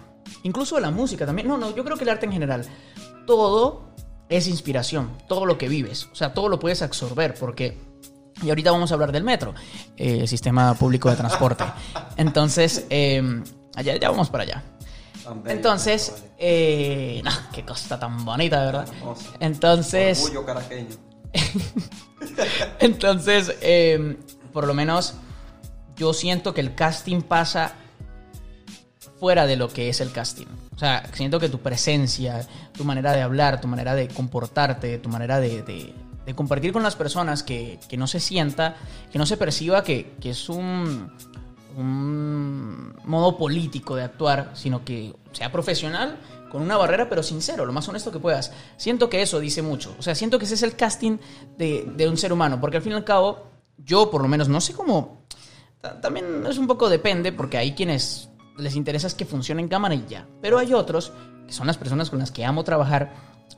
incluso 0.44 0.76
de 0.76 0.82
la 0.82 0.90
música 0.90 1.26
también, 1.26 1.48
no, 1.48 1.58
no, 1.58 1.74
yo 1.74 1.84
creo 1.84 1.96
que 1.96 2.04
el 2.04 2.10
arte 2.10 2.26
en 2.26 2.32
general, 2.32 2.64
todo 3.26 3.90
es 4.28 4.46
inspiración, 4.46 5.10
todo 5.28 5.44
lo 5.44 5.58
que 5.58 5.68
vives, 5.68 6.08
o 6.12 6.14
sea, 6.14 6.32
todo 6.34 6.48
lo 6.48 6.58
puedes 6.58 6.82
absorber, 6.82 7.34
porque... 7.34 7.89
Y 8.42 8.48
ahorita 8.48 8.70
vamos 8.70 8.90
a 8.90 8.94
hablar 8.94 9.12
del 9.12 9.22
metro, 9.24 9.54
eh, 9.96 10.26
sistema 10.26 10.74
público 10.74 11.10
de 11.10 11.16
transporte. 11.16 11.64
Entonces, 12.16 12.86
eh, 12.90 13.42
allá, 13.74 13.96
ya 13.96 14.10
vamos 14.10 14.30
para 14.30 14.44
allá. 14.44 14.62
Entonces, 15.46 16.24
eh, 16.38 17.20
no, 17.24 17.30
qué 17.52 17.64
cosa 17.64 17.98
tan 17.98 18.24
bonita, 18.24 18.64
¿verdad? 18.64 18.88
Entonces, 19.40 20.20
Orgullo 20.22 20.46
caraqueño. 20.46 20.88
entonces, 22.80 23.54
eh, 23.60 24.16
por 24.52 24.66
lo 24.66 24.74
menos, 24.74 25.14
yo 25.96 26.12
siento 26.12 26.54
que 26.54 26.60
el 26.60 26.74
casting 26.74 27.20
pasa 27.22 27.74
fuera 29.18 29.46
de 29.46 29.56
lo 29.56 29.68
que 29.68 29.90
es 29.90 30.00
el 30.00 30.10
casting. 30.12 30.46
O 30.74 30.78
sea, 30.78 31.04
siento 31.12 31.38
que 31.38 31.50
tu 31.50 31.60
presencia, 31.60 32.46
tu 32.72 32.84
manera 32.84 33.12
de 33.12 33.20
hablar, 33.20 33.60
tu 33.60 33.68
manera 33.68 33.94
de 33.94 34.08
comportarte, 34.08 34.98
tu 34.98 35.10
manera 35.10 35.38
de, 35.40 35.62
de- 35.62 35.94
de 36.26 36.34
compartir 36.34 36.72
con 36.72 36.82
las 36.82 36.96
personas, 36.96 37.42
que, 37.42 37.78
que 37.88 37.96
no 37.96 38.06
se 38.06 38.20
sienta, 38.20 38.76
que 39.10 39.18
no 39.18 39.26
se 39.26 39.36
perciba 39.36 39.82
que, 39.82 40.14
que 40.20 40.30
es 40.30 40.48
un, 40.48 41.10
un 41.76 42.94
modo 43.04 43.36
político 43.36 43.96
de 43.96 44.04
actuar, 44.04 44.50
sino 44.54 44.84
que 44.84 45.14
sea 45.32 45.50
profesional, 45.50 46.18
con 46.50 46.62
una 46.62 46.76
barrera, 46.76 47.08
pero 47.08 47.22
sincero, 47.22 47.64
lo 47.64 47.72
más 47.72 47.88
honesto 47.88 48.10
que 48.10 48.18
puedas. 48.18 48.52
Siento 48.76 49.08
que 49.08 49.22
eso 49.22 49.38
dice 49.38 49.62
mucho. 49.62 49.94
O 49.98 50.02
sea, 50.02 50.14
siento 50.14 50.38
que 50.38 50.44
ese 50.46 50.54
es 50.54 50.62
el 50.62 50.74
casting 50.74 51.18
de, 51.56 51.90
de 51.96 52.08
un 52.08 52.16
ser 52.16 52.32
humano, 52.32 52.60
porque 52.60 52.78
al 52.78 52.82
fin 52.82 52.92
y 52.92 52.96
al 52.96 53.04
cabo, 53.04 53.46
yo 53.78 54.10
por 54.10 54.20
lo 54.22 54.28
menos 54.28 54.48
no 54.48 54.60
sé 54.60 54.72
cómo... 54.72 55.22
ta- 55.80 56.00
También 56.00 56.44
es 56.48 56.58
un 56.58 56.66
poco 56.66 56.88
depende, 56.88 57.32
porque 57.32 57.56
hay 57.56 57.72
quienes 57.74 58.30
les 58.58 58.74
interesa 58.74 59.06
es 59.06 59.14
que 59.14 59.24
funcione 59.24 59.62
en 59.62 59.68
cámara 59.68 59.94
y 59.94 60.04
ya. 60.08 60.26
Pero 60.42 60.58
hay 60.58 60.74
otros, 60.74 61.12
que 61.46 61.52
son 61.52 61.66
las 61.68 61.78
personas 61.78 62.10
con 62.10 62.18
las 62.18 62.32
que 62.32 62.44
amo 62.44 62.64
trabajar, 62.64 63.12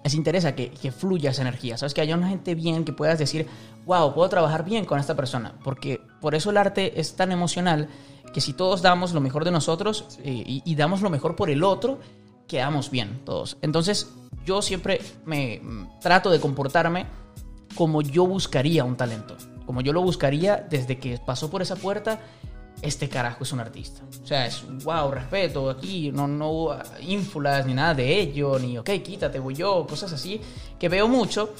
les 0.04 0.14
interesa 0.14 0.54
que, 0.54 0.70
que 0.70 0.92
fluya 0.92 1.30
esa 1.30 1.42
energía. 1.42 1.78
Sabes, 1.78 1.94
que 1.94 2.00
haya 2.00 2.16
una 2.16 2.28
gente 2.28 2.54
bien, 2.54 2.84
que 2.84 2.92
puedas 2.92 3.18
decir, 3.18 3.46
wow, 3.86 4.14
puedo 4.14 4.28
trabajar 4.28 4.64
bien 4.64 4.84
con 4.84 4.98
esta 4.98 5.14
persona. 5.14 5.54
Porque 5.62 6.00
por 6.20 6.34
eso 6.34 6.50
el 6.50 6.56
arte 6.56 7.00
es 7.00 7.14
tan 7.14 7.32
emocional 7.32 7.88
que 8.32 8.40
si 8.40 8.52
todos 8.52 8.82
damos 8.82 9.12
lo 9.12 9.20
mejor 9.20 9.44
de 9.44 9.50
nosotros 9.50 10.18
eh, 10.24 10.42
y, 10.46 10.62
y 10.64 10.74
damos 10.74 11.02
lo 11.02 11.10
mejor 11.10 11.36
por 11.36 11.50
el 11.50 11.62
otro, 11.62 12.00
quedamos 12.46 12.90
bien 12.90 13.20
todos. 13.24 13.56
Entonces, 13.62 14.12
yo 14.44 14.62
siempre 14.62 15.00
me 15.24 15.60
mm, 15.62 16.00
trato 16.00 16.30
de 16.30 16.40
comportarme 16.40 17.06
como 17.74 18.02
yo 18.02 18.26
buscaría 18.26 18.84
un 18.84 18.96
talento. 18.96 19.36
Como 19.66 19.80
yo 19.80 19.92
lo 19.92 20.02
buscaría 20.02 20.56
desde 20.56 20.98
que 20.98 21.18
pasó 21.24 21.50
por 21.50 21.62
esa 21.62 21.76
puerta. 21.76 22.20
Este 22.82 23.08
carajo 23.08 23.44
es 23.44 23.52
un 23.52 23.60
artista. 23.60 24.02
O 24.22 24.26
sea, 24.26 24.44
es 24.46 24.64
wow, 24.84 25.10
respeto 25.12 25.70
aquí, 25.70 26.10
no, 26.12 26.26
no 26.26 26.76
ínfulas 27.00 27.64
ni 27.64 27.74
nada 27.74 27.94
de 27.94 28.18
ello, 28.20 28.58
ni 28.58 28.76
ok, 28.76 28.90
quítate, 29.04 29.38
voy 29.38 29.54
yo, 29.54 29.86
cosas 29.86 30.12
así, 30.12 30.40
que 30.78 30.88
veo 30.88 31.06
mucho. 31.08 31.54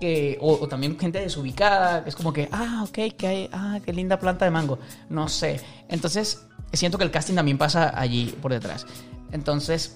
Que, 0.00 0.36
o, 0.40 0.54
o 0.54 0.66
también 0.66 0.98
gente 0.98 1.20
desubicada, 1.20 2.02
que 2.02 2.10
es 2.10 2.16
como 2.16 2.32
que, 2.32 2.48
ah, 2.50 2.84
ok, 2.88 3.14
que 3.16 3.26
hay, 3.28 3.48
ah, 3.52 3.78
qué 3.84 3.92
linda 3.92 4.18
planta 4.18 4.44
de 4.44 4.50
mango. 4.50 4.80
No 5.08 5.28
sé. 5.28 5.60
Entonces, 5.88 6.44
siento 6.72 6.98
que 6.98 7.04
el 7.04 7.12
casting 7.12 7.34
también 7.36 7.56
pasa 7.56 7.92
allí 7.96 8.34
por 8.42 8.50
detrás. 8.50 8.84
Entonces, 9.30 9.94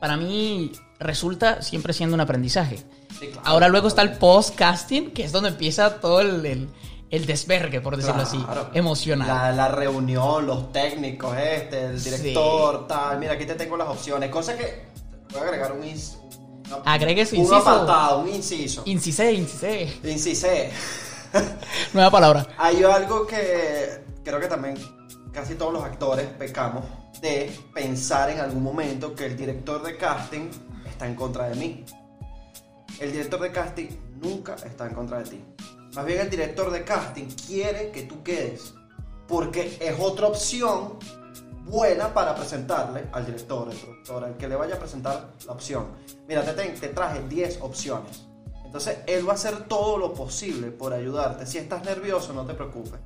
para 0.00 0.16
mí 0.16 0.70
resulta 1.00 1.60
siempre 1.62 1.92
siendo 1.92 2.14
un 2.14 2.20
aprendizaje. 2.20 2.76
Sí, 3.18 3.26
claro. 3.32 3.40
Ahora 3.44 3.68
luego 3.68 3.88
está 3.88 4.02
el 4.02 4.12
post-casting, 4.12 5.10
que 5.10 5.24
es 5.24 5.32
donde 5.32 5.48
empieza 5.48 6.00
todo 6.00 6.20
el, 6.20 6.46
el- 6.46 6.68
el 7.10 7.26
desvergue, 7.26 7.80
por 7.80 7.96
decirlo 7.96 8.22
así, 8.22 8.42
emocional. 8.72 9.26
La, 9.26 9.52
la 9.52 9.68
reunión, 9.68 10.46
los 10.46 10.72
técnicos, 10.72 11.36
este, 11.36 11.86
el 11.86 12.00
Sí. 12.00 12.10
director, 12.10 12.86
tal. 12.86 13.18
Mira, 13.18 13.32
aquí 13.34 13.44
te 13.46 13.54
tengo 13.56 13.76
las 13.76 13.88
opciones. 13.88 14.30
Cosa 14.30 14.56
que 14.56 14.86
voy 15.32 15.40
a 15.40 15.44
agregar 15.44 15.72
un, 15.72 15.80
una- 15.80 16.82
Agregue 16.84 17.26
su 17.26 17.34
un 17.34 17.40
inciso. 17.42 17.56
apartado, 17.56 18.20
un 18.20 18.28
inciso. 18.28 18.82
Incise, 18.86 19.32
incise. 19.32 19.98
Incise. 20.04 20.70
Nueva 21.92 22.10
palabra. 22.10 22.46
Hay 22.58 22.82
algo 22.84 23.26
que 23.26 24.04
creo 24.24 24.38
que 24.40 24.46
también 24.46 24.76
casi 25.32 25.54
todos 25.56 25.72
los 25.72 25.82
actores 25.84 26.26
pecamos 26.38 26.84
de 27.20 27.50
pensar 27.74 28.30
en 28.30 28.40
algún 28.40 28.62
momento 28.62 29.14
que 29.14 29.26
el 29.26 29.36
director 29.36 29.82
de 29.82 29.96
casting 29.96 30.48
está 30.88 31.06
en 31.06 31.14
contra 31.16 31.48
de 31.48 31.56
mí. 31.56 31.84
El 33.00 33.12
director 33.12 33.40
de 33.40 33.50
casting 33.52 33.88
nunca 34.22 34.54
está 34.64 34.86
en 34.86 34.94
contra 34.94 35.18
de 35.18 35.24
ti. 35.30 35.44
Más 35.94 36.04
bien 36.04 36.20
el 36.20 36.30
director 36.30 36.70
de 36.70 36.84
casting 36.84 37.26
quiere 37.46 37.90
que 37.90 38.02
tú 38.02 38.22
quedes 38.22 38.74
porque 39.26 39.76
es 39.80 39.94
otra 39.98 40.26
opción 40.26 40.98
buena 41.64 42.12
para 42.12 42.34
presentarle 42.34 43.06
al 43.12 43.26
director, 43.26 43.68
al 43.68 43.76
productor, 43.76 44.24
al 44.24 44.36
que 44.36 44.48
le 44.48 44.56
vaya 44.56 44.74
a 44.74 44.78
presentar 44.78 45.30
la 45.46 45.52
opción. 45.52 45.86
Mira, 46.26 46.44
te, 46.44 46.52
te 46.52 46.88
traje 46.88 47.22
10 47.28 47.58
opciones. 47.62 48.26
Entonces, 48.64 48.98
él 49.06 49.26
va 49.26 49.32
a 49.32 49.34
hacer 49.34 49.64
todo 49.64 49.98
lo 49.98 50.14
posible 50.14 50.70
por 50.70 50.92
ayudarte. 50.92 51.46
Si 51.46 51.58
estás 51.58 51.84
nervioso, 51.84 52.32
no 52.32 52.46
te 52.46 52.54
preocupes. 52.54 53.00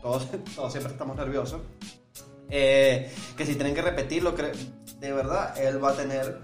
Todos, 0.00 0.28
todos 0.56 0.72
siempre 0.72 0.92
estamos 0.92 1.16
nerviosos. 1.16 1.60
Eh, 2.48 3.10
que 3.36 3.46
si 3.46 3.54
tienen 3.54 3.74
que 3.74 3.82
repetirlo, 3.82 4.32
de 4.32 5.12
verdad, 5.12 5.58
él 5.58 5.82
va 5.82 5.90
a 5.90 5.94
tener 5.94 6.38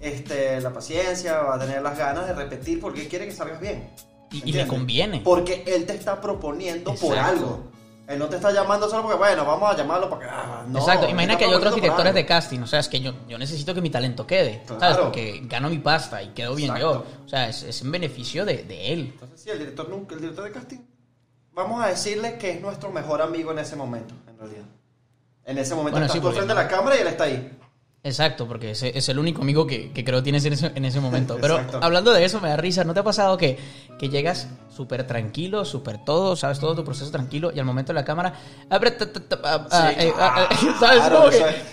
este, 0.00 0.60
la 0.60 0.72
paciencia, 0.72 1.40
va 1.40 1.54
a 1.54 1.58
tener 1.58 1.80
las 1.80 1.96
ganas 1.96 2.26
de 2.26 2.34
repetir 2.34 2.80
porque 2.80 3.08
quiere 3.08 3.26
que 3.26 3.32
salgas 3.32 3.60
bien. 3.60 3.90
Y- 4.34 4.38
y 4.38 4.40
le 4.40 4.60
¿Entiendes? 4.62 4.66
conviene. 4.68 5.20
Porque 5.24 5.64
él 5.66 5.86
te 5.86 5.94
está 5.94 6.20
proponiendo 6.20 6.94
por 6.94 7.16
algo. 7.18 7.70
Él 8.06 8.18
no 8.18 8.26
te 8.28 8.36
está 8.36 8.52
llamando 8.52 8.86
solo 8.90 9.02
porque, 9.04 9.16
bueno, 9.16 9.46
vamos 9.46 9.70
a 9.72 9.76
llamarlo 9.78 10.10
para 10.10 10.20
que. 10.22 10.28
ah, 10.30 10.64
no, 10.68 10.78
Exacto, 10.80 11.08
imagina 11.08 11.38
que 11.38 11.46
hay 11.46 11.54
otros 11.54 11.74
directores 11.74 12.12
de 12.12 12.26
casting, 12.26 12.60
o 12.60 12.66
sea, 12.66 12.80
es 12.80 12.88
que 12.88 13.00
yo, 13.00 13.14
yo 13.26 13.38
necesito 13.38 13.72
que 13.74 13.80
mi 13.80 13.88
talento 13.88 14.26
quede, 14.26 14.60
¿sabes? 14.66 14.78
Claro. 14.78 15.04
Porque 15.04 15.40
gano 15.44 15.70
mi 15.70 15.78
pasta 15.78 16.22
y 16.22 16.28
quedo 16.28 16.54
bien 16.54 16.68
Exacto. 16.76 17.06
yo. 17.06 17.24
O 17.24 17.28
sea, 17.28 17.48
es, 17.48 17.62
es 17.62 17.80
en 17.80 17.90
beneficio 17.90 18.44
de, 18.44 18.62
de 18.64 18.92
él. 18.92 19.00
Entonces, 19.14 19.40
sí, 19.40 19.48
el 19.48 19.58
director 19.58 19.88
nunca, 19.88 20.14
el 20.16 20.20
director 20.20 20.44
de 20.44 20.50
casting, 20.52 20.78
vamos 21.54 21.82
a 21.82 21.86
decirle 21.88 22.36
que 22.36 22.50
es 22.50 22.60
nuestro 22.60 22.90
mejor 22.92 23.22
amigo 23.22 23.52
en 23.52 23.60
ese 23.60 23.74
momento, 23.74 24.14
en 24.28 24.36
realidad. 24.38 24.64
En 25.46 25.56
ese 25.56 25.74
momento 25.74 25.92
Bueno, 25.92 26.06
estás 26.06 26.20
sí, 26.20 26.20
tú 26.26 26.30
frente 26.32 26.52
a 26.52 26.56
la 26.56 26.68
cámara 26.68 26.96
y 26.96 27.00
él 27.00 27.06
está 27.06 27.24
ahí. 27.24 27.58
Exacto, 28.04 28.46
porque 28.46 28.72
es, 28.72 28.82
es 28.82 29.08
el 29.08 29.18
único 29.18 29.40
amigo 29.40 29.66
que, 29.66 29.90
que 29.90 30.04
creo 30.04 30.22
tienes 30.22 30.44
en 30.44 30.52
ese, 30.52 30.70
en 30.74 30.84
ese 30.84 31.00
momento. 31.00 31.38
Pero 31.40 31.58
hablando 31.80 32.12
de 32.12 32.22
eso, 32.22 32.38
me 32.38 32.50
da 32.50 32.56
risa. 32.58 32.84
¿No 32.84 32.92
te 32.92 33.00
ha 33.00 33.02
pasado 33.02 33.38
que, 33.38 33.58
que 33.98 34.10
llegas 34.10 34.46
súper 34.76 35.06
tranquilo, 35.06 35.64
súper 35.64 36.04
todo, 36.04 36.36
sabes 36.36 36.58
todo 36.58 36.74
tu 36.74 36.84
proceso 36.84 37.10
tranquilo 37.10 37.50
y 37.54 37.58
al 37.60 37.64
momento 37.64 37.94
de 37.94 38.00
la 38.00 38.04
cámara... 38.04 38.34
¿Sabes? 39.70 39.96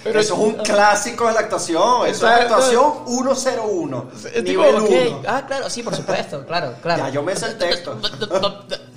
Pero- 0.06 0.20
eso 0.22 0.34
es 0.34 0.40
un 0.40 0.54
clásico 0.64 1.28
de 1.28 1.34
la 1.34 1.40
actuación. 1.42 2.08
Eso 2.08 2.26
es 2.28 2.34
actuación 2.34 2.94
101. 3.08 4.12
Es 4.14 4.44
tipo, 4.46 4.64
nivel 4.64 4.76
ok, 4.76 4.90
1. 5.20 5.22
Ah, 5.28 5.44
claro, 5.46 5.70
sí, 5.70 5.84
por 5.84 5.96
supuesto, 5.96 6.46
claro, 6.46 6.76
claro. 6.82 7.08
Ya, 7.08 7.10
yo 7.10 7.24
me 7.24 7.36
sé 7.36 7.48
el 7.48 7.58
texto. 7.58 8.00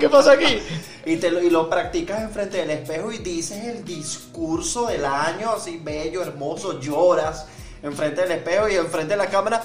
¿Qué 0.00 0.08
pasa 0.08 0.32
aquí? 0.32 0.60
Y, 1.04 1.16
te 1.16 1.30
lo, 1.30 1.42
y 1.42 1.50
lo 1.50 1.68
practicas 1.68 2.22
enfrente 2.22 2.58
del 2.58 2.70
espejo 2.70 3.12
y 3.12 3.18
dices 3.18 3.64
el 3.64 3.84
discurso 3.84 4.86
del 4.86 5.04
año, 5.04 5.52
así 5.52 5.80
bello, 5.82 6.22
hermoso, 6.22 6.80
lloras 6.80 7.46
enfrente 7.82 8.22
del 8.22 8.32
espejo 8.32 8.68
y 8.68 8.76
enfrente 8.76 9.14
de 9.14 9.16
la 9.16 9.26
cámara. 9.26 9.62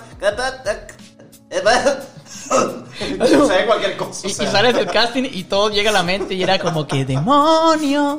Sucede 2.98 3.66
cualquier 3.66 3.98
cosa. 3.98 4.28
Y, 4.28 4.32
o 4.32 4.34
sea. 4.34 4.48
y 4.48 4.52
sales 4.52 4.76
del 4.76 4.88
casting 4.88 5.24
y 5.32 5.44
todo 5.46 5.70
llega 5.70 5.90
a 5.90 5.94
la 5.94 6.04
mente 6.04 6.34
y 6.34 6.44
era 6.44 6.60
como 6.60 6.88
que 6.88 7.06
demonios, 7.06 8.18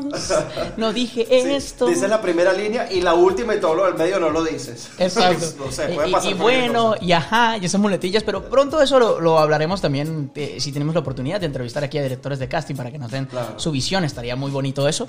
no 0.77 0.93
dije 0.93 1.27
Sí, 1.29 1.51
esto. 1.53 1.87
Dices 1.87 2.09
la 2.09 2.21
primera 2.21 2.53
línea 2.53 2.91
y 2.91 3.01
la 3.01 3.15
última 3.15 3.55
y 3.55 3.61
todo 3.61 3.75
lo 3.75 3.85
del 3.87 3.95
medio 3.95 4.19
no 4.21 4.31
lo 4.31 4.45
dices. 4.45 4.89
Exacto. 4.99 5.47
no 5.67 5.73
sé, 5.73 5.87
puede 5.89 6.09
y, 6.09 6.13
pasar 6.13 6.31
y 6.31 6.35
bueno, 6.35 6.91
cosa. 6.93 7.05
y 7.05 7.13
ajá, 7.13 7.57
y 7.59 7.65
esas 7.67 7.81
muletillas, 7.81 8.23
pero 8.23 8.49
pronto 8.49 8.81
eso 8.81 8.99
lo, 8.99 9.21
lo 9.21 9.39
hablaremos 9.39 9.81
también 9.81 10.31
eh, 10.35 10.57
si 10.61 10.73
tenemos 10.73 10.95
la 10.95 11.01
oportunidad 11.01 11.41
de 11.41 11.47
entrevistar 11.47 11.83
aquí 11.85 11.99
a 11.99 12.03
directores 12.03 12.39
de 12.39 12.49
casting 12.49 12.75
para 12.75 12.91
que 12.91 12.99
nos 12.99 13.11
den 13.11 13.27
Claro. 13.27 13.59
su 13.59 13.71
visión, 13.73 14.05
estaría 14.05 14.37
muy 14.37 14.51
bonito 14.51 14.87
eso. 14.89 15.09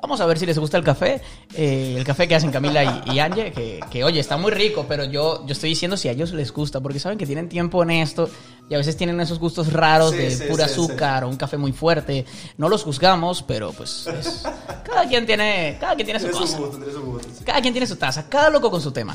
Vamos 0.00 0.20
a 0.20 0.26
ver 0.26 0.38
si 0.38 0.46
les 0.46 0.58
gusta 0.58 0.76
el 0.78 0.84
café, 0.84 1.20
eh, 1.54 1.94
el 1.98 2.04
café 2.04 2.26
que 2.26 2.34
hacen 2.34 2.50
Camila 2.50 3.02
y, 3.06 3.12
y 3.12 3.18
Angie, 3.18 3.52
que, 3.52 3.80
que, 3.90 4.02
oye, 4.04 4.18
está 4.20 4.36
muy 4.38 4.50
rico, 4.50 4.86
pero 4.88 5.04
yo, 5.04 5.44
yo 5.46 5.52
estoy 5.52 5.70
diciendo 5.70 5.96
si 5.96 6.08
a 6.08 6.12
ellos 6.12 6.32
les 6.32 6.52
gusta, 6.52 6.80
porque 6.80 6.98
saben 6.98 7.18
que 7.18 7.26
tienen 7.26 7.48
tiempo 7.48 7.82
en 7.82 7.90
esto 7.90 8.28
y 8.70 8.74
a 8.74 8.78
veces 8.78 8.96
tienen 8.96 9.20
esos 9.20 9.38
gustos 9.38 9.72
raros 9.72 10.12
Sí, 10.12 10.16
de 10.16 10.30
sí, 10.30 10.44
pura 10.48 10.66
sí, 10.66 10.72
azúcar 10.72 11.24
o 11.24 11.28
un 11.28 11.36
café 11.36 11.56
muy 11.58 11.72
fuerte. 11.72 12.24
No 12.56 12.68
los 12.68 12.84
juzgamos, 12.84 13.42
pero 13.42 13.72
pues 13.72 14.06
es- 14.06 14.44
cada 14.84 15.06
quien 15.08 15.26
tiene, 15.26 15.76
cada 15.78 15.94
quien 15.96 16.06
tiene 16.06 16.20
su 16.20 16.30
cosa. 16.30 16.56
su 16.56 16.64
gusto, 16.66 16.90
su 16.90 17.02
gusto. 17.02 17.28
Cada 17.44 17.60
quien 17.60 17.74
tiene 17.74 17.86
su 17.86 17.96
taza, 17.96 18.28
cada 18.28 18.48
loco 18.48 18.70
con 18.70 18.80
su 18.80 18.92
tema. 18.92 19.14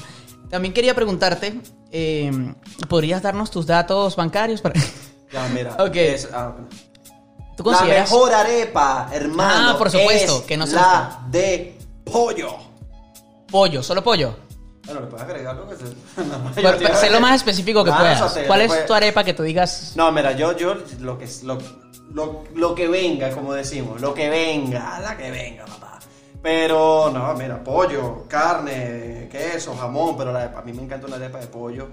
También 0.50 0.74
quería 0.74 0.94
preguntarte, 0.94 1.60
eh, 1.92 2.54
¿podrías 2.88 3.22
darnos 3.24 3.50
tus 3.50 3.66
datos 3.66 4.16
bancarios? 4.16 4.62
Para... 4.62 4.76
Ya, 5.34 5.48
mira. 5.50 5.76
Ok. 5.80 5.96
es- 5.96 6.30
ah. 6.34 6.54
¿Tú 7.58 7.64
La 7.64 7.78
consideras? 7.78 8.12
mejor 8.12 8.34
arepa, 8.34 9.10
hermano. 9.14 9.70
Ah, 9.72 9.78
por 9.78 9.90
supuesto, 9.90 10.40
es 10.40 10.44
que 10.44 10.58
no 10.58 10.68
se 10.68 10.76
la 10.76 11.22
de 11.32 11.78
pollo. 12.04 12.50
Pollo, 13.50 13.82
solo 13.82 14.04
pollo. 14.04 14.36
Bueno, 14.86 15.02
le 15.02 15.08
puedes 15.08 15.26
agregar 15.28 15.56
lo 15.56 15.68
que 15.68 15.76
se. 15.76 15.84
Pero, 16.56 16.78
pero 16.78 16.96
sé 16.96 17.10
lo 17.10 17.20
más 17.20 17.36
específico 17.36 17.84
que 17.84 17.92
puedas. 17.92 18.40
¿Cuál 18.46 18.62
es 18.62 18.86
tu 18.86 18.94
arepa 18.94 19.24
que 19.24 19.34
tú 19.34 19.44
digas? 19.44 19.94
No, 19.96 20.12
mira, 20.12 20.34
yo, 20.34 20.56
yo, 20.56 20.76
lo 21.00 21.18
que, 21.18 21.28
lo, 21.44 21.58
lo, 22.14 22.44
lo 22.54 22.76
que 22.76 22.88
venga, 22.88 23.32
como 23.32 23.54
decimos, 23.54 24.00
lo 24.00 24.14
que 24.14 24.30
venga, 24.30 25.00
la 25.00 25.18
que 25.18 25.32
venga, 25.32 25.66
papá. 25.66 26.00
Pero, 26.42 27.10
no, 27.12 27.34
mira, 27.34 27.64
pollo, 27.64 28.26
carne, 28.28 29.28
queso, 29.32 29.76
jamón, 29.76 30.16
pero 30.16 30.32
la, 30.32 30.54
a 30.56 30.62
mí 30.62 30.72
me 30.74 30.84
encanta 30.84 31.08
una 31.08 31.16
arepa 31.16 31.40
de 31.40 31.48
pollo. 31.48 31.88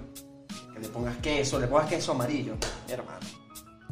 Que 0.75 0.81
le 0.81 0.89
pongas 0.89 1.17
queso, 1.17 1.59
le 1.59 1.67
pongas 1.67 1.89
queso 1.89 2.13
amarillo, 2.13 2.55
hermano. 2.89 3.21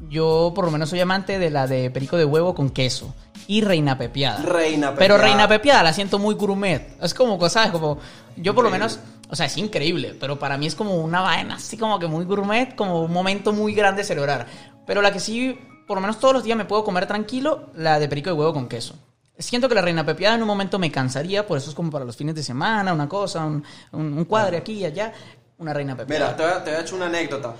Yo 0.09 0.53
por 0.55 0.65
lo 0.65 0.71
menos 0.71 0.91
soy 0.91 1.01
amante 1.01 1.39
de 1.39 1.51
la 1.51 1.67
de 1.67 1.91
perico 1.91 2.17
de 2.17 2.25
huevo 2.25 2.55
con 2.55 2.71
queso 2.71 3.15
y 3.51 3.63
reina 3.63 3.99
pepiada. 3.99 4.43
Reina 4.43 4.95
Pero 4.95 5.15
pepiada. 5.15 5.23
reina 5.23 5.49
pepiada 5.49 5.83
la 5.83 5.93
siento 5.93 6.19
muy 6.21 6.37
gourmet. 6.37 6.97
Es 7.03 7.13
como, 7.15 7.49
¿sabes? 7.49 7.73
Como 7.73 7.99
yo 8.37 8.55
por 8.55 8.63
lo 8.63 8.71
menos, 8.71 9.01
o 9.29 9.35
sea, 9.35 9.47
es 9.47 9.57
increíble, 9.57 10.17
pero 10.21 10.39
para 10.39 10.57
mí 10.57 10.67
es 10.69 10.77
como 10.77 10.95
una 10.97 11.21
vaina 11.21 11.57
así 11.57 11.77
como 11.77 11.99
que 11.99 12.07
muy 12.07 12.25
gourmet, 12.25 12.77
como 12.77 13.03
un 13.03 13.13
momento 13.13 13.53
muy 13.53 13.75
grande 13.75 14.03
de 14.03 14.07
celebrar. 14.07 14.47
Pero 14.87 15.03
la 15.03 15.13
que 15.13 15.19
sí, 15.19 15.59
por 15.89 15.97
lo 15.97 16.01
menos 16.01 16.21
todos 16.21 16.33
los 16.35 16.45
días 16.45 16.57
me 16.57 16.65
puedo 16.65 16.85
comer 16.85 17.07
tranquilo, 17.07 17.71
la 17.75 17.99
de 17.99 18.09
perico 18.09 18.31
de 18.31 18.35
huevo 18.37 18.53
con 18.53 18.69
queso. 18.69 18.95
Siento 19.37 19.69
que 19.69 19.75
la 19.75 19.83
reina 19.83 20.07
pepiada 20.07 20.37
en 20.37 20.43
un 20.43 20.47
momento 20.49 20.79
me 20.79 20.93
cansaría, 20.93 21.45
por 21.47 21.59
eso 21.59 21.71
es 21.71 21.75
como 21.75 21.91
para 21.91 22.05
los 22.05 22.17
fines 22.17 22.37
de 22.37 22.45
semana, 22.45 22.93
una 22.93 23.09
cosa, 23.09 23.45
un, 23.45 23.65
un- 23.93 24.13
un 24.17 24.25
cuadre 24.27 24.59
aquí 24.59 24.75
y 24.75 24.85
allá, 24.85 25.13
una 25.59 25.73
reina 25.73 25.97
pepiada. 25.97 26.27
Mira, 26.27 26.37
te 26.37 26.43
voy, 26.45 26.53
a, 26.53 26.63
te 26.65 26.71
voy 26.71 26.79
a 26.79 26.83
echar 26.83 26.95
una 26.95 27.07
anécdota. 27.07 27.55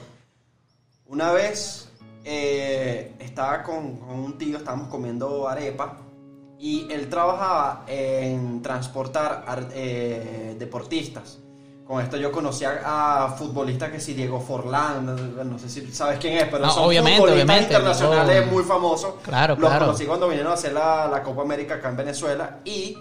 Una 1.07 1.33
vez 1.33 1.89
eh, 2.25 3.15
estaba 3.19 3.63
con, 3.63 3.97
con 3.97 4.19
un 4.19 4.39
tío, 4.39 4.59
estábamos 4.59 4.89
comiendo 4.89 5.49
arepa 5.49 5.99
y 6.59 6.87
él 6.93 7.09
trabajaba 7.09 7.85
en 7.87 8.61
transportar 8.63 9.45
ar- 9.47 9.69
eh, 9.73 10.57
deportistas. 10.59 11.39
Con 11.87 12.01
esto 12.01 12.17
yo 12.17 12.31
conocí 12.31 12.65
a, 12.65 13.25
a 13.25 13.29
futbolistas 13.31 13.91
que 13.91 13.99
si 13.99 14.15
Diego 14.15 14.41
Forlán, 14.41 15.07
no, 15.51 15.59
sé 15.59 15.69
si 15.69 15.91
sabes 15.93 16.21
quién 16.21 16.35
es, 16.37 16.45
pero 16.45 16.67
No, 16.67 16.71
son 16.73 16.85
obviamente, 16.85 17.19
futbolistas 17.21 17.45
obviamente, 17.49 17.75
internacionales 17.75 18.47
no. 18.47 18.53
muy 18.53 18.63
famosos. 18.63 19.15
Claro, 19.23 19.57
Los 19.57 19.69
claro. 19.71 19.87
conocí 19.87 20.07
cuando 20.07 20.29
vinieron 20.29 20.53
a 20.53 20.55
hacer 20.55 20.73
la, 20.73 21.09
la 21.09 21.23
Copa 21.23 21.43
América 21.43 21.75
acá 21.77 21.89
en 21.89 21.97
Venezuela 21.97 22.59
y 22.65 22.97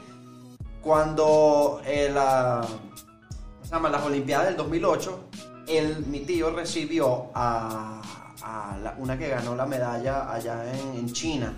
cuando 0.81 1.81
eh, 1.85 2.09
la, 2.11 2.61
¿cómo 2.65 3.63
se 3.65 3.69
llama? 3.69 3.89
las 3.89 4.03
Olimpiadas 4.03 4.47
del 4.47 4.57
2008, 4.57 5.19
el, 5.67 6.05
mi 6.07 6.21
tío 6.21 6.49
recibió 6.49 7.25
a, 7.35 8.01
a 8.43 8.77
la- 8.81 8.95
una 8.97 9.17
que 9.17 9.27
ganó 9.29 9.55
la 9.55 9.65
medalla 9.65 10.31
allá 10.31 10.63
en, 10.73 10.97
en 10.99 11.13
China. 11.13 11.53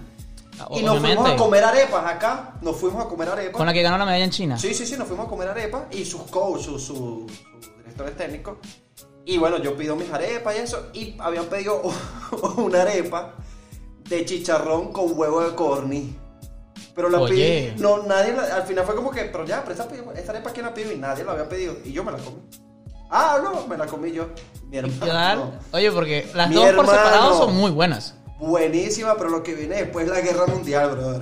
Ah, 0.59 0.67
Y 0.71 0.83
nos 0.83 0.99
fuimos 0.99 1.27
a 1.29 1.35
comer 1.35 1.63
arepas 1.63 2.05
acá, 2.05 2.53
nos 2.61 2.75
fuimos 2.77 3.05
a 3.05 3.07
comer 3.07 3.29
arepas. 3.29 3.57
Con 3.57 3.65
la 3.65 3.73
que 3.73 3.81
ganó 3.81 3.97
la 3.97 4.05
medalla 4.05 4.25
en 4.25 4.31
China. 4.31 4.57
Sí, 4.57 4.73
sí, 4.73 4.85
sí, 4.85 4.95
nos 4.97 5.07
fuimos 5.07 5.25
a 5.27 5.29
comer 5.29 5.49
arepas 5.49 5.83
y 5.91 6.05
sus 6.05 6.23
coaches, 6.23 6.65
sus 6.65 6.83
su, 6.83 7.27
sus 7.61 7.77
directores 7.77 8.15
técnicos. 8.17 8.57
Y 9.25 9.37
bueno, 9.37 9.57
yo 9.59 9.75
pido 9.77 9.95
mis 9.95 10.11
arepas 10.11 10.55
y 10.55 10.59
eso, 10.59 10.87
y 10.93 11.15
habían 11.19 11.45
pedido 11.45 11.81
una 12.57 12.81
arepa 12.81 13.35
de 14.09 14.25
chicharrón 14.25 14.91
con 14.91 15.17
huevo 15.17 15.41
de 15.41 15.55
corny. 15.55 16.17
Pero 16.93 17.09
la 17.09 17.21
Oye. 17.21 17.71
pedí, 17.73 17.81
no, 17.81 18.03
nadie, 18.03 18.33
la- 18.33 18.55
al 18.55 18.63
final 18.63 18.83
fue 18.85 18.95
como 18.95 19.11
que, 19.11 19.23
pero 19.25 19.45
ya, 19.45 19.63
pero 19.63 19.73
esta 20.15 20.31
arepa 20.31 20.51
quién 20.51 20.65
la 20.65 20.73
pidió 20.73 20.91
y 20.91 20.97
nadie 20.97 21.23
la 21.23 21.31
había 21.31 21.47
pedido, 21.47 21.75
y 21.85 21.93
yo 21.93 22.03
me 22.03 22.11
la 22.11 22.17
comí. 22.17 22.41
Ah, 23.13 23.39
no, 23.43 23.67
me 23.67 23.77
la 23.77 23.85
comí 23.87 24.11
yo, 24.13 24.29
mi 24.69 24.77
hermano. 24.77 25.51
Oye, 25.73 25.91
porque 25.91 26.31
las 26.33 26.47
Mi 26.47 26.55
dos 26.55 26.63
por 26.67 26.85
hermano. 26.85 26.91
separado 26.91 27.37
son 27.37 27.55
muy 27.55 27.69
buenas. 27.69 28.15
Buenísima, 28.39 29.15
pero 29.17 29.29
lo 29.29 29.43
que 29.43 29.53
viene 29.53 29.75
después 29.75 30.05
es 30.05 30.11
la 30.11 30.21
guerra 30.21 30.47
mundial, 30.47 30.91
brother. 30.91 31.21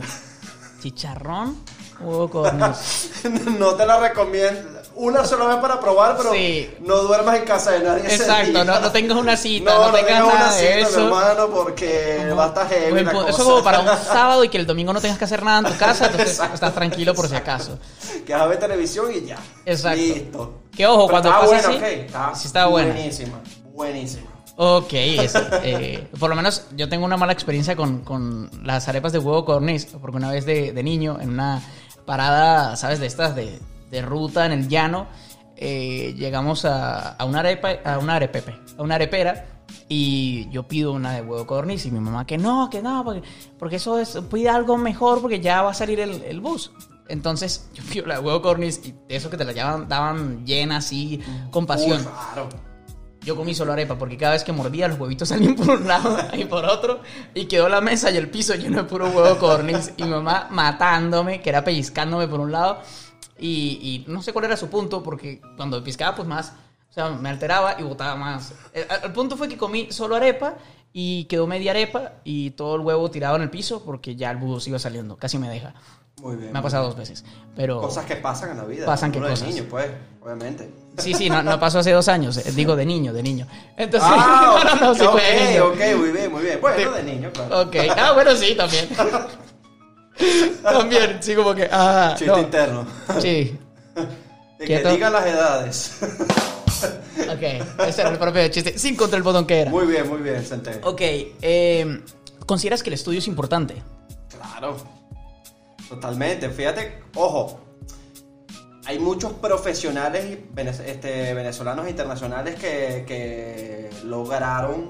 Chicharrón, 0.81 1.57
huevo 1.99 2.29
con... 2.29 2.59
no 3.59 3.73
te 3.75 3.85
la 3.87 3.99
recomiendo. 3.99 4.78
Una 5.01 5.23
sola 5.25 5.45
vez 5.45 5.57
para 5.57 5.79
probar, 5.79 6.17
pero 6.17 6.33
Sí. 6.33 6.69
no 6.81 6.97
duermas 6.97 7.37
en 7.37 7.45
casa 7.45 7.71
de 7.71 7.79
nadie. 7.79 8.03
Exacto, 8.13 8.63
no, 8.65 8.79
no 8.81 8.91
tengas 8.91 9.17
una 9.17 9.37
cita, 9.37 9.71
No, 9.71 9.77
no, 9.79 9.87
no 9.87 9.93
tengas 9.93 10.07
tengas 10.19 10.33
una 10.35 10.53
de 10.53 10.59
cita, 10.61 10.75
mi 10.75 10.81
eso. 10.81 11.05
hermano, 11.05 11.47
porque 11.47 12.33
va 12.37 12.43
a 12.43 12.47
estar 12.49 12.67
heavy 12.69 13.03
la 13.03 13.11
pu- 13.11 13.15
cosa. 13.15 13.29
Eso 13.29 13.43
como 13.45 13.63
para 13.63 13.79
un 13.79 13.87
sábado 14.05 14.43
y 14.43 14.49
que 14.49 14.57
el 14.57 14.65
domingo 14.67 14.91
no 14.91 14.99
tengas 14.99 15.17
que 15.17 15.23
hacer 15.25 15.41
nada 15.43 15.59
en 15.67 15.73
tu 15.73 15.79
casa, 15.79 16.07
entonces 16.07 16.39
estás 16.53 16.75
tranquilo 16.75 17.13
por 17.15 17.27
si 17.29 17.35
acaso. 17.35 17.79
Que 18.25 18.33
vas 18.33 18.41
a 18.41 18.47
ver 18.47 18.59
televisión 18.59 19.07
y 19.15 19.25
ya. 19.25 19.37
Exacto. 19.65 19.97
Listo. 20.01 20.53
Que 20.75 20.85
ojo, 20.85 21.07
Pero 21.07 21.09
cuando 21.11 21.29
pasa 21.29 21.45
buena, 21.45 21.67
así, 21.69 21.75
ok, 21.77 21.83
estaba 21.83 22.35
sí 22.35 22.47
estaba 22.47 22.67
buena. 22.69 22.93
Buenísima, 22.93 23.39
buenísima. 23.73 24.29
Ok, 24.57 24.91
es- 24.93 25.33
eh, 25.63 26.07
por 26.19 26.29
lo 26.29 26.35
menos 26.35 26.63
yo 26.75 26.89
tengo 26.89 27.05
una 27.05 27.15
mala 27.15 27.31
experiencia 27.31 27.77
con, 27.77 27.99
con 28.01 28.49
las 28.65 28.89
arepas 28.89 29.13
de 29.13 29.19
huevo 29.19 29.45
corniz, 29.45 29.85
porque 30.01 30.17
una 30.17 30.29
vez 30.29 30.45
de, 30.45 30.73
de 30.73 30.83
niño, 30.83 31.17
en 31.21 31.29
una 31.29 31.61
parada, 32.05 32.75
¿sabes? 32.75 32.99
De 32.99 33.07
estas 33.07 33.33
de, 33.35 33.57
de 33.89 34.01
ruta 34.01 34.45
en 34.45 34.51
el 34.51 34.67
llano, 34.67 35.07
eh, 35.55 36.15
llegamos 36.17 36.63
a, 36.65 37.15
a 37.15 37.25
una 37.25 37.39
arepa, 37.39 37.71
a 37.83 37.97
una 37.97 38.15
arepepe, 38.15 38.55
a 38.77 38.81
una 38.81 38.95
arepera, 38.95 39.45
y 39.87 40.49
yo 40.51 40.67
pido 40.67 40.93
una 40.93 41.13
de 41.13 41.21
huevo 41.21 41.45
corniz, 41.45 41.85
y 41.85 41.91
mi 41.91 41.99
mamá 41.99 42.25
que 42.25 42.37
no, 42.37 42.69
que 42.69 42.81
no, 42.81 43.03
porque, 43.03 43.23
porque 43.57 43.75
eso 43.75 43.99
es, 43.99 44.17
pide 44.31 44.49
algo 44.49 44.77
mejor, 44.77 45.21
porque 45.21 45.39
ya 45.39 45.61
va 45.61 45.71
a 45.71 45.73
salir 45.73 45.99
el, 45.99 46.23
el 46.23 46.39
bus. 46.39 46.71
Entonces 47.07 47.69
yo 47.73 47.83
pido 47.83 48.05
la 48.05 48.15
de 48.15 48.21
huevo 48.21 48.41
corniz, 48.41 48.79
y 48.85 48.93
de 49.07 49.15
eso 49.15 49.29
que 49.29 49.37
te 49.37 49.43
la 49.43 49.51
llevaban, 49.51 49.89
daban 49.89 50.45
llena 50.45 50.77
así, 50.77 51.19
con 51.51 51.65
pasión. 51.65 52.03
Claro. 52.03 52.49
Yo 53.21 53.35
comí 53.35 53.53
solo 53.53 53.73
arepa 53.73 53.97
porque 53.97 54.15
cada 54.15 54.31
vez 54.31 54.45
que 54.45 54.53
mordía 54.53 54.87
los 54.87 54.97
huevitos 54.97 55.27
salían 55.29 55.55
por 55.55 55.69
un 55.69 55.87
lado 55.87 56.17
y 56.33 56.45
por 56.45 56.63
otro 56.63 57.01
y 57.33 57.45
quedó 57.45 57.67
la 57.67 57.81
mesa 57.81 58.09
y 58.11 58.17
el 58.17 58.29
piso 58.29 58.55
lleno 58.55 58.77
de 58.77 58.83
puro 58.85 59.09
huevo 59.09 59.37
corniz 59.37 59.91
y 59.97 60.03
mi 60.03 60.09
mamá 60.09 60.47
matándome, 60.49 61.41
que 61.41 61.49
era 61.49 61.63
pellizcándome 61.63 62.29
por 62.29 62.39
un 62.39 62.53
lado 62.53 62.81
y, 63.39 64.05
y 64.07 64.11
no 64.11 64.21
sé 64.21 64.33
cuál 64.33 64.45
era 64.45 64.57
su 64.57 64.69
punto 64.69 65.01
porque 65.03 65.41
cuando 65.57 65.83
piscaba 65.83 66.15
pues 66.15 66.27
más, 66.27 66.53
o 66.89 66.93
sea, 66.93 67.09
me 67.09 67.29
alteraba 67.29 67.75
y 67.79 67.83
botaba 67.83 68.15
más. 68.15 68.53
El, 68.73 68.85
el 69.03 69.11
punto 69.13 69.37
fue 69.37 69.47
que 69.47 69.57
comí 69.57 69.91
solo 69.91 70.15
arepa 70.15 70.55
y 70.91 71.25
quedó 71.25 71.45
media 71.47 71.71
arepa 71.71 72.13
y 72.23 72.51
todo 72.51 72.75
el 72.75 72.81
huevo 72.81 73.09
tirado 73.11 73.35
en 73.35 73.43
el 73.43 73.49
piso 73.49 73.83
porque 73.83 74.15
ya 74.15 74.31
el 74.31 74.37
bus 74.37 74.67
iba 74.67 74.79
saliendo, 74.79 75.15
casi 75.17 75.37
me 75.37 75.47
deja. 75.49 75.73
Muy 76.21 76.35
bien. 76.35 76.51
Me 76.51 76.59
ha 76.59 76.61
pasado 76.61 76.83
dos 76.87 76.97
veces, 76.97 77.23
pero... 77.55 77.79
Cosas 77.79 78.05
que 78.05 78.17
pasan 78.17 78.49
en 78.51 78.57
la 78.57 78.65
vida. 78.65 78.85
Pasan 78.85 79.09
qué 79.09 79.19
Uno 79.19 79.27
de 79.27 79.33
cosas. 79.35 79.47
niño, 79.47 79.63
pues, 79.69 79.89
obviamente. 80.21 80.69
Sí, 80.97 81.13
sí, 81.13 81.29
no, 81.29 81.41
no 81.43 81.57
pasó 81.61 81.79
hace 81.79 81.91
dos 81.93 82.09
años, 82.09 82.35
eh, 82.35 82.51
digo 82.51 82.75
de 82.75 82.85
niño, 82.85 83.13
de 83.13 83.23
niño. 83.23 83.47
Entonces, 83.77 84.09
Ah, 84.11 84.59
no, 84.65 84.75
no, 84.75 84.81
no, 84.87 84.95
sí 84.95 85.05
fue 85.05 85.21
de 85.21 85.61
ok, 85.61 85.75
niño. 85.77 85.93
ok, 85.93 85.97
muy 85.97 86.11
bien, 86.11 86.31
muy 86.33 86.41
bien. 86.43 86.59
Bueno, 86.59 86.91
de 86.91 87.03
niño, 87.03 87.29
claro. 87.31 87.61
Ok, 87.61 87.75
ah, 87.95 88.11
bueno, 88.11 88.35
sí, 88.35 88.53
también. 88.55 88.89
también, 90.63 91.17
sí, 91.21 91.35
como 91.35 91.53
que, 91.55 91.67
ah, 91.71 92.13
Chiste 92.17 92.27
no. 92.31 92.39
interno. 92.39 92.85
Sí, 93.19 93.57
De 93.95 94.07
que 94.59 94.65
Quieto. 94.65 94.91
digan 94.91 95.13
las 95.13 95.25
edades. 95.25 95.97
ok, 96.01 97.41
ese 97.87 98.01
era 98.01 98.09
el 98.11 98.17
propio 98.17 98.47
chiste, 98.49 98.77
sin 98.77 98.95
contra 98.95 99.17
el 99.17 99.23
botón 99.23 99.45
que 99.45 99.61
era. 99.61 99.71
muy 99.71 99.85
bien, 99.85 100.07
muy 100.07 100.19
bien, 100.21 100.43
Centeno. 100.43 100.85
Ok, 100.87 101.01
eh, 101.01 102.01
¿consideras 102.45 102.83
que 102.83 102.89
el 102.89 102.95
estudio 102.95 103.19
es 103.19 103.27
importante? 103.27 103.81
Claro. 104.29 104.77
Totalmente. 105.87 106.49
Fíjate, 106.49 107.01
ojo. 107.15 107.61
Hay 108.85 108.97
muchos 108.99 109.33
profesionales 109.33 110.39
este, 110.85 111.33
venezolanos 111.33 111.85
e 111.85 111.89
internacionales 111.91 112.55
que, 112.55 113.03
que 113.07 113.89
lograron, 114.03 114.89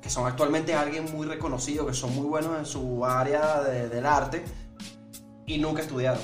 que 0.00 0.08
son 0.10 0.26
actualmente 0.26 0.74
alguien 0.74 1.04
muy 1.14 1.26
reconocido, 1.26 1.86
que 1.86 1.94
son 1.94 2.14
muy 2.14 2.26
buenos 2.26 2.58
en 2.58 2.64
su 2.66 3.04
área 3.04 3.62
de- 3.62 3.88
del 3.88 4.06
arte 4.06 4.44
y 5.46 5.58
nunca 5.58 5.82
estudiaron. 5.82 6.22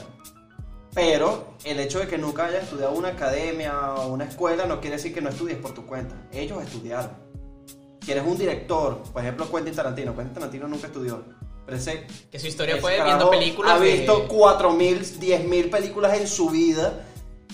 Pero 0.95 1.55
el 1.65 1.79
hecho 1.81 1.99
de 1.99 2.07
que 2.09 2.17
nunca 2.17 2.47
hayas 2.47 2.65
estudiado 2.65 2.93
una 2.95 3.09
academia 3.09 3.93
o 3.95 4.09
una 4.13 4.25
escuela 4.25 4.65
no 4.65 4.81
quiere 4.81 4.97
decir 4.97 5.13
que 5.13 5.21
no 5.21 5.29
estudies 5.29 5.59
por 5.59 5.73
tu 5.75 5.85
cuenta. 5.85 6.15
Ellos 6.33 6.63
estudiaron. 6.63 7.11
Si 8.03 8.13
eres 8.13 8.25
un 8.27 8.39
director, 8.39 9.03
por 9.13 9.21
ejemplo 9.21 9.51
Quentin 9.51 9.75
Tarantino, 9.75 10.15
Quentin 10.17 10.35
Tarantino 10.35 10.69
nunca 10.69 10.87
estudió. 10.87 11.23
Pero 11.67 11.77
ese 11.77 12.07
Que 12.31 12.39
su 12.39 12.47
historia 12.47 12.77
fue 12.81 13.03
viendo 13.05 13.29
películas 13.29 13.73
Ha 13.73 13.81
de- 13.81 13.93
visto 13.93 14.27
4.000, 14.29 15.19
10.000 15.19 15.69
películas 15.69 16.17
en 16.19 16.29
su 16.29 16.49
vida 16.49 17.05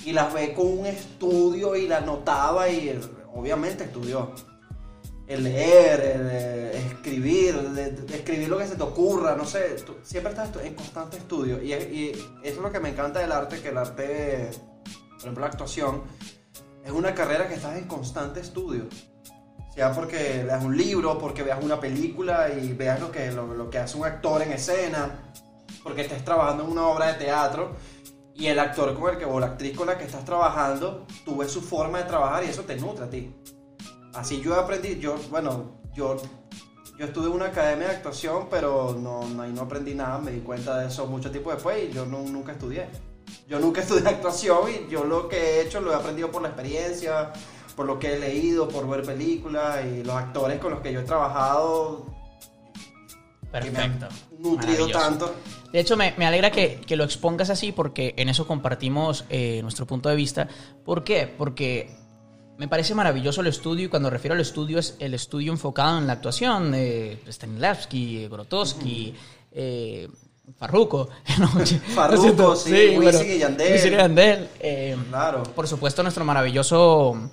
y 0.05 0.13
las 0.13 0.33
ve 0.33 0.53
con 0.55 0.67
un 0.81 0.87
estudio 0.87 1.75
y 1.75 1.89
las 1.89 2.05
notaba 2.05 2.69
y 2.69 3.01
obviamente 3.35 3.85
estudió. 3.85 4.33
El 5.27 5.45
leer, 5.45 6.01
el, 6.01 6.29
eh, 6.31 6.77
escribir, 6.79 7.55
escribir 8.13 8.49
lo 8.49 8.59
que 8.59 8.67
se 8.67 8.77
te 8.77 8.83
ocurra, 8.83 9.37
no 9.37 9.45
sé, 9.45 9.77
siempre 10.03 10.33
estás 10.33 10.51
en 10.65 10.75
constante 10.75 11.17
estudio. 11.17 11.63
Y, 11.63 11.73
y 11.73 12.11
eso 12.43 12.57
es 12.57 12.57
lo 12.57 12.73
que 12.73 12.81
me 12.81 12.91
encanta 12.91 13.21
del 13.21 13.33
arte, 13.33 13.61
que 13.61 13.69
el 13.69 13.79
arte, 13.79 14.51
por 15.11 15.19
ejemplo 15.21 15.41
la 15.41 15.47
actuación, 15.47 16.03
es 16.85 16.91
una 16.91 17.15
carrera 17.15 17.49
que 17.49 17.55
estás 17.55 17.77
en 17.77 17.87
constante 17.87 18.41
estudio. 18.41 18.89
Sea 19.75 19.93
porque 19.93 20.45
leas 20.45 20.63
un 20.63 20.77
libro, 20.77 21.19
porque 21.19 21.43
veas 21.43 21.63
una 21.63 21.81
película 21.81 22.51
y 22.51 22.73
veas 22.75 23.01
lo 23.01 23.11
que, 23.11 23.31
lo, 23.31 23.55
lo 23.55 23.71
que 23.71 23.79
hace 23.79 23.97
un 23.97 24.05
actor 24.05 24.43
en 24.43 24.53
escena, 24.53 25.33
porque 25.83 26.03
estés 26.03 26.25
trabajando 26.25 26.65
en 26.65 26.71
una 26.71 26.87
obra 26.89 27.07
de 27.13 27.25
teatro 27.25 27.77
y 28.35 28.47
el 28.47 28.59
actor 28.59 28.99
con 28.99 29.11
el 29.11 29.19
que 29.19 29.25
o 29.25 29.39
la 29.39 29.47
actriz 29.47 29.77
con 29.77 29.87
la 29.87 29.99
que 29.99 30.05
estás 30.05 30.25
trabajando, 30.25 31.07
tú 31.25 31.37
ves 31.37 31.51
su 31.51 31.61
forma 31.61 31.99
de 31.99 32.05
trabajar 32.05 32.45
y 32.45 32.49
eso 32.49 32.63
te 32.63 32.77
nutre 32.77 33.05
a 33.05 33.11
ti. 33.11 33.35
Así 34.15 34.41
yo 34.41 34.55
aprendí, 34.55 34.99
yo, 34.99 35.17
bueno, 35.31 35.81
yo, 35.95 36.17
yo 36.99 37.07
estuve 37.07 37.27
en 37.29 37.33
una 37.33 37.47
academia 37.47 37.89
de 37.89 37.97
actuación, 37.97 38.49
pero 38.51 38.97
no, 39.01 39.27
no, 39.29 39.43
ahí 39.43 39.53
no 39.53 39.63
aprendí 39.63 39.95
nada, 39.95 40.19
me 40.19 40.31
di 40.33 40.41
cuenta 40.41 40.79
de 40.79 40.89
eso 40.89 41.07
mucho 41.07 41.31
tiempo 41.31 41.51
después 41.51 41.89
y 41.91 41.93
yo 41.93 42.05
no- 42.07 42.21
nunca 42.23 42.53
estudié. 42.53 42.89
Yo 43.49 43.59
nunca 43.59 43.81
estudié 43.83 44.07
actuación 44.09 44.71
y 44.71 44.91
yo 44.91 45.05
lo 45.05 45.29
que 45.29 45.37
he 45.37 45.63
hecho 45.63 45.81
lo 45.81 45.93
he 45.93 45.95
aprendido 45.95 46.31
por 46.31 46.43
la 46.43 46.49
experiencia, 46.49 47.33
por 47.75 47.87
lo 47.87 47.99
que 47.99 48.15
he 48.15 48.19
leído, 48.19 48.69
por 48.69 48.87
ver 48.89 49.03
películas 49.03 49.85
y 49.87 50.05
los 50.05 50.15
actores 50.15 50.59
con 50.61 50.73
los 50.73 50.81
que 50.81 50.93
yo 50.93 51.01
he 51.01 51.05
trabajado 51.05 52.07
que 53.53 53.71
me 53.71 53.79
han 53.81 53.99
Perfecto. 53.99 54.15
nutrido 54.39 54.89
tanto. 54.89 55.35
De 55.73 55.81
hecho, 55.81 55.95
me, 55.97 56.15
me 56.17 56.25
alegra 56.27 56.51
que, 56.51 56.81
que 56.87 56.97
lo 56.97 57.05
expongas 57.05 57.51
así 57.51 57.71
porque 57.73 58.15
en 58.17 58.29
eso 58.31 58.47
compartimos 58.47 59.25
eh, 59.29 59.61
nuestro 59.63 59.87
punto 59.87 60.09
de 60.09 60.17
vista. 60.17 60.49
¿Por 60.85 61.05
qué? 61.05 61.27
Porque 61.27 61.95
me 62.59 62.69
parece 62.69 62.95
maravilloso 62.95 63.41
el 63.41 63.49
estudio 63.49 63.87
y 63.87 63.89
cuando 63.89 64.11
refiero 64.11 64.35
al 64.35 64.41
estudio 64.41 64.79
es 64.79 64.97
el 64.99 65.15
estudio 65.15 65.53
enfocado 65.53 65.99
en 65.99 66.07
la 66.07 66.13
actuación 66.15 66.73
de 66.73 67.19
Stanislavski, 67.29 68.29
Grotowski, 68.29 69.15
eh, 69.53 70.09
Farruko. 70.59 71.09
No, 71.39 71.49
Farruko, 71.95 72.23
siento. 72.23 72.57
sí, 72.57 72.97
Wisin 72.99 73.31
y 73.33 73.39
Yandel. 73.39 73.73
Wisin 73.73 73.93
y 73.93 73.97
Yandel, 73.97 74.49
eh, 74.61 74.97
Claro. 75.09 75.43
por 75.45 75.67
supuesto, 75.67 76.03
nuestro 76.03 76.25
maravilloso 76.25 77.31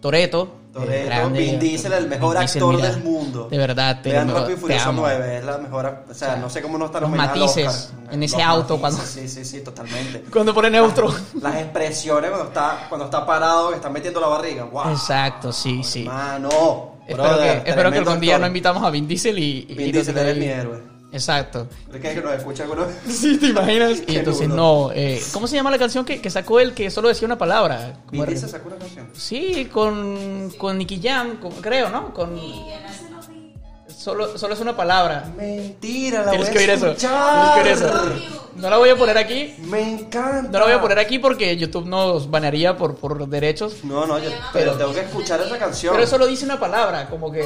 Toreto. 0.00 0.54
Toretto, 0.72 1.30
Vin 1.30 1.58
Diesel, 1.58 1.92
el 1.92 2.08
mejor 2.08 2.36
actor 2.36 2.80
del 2.80 3.02
mundo. 3.02 3.48
De 3.50 3.58
verdad, 3.58 4.00
te, 4.00 4.10
Vean 4.10 4.28
Rápido 4.28 4.52
y 4.52 4.60
Furioso 4.60 4.90
amo. 4.90 5.02
9, 5.02 5.38
es 5.38 5.44
la 5.44 5.58
mejor, 5.58 6.04
o 6.08 6.14
sea, 6.14 6.36
no 6.36 6.48
sé 6.50 6.62
cómo 6.62 6.78
no 6.78 6.86
está 6.86 7.00
los 7.00 7.10
matices 7.10 7.66
Oscar. 7.66 8.14
en 8.14 8.22
ese 8.22 8.36
Los 8.36 8.46
auto 8.46 8.78
matices, 8.78 8.80
cuando- 8.80 9.28
Sí, 9.28 9.28
sí, 9.28 9.44
sí, 9.44 9.60
totalmente. 9.60 10.24
Cuando 10.30 10.54
pone 10.54 10.70
neutro. 10.70 11.12
Las 11.40 11.56
expresiones 11.56 12.30
cuando 12.30 12.48
está, 12.48 12.86
cuando 12.88 13.06
está 13.06 13.26
parado, 13.26 13.70
que 13.70 13.76
está 13.76 13.88
metiendo 13.90 14.20
la 14.20 14.28
barriga. 14.28 14.64
¡Wow! 14.64 14.90
Exacto, 14.90 15.52
sí, 15.52 15.82
sí. 15.82 16.04
Mano, 16.04 16.98
Espero, 17.08 17.38
que, 17.38 17.62
espero 17.70 17.90
que 17.90 17.98
algún 17.98 18.20
día 18.20 18.38
no 18.38 18.46
invitamos 18.46 18.82
a 18.84 18.90
Vin 18.90 19.08
Diesel 19.08 19.38
y... 19.38 19.62
Vin 19.62 19.88
y 19.88 19.92
Diesel 19.92 20.14
nos 20.14 20.24
eres 20.24 20.36
mi 20.36 20.44
héroe. 20.44 20.87
Exacto. 21.10 21.66
¿Crees 21.90 22.14
que 22.16 22.20
nos 22.22 22.34
escucha 22.34 22.64
alguno? 22.64 22.86
Sí, 23.08 23.38
¿te 23.38 23.46
imaginas? 23.46 24.02
Y 24.06 24.16
entonces, 24.16 24.48
no. 24.48 24.90
eh, 24.92 25.22
¿Cómo 25.32 25.46
se 25.46 25.56
llama 25.56 25.70
la 25.70 25.78
canción 25.78 26.04
que, 26.04 26.20
que 26.20 26.28
sacó 26.30 26.60
él 26.60 26.74
que 26.74 26.90
solo 26.90 27.08
decía 27.08 27.26
una 27.26 27.38
palabra? 27.38 27.94
¿Cómo 28.06 28.10
Vin 28.12 28.22
era? 28.22 28.30
Diesel 28.30 28.48
sacó 28.50 28.68
una 28.68 28.76
canción. 28.76 29.08
Sí, 29.14 29.66
con, 29.72 30.50
con 30.58 30.76
Nicky 30.76 31.00
Jam, 31.02 31.36
con- 31.38 31.52
creo, 31.52 31.88
¿no? 31.88 32.12
Con... 32.12 32.38
Solo, 33.88 34.38
solo 34.38 34.54
es 34.54 34.60
una 34.60 34.76
palabra. 34.76 35.30
Mentira, 35.36 36.22
la 36.24 36.30
Tienes 36.30 36.48
voy 36.48 36.52
que 36.56 36.58
oír 36.60 36.70
a 36.70 36.74
eso. 36.74 36.86
escuchar. 36.88 37.54
Tienes 37.62 37.78
que 37.80 37.84
oír 37.84 38.02
eso. 38.12 38.38
No 38.56 38.70
la 38.70 38.76
voy 38.76 38.88
a 38.90 38.96
poner 38.96 39.18
aquí. 39.18 39.54
Me 39.60 39.80
encanta. 39.82 40.50
No 40.50 40.58
la 40.58 40.64
voy 40.64 40.74
a 40.74 40.80
poner 40.80 40.98
aquí 40.98 41.18
porque 41.18 41.56
YouTube 41.56 41.86
nos 41.86 42.30
banearía 42.30 42.76
por, 42.76 42.96
por 42.96 43.26
derechos. 43.28 43.82
No, 43.84 44.06
no, 44.06 44.18
yo, 44.18 44.30
Pero- 44.30 44.42
pero 44.52 44.72
tengo 44.76 44.92
que 44.94 45.00
escuchar 45.00 45.40
esa 45.40 45.58
canción. 45.58 45.94
Pero 45.94 46.06
solo 46.06 46.26
dice 46.26 46.44
una 46.44 46.60
palabra, 46.60 47.08
como 47.08 47.30
que... 47.32 47.44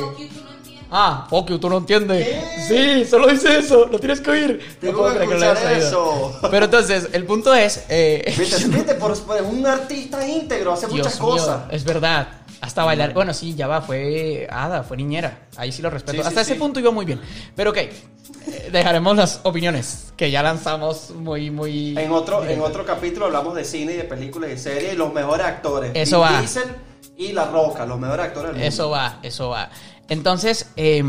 Ah, 0.94 1.26
fuck 1.30 1.48
you, 1.48 1.58
tú 1.58 1.70
no 1.70 1.78
entiendes. 1.78 2.28
Sí, 2.68 3.04
solo 3.06 3.28
dice 3.28 3.58
eso, 3.58 3.86
lo 3.90 3.98
tienes 3.98 4.20
que 4.20 4.30
oír. 4.30 4.60
No 4.60 4.88
Tengo 4.88 4.98
puedo 5.00 5.12
que 5.14 5.18
que 5.20 5.24
escuchar 5.24 5.56
oído. 5.56 5.86
eso. 5.88 6.38
Pero 6.50 6.64
entonces, 6.66 7.08
el 7.12 7.24
punto 7.24 7.54
es... 7.54 7.84
eh, 7.88 8.34
Viste, 8.38 8.64
viste, 8.68 8.94
por, 8.96 9.18
por- 9.24 9.36
es 9.38 9.42
un 9.42 9.66
artista 9.66 10.26
íntegro, 10.28 10.74
hace 10.74 10.86
muchas 10.88 11.18
Dios 11.18 11.20
mío, 11.20 11.28
cosas. 11.30 11.62
es 11.70 11.82
verdad. 11.84 12.28
Hasta 12.60 12.84
bailar. 12.84 13.12
Bueno, 13.14 13.32
sí, 13.34 13.54
ya 13.54 13.66
va, 13.66 13.80
fue 13.80 14.46
Ada, 14.50 14.82
fue 14.84 14.96
niñera. 14.98 15.46
Ahí 15.56 15.72
sí 15.72 15.80
lo 15.82 15.88
respeto. 15.90 16.12
Sí, 16.18 16.22
sí, 16.22 16.28
Hasta 16.28 16.42
ese 16.42 16.52
sí. 16.52 16.58
punto 16.60 16.78
iba 16.78 16.90
muy 16.92 17.04
bien. 17.06 17.20
Pero 17.56 17.70
ok, 17.70 17.78
dejaremos 18.70 19.16
las 19.16 19.40
opiniones 19.42 20.12
que 20.16 20.30
ya 20.30 20.42
lanzamos 20.42 21.10
muy, 21.10 21.50
muy. 21.50 21.98
En 21.98 22.12
otro, 22.12 22.44
en 22.44 22.60
otro 22.60 22.84
capítulo 22.84 23.26
hablamos 23.26 23.54
de 23.54 23.64
cine 23.64 23.94
y 23.94 23.96
de 23.96 24.04
películas 24.04 24.50
y 24.52 24.58
series 24.58 24.92
y 24.94 24.96
los 24.96 25.12
mejores 25.12 25.46
actores. 25.46 25.90
Eso 25.94 26.22
Vin 26.22 26.32
va. 26.34 26.38
Diesel 26.40 26.62
y 27.16 27.32
La 27.32 27.46
Roca, 27.46 27.84
los 27.86 27.98
mejores 27.98 28.26
actores 28.26 28.48
del 28.50 28.54
mundo. 28.54 28.68
Eso 28.68 28.90
va, 28.90 29.18
eso 29.22 29.48
va. 29.48 29.68
Entonces, 30.08 30.70
eh, 30.76 31.02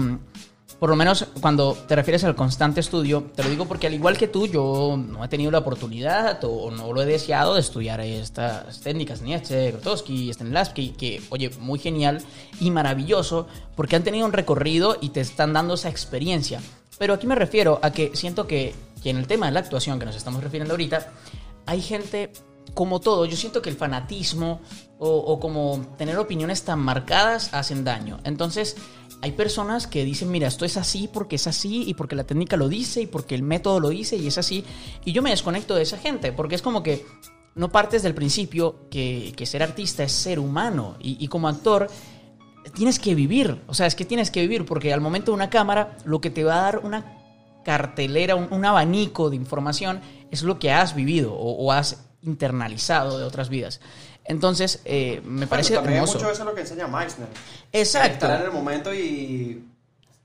por 0.84 0.90
lo 0.90 0.98
menos 0.98 1.28
cuando 1.40 1.78
te 1.88 1.96
refieres 1.96 2.26
al 2.26 2.36
constante 2.36 2.82
estudio, 2.82 3.32
te 3.34 3.42
lo 3.42 3.50
digo 3.50 3.66
porque 3.66 3.88
al 3.88 3.94
igual 3.94 4.18
que 4.18 4.28
tú, 4.28 4.48
yo 4.48 4.98
no 4.98 5.24
he 5.24 5.30
tenido 5.30 5.50
la 5.50 5.60
oportunidad 5.60 6.44
o 6.44 6.72
no 6.72 6.92
lo 6.92 7.02
he 7.02 7.06
deseado 7.06 7.54
de 7.54 7.62
estudiar 7.62 8.02
estas 8.02 8.82
técnicas, 8.82 9.22
Nietzsche, 9.22 9.72
Grotowski, 9.72 10.30
Stanislavski, 10.34 10.90
que, 10.90 11.22
oye, 11.30 11.52
muy 11.62 11.80
genial 11.80 12.22
y 12.60 12.70
maravilloso 12.70 13.48
porque 13.78 13.96
han 13.96 14.04
tenido 14.04 14.26
un 14.26 14.34
recorrido 14.34 14.98
y 15.00 15.12
te 15.12 15.22
están 15.22 15.54
dando 15.54 15.76
esa 15.76 15.88
experiencia. 15.88 16.62
Pero 17.00 17.14
aquí 17.14 17.28
me 17.28 17.36
refiero 17.36 17.80
a 17.82 17.92
que 17.92 18.12
siento 18.14 18.46
que, 18.46 18.76
que 19.02 19.10
en 19.10 19.16
el 19.16 19.26
tema 19.26 19.46
de 19.46 19.54
la 19.54 19.62
actuación 19.62 20.00
que 20.00 20.06
nos 20.06 20.18
estamos 20.18 20.44
refiriendo 20.44 20.74
ahorita, 20.74 21.14
hay 21.66 21.82
gente 21.82 22.30
como 22.74 23.00
todo, 23.00 23.26
yo 23.26 23.38
siento 23.38 23.62
que 23.62 23.70
el 23.70 23.78
fanatismo 23.78 24.60
o, 25.06 25.40
como 25.40 25.86
tener 25.98 26.18
opiniones 26.18 26.64
tan 26.64 26.80
marcadas 26.80 27.54
hacen 27.54 27.84
daño. 27.84 28.20
Entonces, 28.24 28.78
hay 29.22 29.34
personas 29.34 29.88
que 29.88 30.06
dicen, 30.06 30.32
mira, 30.32 30.48
esto 30.48 30.66
es 30.66 30.78
así 30.78 31.10
porque 31.12 31.36
es 31.36 31.48
así 31.48 31.84
y 31.88 31.94
porque 31.94 32.16
la 32.16 32.24
técnica 32.24 32.58
lo 32.58 32.70
dice 32.70 33.02
y 33.02 33.08
porque 33.08 33.36
el 33.36 33.44
método 33.44 33.80
lo 33.80 33.90
dice 33.90 34.16
y 34.16 34.28
es 34.28 34.38
así. 34.38 34.64
Y 35.04 35.12
yo 35.12 35.22
me 35.22 35.32
desconecto 35.32 35.76
de 35.76 35.84
esa 35.84 35.98
gente 35.98 36.32
porque 36.32 36.56
es 36.56 36.62
como 36.62 36.84
que 36.84 37.06
no 37.56 37.70
partes 37.70 38.02
del 38.04 38.16
principio 38.16 38.90
que, 38.90 39.34
ser 39.46 39.62
artista 39.62 40.04
es 40.04 40.12
ser 40.12 40.40
humano 40.40 40.96
y, 41.00 41.28
como 41.28 41.48
actor 41.48 41.90
tienes 42.74 42.98
que 42.98 43.14
vivir. 43.14 43.62
O 43.68 43.74
sea, 43.74 43.88
es 43.88 43.96
que 43.96 44.06
tienes 44.06 44.32
que 44.32 44.42
vivir 44.42 44.66
porque 44.66 44.94
al 44.94 45.02
momento 45.02 45.32
de 45.32 45.36
una 45.36 45.50
cámara 45.50 45.98
lo 46.06 46.22
que 46.22 46.30
te 46.30 46.44
va 46.44 46.60
a 46.60 46.62
dar 46.62 46.80
una 46.80 47.20
cartelera, 47.66 48.36
un, 48.36 48.66
abanico 48.66 49.30
de 49.30 49.36
información 49.36 50.02
es 50.32 50.44
lo 50.44 50.60
que 50.60 50.72
has 50.72 50.96
vivido 50.96 51.34
o 51.34 51.72
has 51.72 52.10
internalizado 52.24 53.20
de 53.20 53.26
otras 53.26 53.50
vidas. 53.50 53.80
Entonces, 54.26 54.82
eh, 54.86 55.22
me 55.26 55.48
parece 55.48 55.76
también 55.76 55.96
hermoso. 55.96 56.14
mucho 56.14 56.32
eso 56.32 56.44
es 56.44 56.48
lo 56.48 56.56
que 56.56 56.62
enseña 56.62 56.88
Meissner. 56.88 57.28
Exacto. 57.72 58.26
Estar 58.26 58.40
en 58.40 58.46
el 58.46 58.52
momento 58.52 58.94
y 58.94 59.66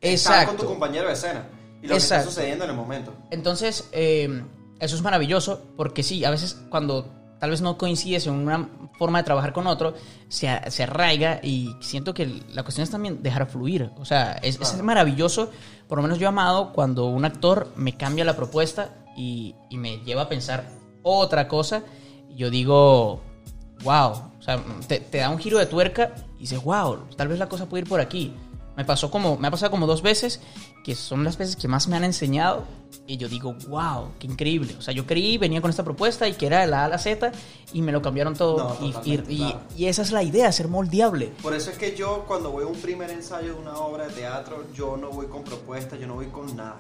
estar 0.00 0.46
con 0.46 0.56
tu 0.56 0.66
compañero 0.66 1.08
de 1.08 1.14
escena. 1.14 1.46
Y 1.82 1.86
lo 1.86 1.94
que 1.94 1.98
está 1.98 2.22
sucediendo 2.22 2.64
en 2.64 2.70
el 2.70 2.76
momento. 2.76 3.12
Entonces, 3.30 3.88
eh, 3.92 4.42
eso 4.80 4.96
es 4.96 5.02
maravilloso 5.02 5.62
porque 5.76 6.02
sí, 6.02 6.24
a 6.24 6.30
veces 6.30 6.56
cuando 6.70 7.08
tal 7.38 7.50
vez 7.50 7.60
no 7.60 7.78
coincides 7.78 8.26
en 8.26 8.34
una 8.34 8.68
forma 8.98 9.18
de 9.18 9.24
trabajar 9.24 9.52
con 9.52 9.66
otro, 9.66 9.94
se, 10.28 10.48
se 10.70 10.82
arraiga 10.82 11.40
y 11.42 11.74
siento 11.80 12.14
que 12.14 12.26
la 12.52 12.62
cuestión 12.64 12.82
es 12.82 12.90
también 12.90 13.22
dejar 13.22 13.46
fluir. 13.46 13.90
O 13.96 14.04
sea, 14.04 14.32
es, 14.42 14.60
es 14.60 14.82
maravilloso. 14.82 15.50
Por 15.86 15.98
lo 15.98 16.02
menos 16.02 16.18
yo 16.18 16.26
he 16.26 16.28
amado 16.28 16.72
cuando 16.72 17.06
un 17.06 17.24
actor 17.24 17.72
me 17.76 17.96
cambia 17.96 18.24
la 18.24 18.36
propuesta 18.36 18.90
y, 19.16 19.54
y 19.70 19.78
me 19.78 19.98
lleva 19.98 20.22
a 20.22 20.28
pensar 20.28 20.68
otra 21.02 21.48
cosa. 21.48 21.82
Y 22.28 22.36
yo 22.36 22.50
digo, 22.50 23.22
wow, 23.82 24.10
o 24.38 24.42
sea, 24.42 24.62
te, 24.86 25.18
da 25.18 25.30
un 25.30 25.38
giro 25.38 25.58
de 25.58 25.66
tuerca 25.66 26.14
y 26.36 26.40
dices, 26.40 26.62
wow, 26.62 26.98
tal 27.16 27.28
vez 27.28 27.38
la 27.38 27.48
cosa 27.48 27.66
puede 27.66 27.82
ir 27.82 27.88
por 27.88 28.00
aquí. 28.00 28.34
Me 28.76 28.84
pasó 28.84 29.10
como, 29.10 29.36
me 29.36 29.48
ha 29.48 29.50
pasado 29.50 29.72
como 29.72 29.86
dos 29.86 30.02
veces, 30.02 30.40
que 30.84 30.94
son 30.94 31.24
las 31.24 31.36
veces 31.36 31.56
que 31.56 31.66
más 31.66 31.88
me 31.88 31.96
han 31.96 32.04
enseñado, 32.04 32.64
y 33.08 33.16
yo 33.16 33.28
digo, 33.28 33.54
wow, 33.68 34.10
qué 34.18 34.26
increíble. 34.26 34.76
O 34.78 34.82
sea, 34.82 34.94
yo 34.94 35.06
creí, 35.06 35.36
venía 35.36 35.60
con 35.60 35.70
esta 35.70 35.82
propuesta 35.82 36.28
y 36.28 36.34
que 36.34 36.46
era 36.46 36.60
de 36.60 36.68
la 36.68 36.82
A 36.82 36.84
a 36.84 36.88
la 36.88 36.98
Z, 36.98 37.32
y 37.72 37.82
me 37.82 37.90
lo 37.90 38.02
cambiaron 38.02 38.34
todo. 38.34 38.78
y, 39.04 39.20
y, 39.76 39.86
esa 39.86 40.02
es 40.02 40.12
la 40.12 40.22
idea, 40.22 40.52
ser 40.52 40.68
moldeable. 40.68 41.32
Por 41.42 41.54
eso 41.54 41.70
es 41.70 41.78
que 41.78 41.96
yo, 41.96 42.24
cuando 42.28 42.50
voy 42.52 42.64
a 42.64 42.66
un 42.66 42.80
primer 42.80 43.10
ensayo 43.10 43.54
de 43.54 43.60
una 43.60 43.76
obra 43.78 44.06
de 44.06 44.12
teatro, 44.12 44.64
yo 44.74 44.96
no 44.96 45.10
voy 45.10 45.26
con 45.26 45.42
propuestas, 45.42 45.98
yo 45.98 46.06
no 46.06 46.14
voy 46.14 46.26
con 46.26 46.54
nada. 46.54 46.78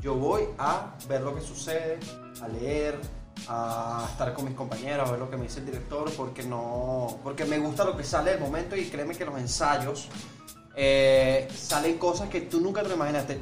Yo 0.00 0.14
voy 0.14 0.44
a 0.58 0.94
ver 1.08 1.22
lo 1.22 1.34
que 1.34 1.40
sucede, 1.40 1.98
a 2.40 2.48
leer, 2.48 2.98
a 3.46 4.06
estar 4.10 4.34
con 4.34 4.44
mis 4.44 4.54
compañeros, 4.54 5.08
a 5.08 5.12
ver 5.12 5.20
lo 5.20 5.30
que 5.30 5.36
me 5.36 5.44
dice 5.44 5.60
el 5.60 5.66
director, 5.66 6.10
porque 6.16 6.42
no, 6.42 7.18
porque 7.22 7.44
me 7.44 7.58
gusta 7.58 7.84
lo 7.84 7.96
que 7.96 8.04
sale 8.04 8.32
del 8.32 8.40
momento 8.40 8.76
y 8.76 8.86
créeme 8.86 9.14
que 9.14 9.24
los 9.24 9.38
ensayos 9.38 10.08
eh, 10.74 11.48
salen 11.54 11.98
cosas 11.98 12.28
que 12.28 12.42
tú 12.42 12.60
nunca 12.60 12.82
te 12.82 12.92
imaginaste. 12.92 13.40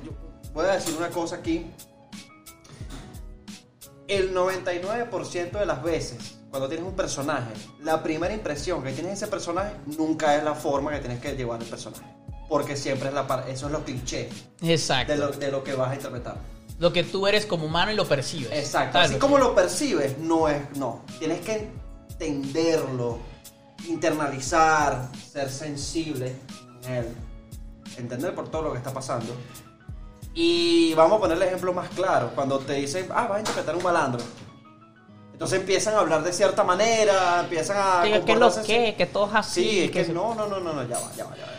voy 0.53 0.67
a 0.67 0.73
decir 0.73 0.95
una 0.97 1.11
cosa 1.11 1.37
aquí. 1.37 1.71
El 4.09 4.33
99% 4.33 5.59
de 5.59 5.67
las 5.67 5.83
veces, 5.83 6.39
cuando 6.49 6.69
tienes 6.69 6.87
un 6.87 6.95
personaje, 6.95 7.53
la 7.83 8.03
primera 8.03 8.33
impresión 8.33 8.83
que 8.85 8.93
tienes 8.93 9.13
de 9.13 9.15
ese 9.15 9.27
personaje 9.27 9.75
nunca 9.99 10.37
es 10.37 10.45
la 10.45 10.55
forma 10.55 10.93
que 10.93 11.01
tienes 11.01 11.21
que 11.21 11.35
llevar 11.35 11.61
el 11.61 11.69
personaje. 11.69 12.05
Porque 12.49 12.77
siempre 12.77 13.09
es 13.09 13.15
la 13.15 13.45
eso 13.49 13.67
es 13.67 13.73
lo 13.73 13.85
cliché 13.85 14.29
Exacto. 14.63 15.13
De, 15.13 15.19
lo, 15.19 15.33
de 15.33 15.51
lo 15.51 15.65
que 15.65 15.75
vas 15.75 15.91
a 15.91 15.95
interpretar 15.97 16.56
lo 16.79 16.93
que 16.93 17.05
tú 17.05 17.27
eres 17.27 17.47
como 17.47 17.67
humano 17.67 17.93
y 17.93 17.95
lo 17.95 18.07
percibes. 18.07 18.53
Exacto. 18.53 18.99
Así 18.99 19.17
como 19.17 19.39
lo 19.39 19.55
percibes, 19.55 20.19
no 20.19 20.49
es, 20.49 20.77
no. 20.77 21.03
Tienes 21.19 21.41
que 21.41 21.71
entenderlo, 22.11 23.19
internalizar, 23.89 25.09
ser 25.33 25.51
sensible 25.51 26.37
en 26.85 26.93
él, 26.93 27.07
entender 27.97 28.35
por 28.35 28.51
todo 28.51 28.63
lo 28.63 28.73
que 28.73 28.79
está 28.79 28.93
pasando. 28.93 29.35
Y 30.35 30.93
vamos 30.95 31.17
a 31.17 31.21
poner 31.21 31.39
el 31.39 31.43
ejemplo 31.45 31.73
más 31.73 31.89
claro. 31.91 32.31
Cuando 32.35 32.59
te 32.59 32.75
dicen, 32.75 33.09
ah, 33.15 33.27
vas 33.27 33.37
a 33.37 33.39
interpretar 33.39 33.75
un 33.75 33.83
malandro. 33.83 34.23
Entonces 35.33 35.61
empiezan 35.61 35.95
a 35.95 35.99
hablar 35.99 36.23
de 36.23 36.33
cierta 36.33 36.63
manera, 36.63 37.41
empiezan 37.41 37.77
a... 37.79 38.03
¿Qué 38.03 38.37
lo 38.37 38.63
que? 38.63 38.95
Que 38.97 39.07
todos 39.07 39.31
así. 39.35 39.63
Sí, 39.63 39.81
es 39.85 39.91
que, 39.91 40.13
no, 40.13 40.35
no, 40.35 40.47
no, 40.47 40.61
no, 40.61 40.83
ya 40.87 40.99
va, 40.99 41.13
ya 41.15 41.25
va, 41.25 41.37
ya 41.37 41.45
va 41.47 41.56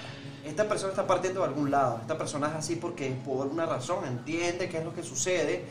esta 0.47 0.67
persona 0.67 0.91
está 0.91 1.05
partiendo 1.05 1.41
de 1.41 1.47
algún 1.47 1.71
lado, 1.71 1.99
esta 2.01 2.17
persona 2.17 2.47
es 2.47 2.55
así 2.55 2.75
porque 2.75 3.15
por 3.25 3.47
una 3.47 3.65
razón 3.65 4.05
entiende 4.05 4.69
qué 4.69 4.77
es 4.79 4.85
lo 4.85 4.93
que 4.93 5.03
sucede. 5.03 5.65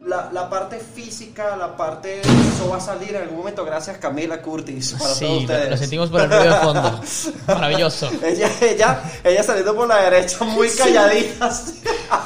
La, 0.00 0.30
la 0.30 0.48
parte 0.48 0.78
física, 0.78 1.56
la 1.56 1.74
parte. 1.74 2.20
Eso 2.20 2.68
va 2.70 2.76
a 2.76 2.80
salir 2.80 3.16
en 3.16 3.22
algún 3.22 3.38
momento, 3.38 3.64
gracias 3.64 3.96
Camila 3.96 4.40
Curtis. 4.42 4.94
Para 4.96 5.14
sí, 5.14 5.24
todos 5.24 5.40
ustedes. 5.40 5.70
Lo 5.70 5.76
sentimos 5.78 6.10
por 6.10 6.20
el 6.20 6.30
ruido 6.30 6.44
de 6.44 6.60
fondo. 6.60 7.00
Maravilloso. 7.48 8.10
ella, 8.22 8.50
ella, 8.60 9.02
ella 9.24 9.42
saliendo 9.42 9.74
por 9.74 9.88
la 9.88 10.02
derecha, 10.02 10.44
muy 10.44 10.68
calladita. 10.68 11.50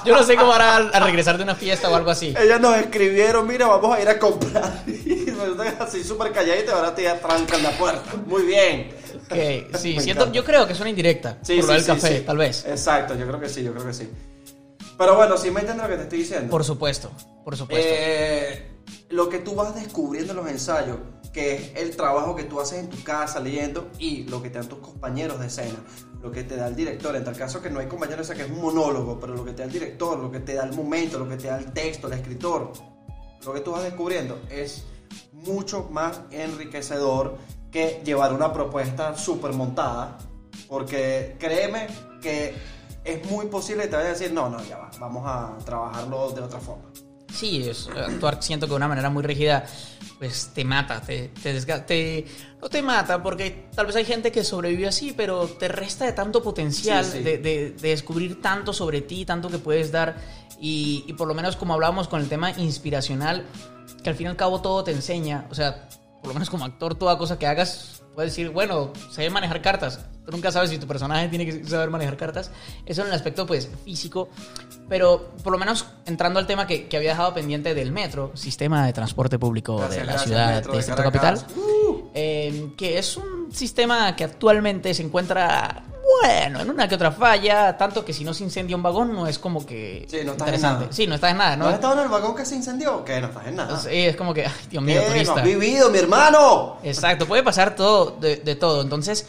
Yo 0.05 0.15
no 0.15 0.23
sé 0.25 0.37
cómo 0.37 0.53
hará 0.53 0.77
al, 0.77 1.05
regresar 1.05 1.39
de 1.39 1.45
una 1.45 1.55
fiesta 1.55 1.89
o 1.89 1.95
algo 1.95 2.11
así. 2.11 2.35
Ellas 2.39 2.61
nos 2.61 2.77
escribieron: 2.77 3.47
Mira, 3.47 3.69
vamos 3.69 3.97
a 3.97 4.03
ir 4.03 4.09
a 4.09 4.19
comprar. 4.19 4.83
Y 4.87 5.83
así 5.83 6.05
súper 6.05 6.33
calladita, 6.33 6.75
ahora 6.75 6.95
te 6.95 7.05
trancan 7.05 7.63
la 7.63 7.71
puerta. 7.73 8.11
Muy 8.27 8.43
bien. 8.43 8.91
Ok, 9.31 9.77
sí, 9.79 9.99
siento, 10.01 10.31
yo 10.33 10.45
creo 10.45 10.67
que 10.67 10.73
es 10.73 10.81
una 10.81 10.91
indirecta. 10.91 11.39
Sí, 11.43 11.57
por 11.57 11.67
sí, 11.67 11.73
del 11.73 11.85
café, 11.85 12.21
tal 12.21 12.37
vez. 12.37 12.65
Exacto, 12.67 13.15
yo 13.15 13.27
creo 13.27 13.41
que 13.41 13.49
sí, 13.49 13.63
yo 13.63 13.73
creo 13.73 13.87
que 13.87 13.95
sí. 13.95 14.09
Pero 14.99 15.17
bueno, 15.17 15.37
sí 15.39 15.51
me 15.51 15.61
entiendes 15.61 15.87
lo 15.87 15.91
que 15.91 15.97
te 15.97 16.03
estoy 16.03 16.19
diciendo. 16.19 16.51
Por 16.51 16.65
supuesto, 16.65 17.11
por 17.45 17.57
supuesto. 17.57 17.89
Eh, 17.91 18.71
lo 19.09 19.29
que 19.29 19.39
tú 19.39 19.55
vas 19.55 19.75
descubriendo 19.75 20.33
en 20.33 20.37
los 20.37 20.49
ensayos, 20.49 20.99
que 21.33 21.55
es 21.55 21.77
el 21.77 21.97
trabajo 21.97 22.35
que 22.35 22.45
tú 22.45 22.61
haces 22.61 22.81
en 22.81 22.91
tu 22.91 23.03
casa 23.03 23.41
leyendo 23.41 23.89
y 23.99 24.25
lo 24.25 24.43
que 24.43 24.51
te 24.51 24.59
dan 24.59 24.69
tus 24.69 24.81
compañeros 24.81 25.41
de 25.41 25.47
escena, 25.47 25.79
lo 26.21 26.31
que 26.31 26.45
te 26.45 26.57
da 26.57 26.67
el 26.67 26.77
director, 26.77 27.17
en 27.17 27.25
tal 27.25 27.37
caso 27.37 27.63
que 27.63 27.71
no 27.71 27.81
hay 27.81 27.87
compañeros, 27.87 28.27
o 28.27 28.35
sea, 28.35 28.37
que 28.37 28.43
es 28.43 28.51
un 28.51 28.61
monólogo, 28.61 29.19
pero 29.19 29.35
lo 29.35 29.45
que 29.45 29.53
te 29.53 29.59
da 29.59 29.65
el 29.65 29.73
director, 29.73 30.19
lo 30.19 30.31
que 30.31 30.41
te 30.41 30.55
da 30.55 30.65
el 30.65 30.73
momento, 30.73 31.19
lo 31.19 31.29
que 31.29 31.37
te 31.37 31.49
da 31.49 31.59
el 31.59 31.73
texto, 31.73 32.09
el 32.09 32.15
escritor, 32.15 32.73
lo 33.45 33.55
que 33.55 33.61
tú 33.61 33.71
vas 33.71 33.85
descubriendo 33.85 34.41
es 34.51 34.85
mucho 35.33 35.89
más 35.91 36.21
enriquecedor 36.31 37.39
que 37.71 38.03
llevar 38.05 38.33
una 38.33 38.53
propuesta 38.53 39.17
súper 39.17 39.53
montada, 39.53 40.19
porque 40.69 41.37
créeme 41.39 41.87
que 42.21 42.55
es 43.05 43.31
muy 43.31 43.47
posible 43.47 43.85
que 43.85 43.89
te 43.89 43.97
vaya 43.97 44.09
a 44.09 44.13
decir, 44.13 44.33
no, 44.33 44.49
no, 44.49 44.63
ya 44.65 44.79
va, 44.79 44.91
vamos 44.99 45.25
a 45.27 45.57
trabajarlo 45.65 46.31
de 46.31 46.41
otra 46.43 46.61
forma. 46.61 46.85
Sí, 47.33 47.69
es, 47.69 47.89
actuar 47.89 48.43
siento 48.43 48.67
que 48.67 48.71
de 48.71 48.77
una 48.77 48.89
manera 48.89 49.09
muy 49.09 49.23
rígida, 49.23 49.65
pues 50.19 50.51
te 50.53 50.65
mata, 50.65 51.01
te, 51.01 51.29
te, 51.29 52.27
no 52.61 52.69
te 52.69 52.83
mata, 52.83 53.23
porque 53.23 53.69
tal 53.75 53.87
vez 53.87 53.97
hay 53.97 54.05
gente 54.05 54.33
que 54.33 54.43
sobrevive 54.45 54.89
así, 54.89 55.15
pero 55.17 55.47
te 55.47 55.69
resta 55.69 56.05
de 56.05 56.13
tanto 56.13 56.43
potencial, 56.43 57.11
De, 57.11 57.39
de, 57.39 57.71
descubrir 57.81 58.43
tanto 58.43 58.73
sobre 58.73 59.01
ti, 59.01 59.25
tanto 59.25 59.49
que 59.49 59.59
puedes 59.59 59.93
dar, 59.93 60.17
y, 60.61 61.05
y 61.07 61.13
por 61.15 61.29
lo 61.29 61.35
menos 61.35 61.57
como 61.57 61.75
hablábamos 61.75 62.09
con 62.09 62.21
el 62.21 62.29
tema 62.29 62.51
inspiracional, 62.51 63.47
que 64.03 64.11
al 64.11 64.17
fin 64.17 64.27
y 64.27 64.31
al 64.31 64.37
cabo 64.37 64.61
todo 64.61 64.83
te 64.85 64.91
enseña, 64.91 65.47
o 65.51 65.55
sea, 65.55 65.89
por 66.21 66.29
lo 66.29 66.35
menos 66.35 66.51
como 66.51 66.65
actor, 66.65 66.95
toda 66.95 67.19
cosa 67.19 67.39
que 67.39 67.47
hagas, 67.47 68.03
puedes 68.15 68.33
decir, 68.33 68.51
bueno, 68.51 68.93
sé 69.11 69.29
manejar 69.31 69.63
cartas. 69.63 70.01
Tú 70.31 70.37
nunca 70.37 70.53
sabes 70.53 70.71
si 70.71 70.79
tu 70.79 70.87
personaje 70.87 71.29
tiene 71.29 71.45
que 71.45 71.65
saber 71.67 71.91
manejar 71.91 72.17
cartas. 72.17 72.51
Eso 72.87 73.03
en 73.03 73.09
el 73.09 73.15
aspecto, 73.15 73.47
pues, 73.47 73.69
físico. 73.85 74.29
Pero 74.89 75.31
por 75.43 75.53
lo 75.53 75.59
menos 75.59 75.87
entrando 76.07 76.39
al 76.39 76.47
tema 76.47 76.67
que, 76.67 76.87
que 76.89 76.97
había 76.97 77.11
dejado 77.11 77.35
pendiente 77.35 77.75
del 77.75 77.91
metro, 77.91 78.31
sistema 78.35 78.87
de 78.87 78.93
transporte 78.93 79.39
público 79.39 79.89
de 79.89 80.05
la 80.05 80.19
ciudad 80.19 80.63
de 80.63 80.83
Centro 80.83 81.05
Capital, 81.05 81.45
eh, 82.15 82.73
que 82.77 82.99
es 82.99 83.17
un 83.17 83.53
sistema 83.53 84.15
que 84.15 84.25
actualmente 84.25 84.95
se 84.95 85.03
encuentra 85.03 85.85
bueno, 86.23 86.61
en 86.61 86.71
una 86.71 86.89
que 86.89 86.95
otra 86.95 87.13
falla, 87.13 87.77
tanto 87.77 88.05
que 88.05 88.13
si 88.13 88.25
no 88.25 88.35
se 88.35 88.45
incendia 88.45 88.77
un 88.77 88.83
vagón 88.83 89.15
no 89.15 89.27
es 89.27 89.39
como 89.39 89.65
que 89.65 90.07
sí, 90.09 90.19
no 90.25 90.33
estás 90.33 90.49
interesante. 90.49 90.75
En 90.77 90.81
nada. 90.81 90.93
Sí, 90.93 91.07
no 91.07 91.15
estás 91.15 91.31
en 91.31 91.39
nada, 91.39 91.57
¿no? 91.57 91.67
has 91.67 91.75
estado 91.75 91.95
en 91.95 92.01
el 92.01 92.09
vagón 92.09 92.35
que 92.35 92.45
se 92.45 92.57
incendió? 92.57 93.05
¿Qué? 93.05 93.21
No 93.21 93.29
estás 93.29 93.47
en 93.47 93.57
nada. 93.57 93.79
Sí, 93.79 93.89
es 93.91 94.17
como 94.17 94.35
que, 94.35 94.47
ay, 94.47 94.53
Dios 94.69 94.83
mío, 94.83 95.03
turista. 95.07 95.35
No 95.35 95.41
has 95.41 95.47
vivido, 95.47 95.91
mi 95.91 95.99
hermano. 95.99 96.79
Exacto, 96.83 97.27
puede 97.27 97.43
pasar 97.43 97.77
todo, 97.77 98.17
de, 98.21 98.37
todo. 98.57 98.83
Entonces, 98.83 99.27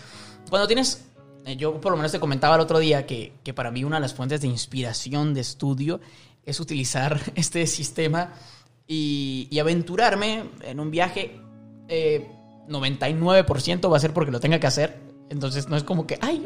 cuando 0.49 0.67
tienes, 0.67 1.05
eh, 1.45 1.55
yo 1.55 1.79
por 1.79 1.91
lo 1.91 1.97
menos 1.97 2.11
te 2.11 2.19
comentaba 2.19 2.55
el 2.55 2.61
otro 2.61 2.79
día 2.79 3.05
que, 3.05 3.33
que 3.43 3.53
para 3.53 3.71
mí 3.71 3.83
una 3.83 3.97
de 3.97 4.01
las 4.01 4.13
fuentes 4.13 4.41
de 4.41 4.47
inspiración 4.47 5.33
de 5.33 5.41
estudio 5.41 6.01
es 6.45 6.59
utilizar 6.59 7.19
este 7.35 7.65
sistema 7.67 8.33
y, 8.87 9.57
aventurarme 9.59 10.49
en 10.63 10.79
un 10.79 10.91
viaje. 10.91 11.39
Eh, 11.87 12.27
99% 12.67 13.91
va 13.91 13.97
a 13.97 13.99
ser 13.99 14.13
porque 14.13 14.31
lo 14.31 14.39
tenga 14.39 14.59
que 14.59 14.67
hacer 14.67 15.00
Entonces 15.31 15.69
no 15.69 15.77
es 15.77 15.83
como 15.83 16.05
que, 16.05 16.19
ay, 16.21 16.45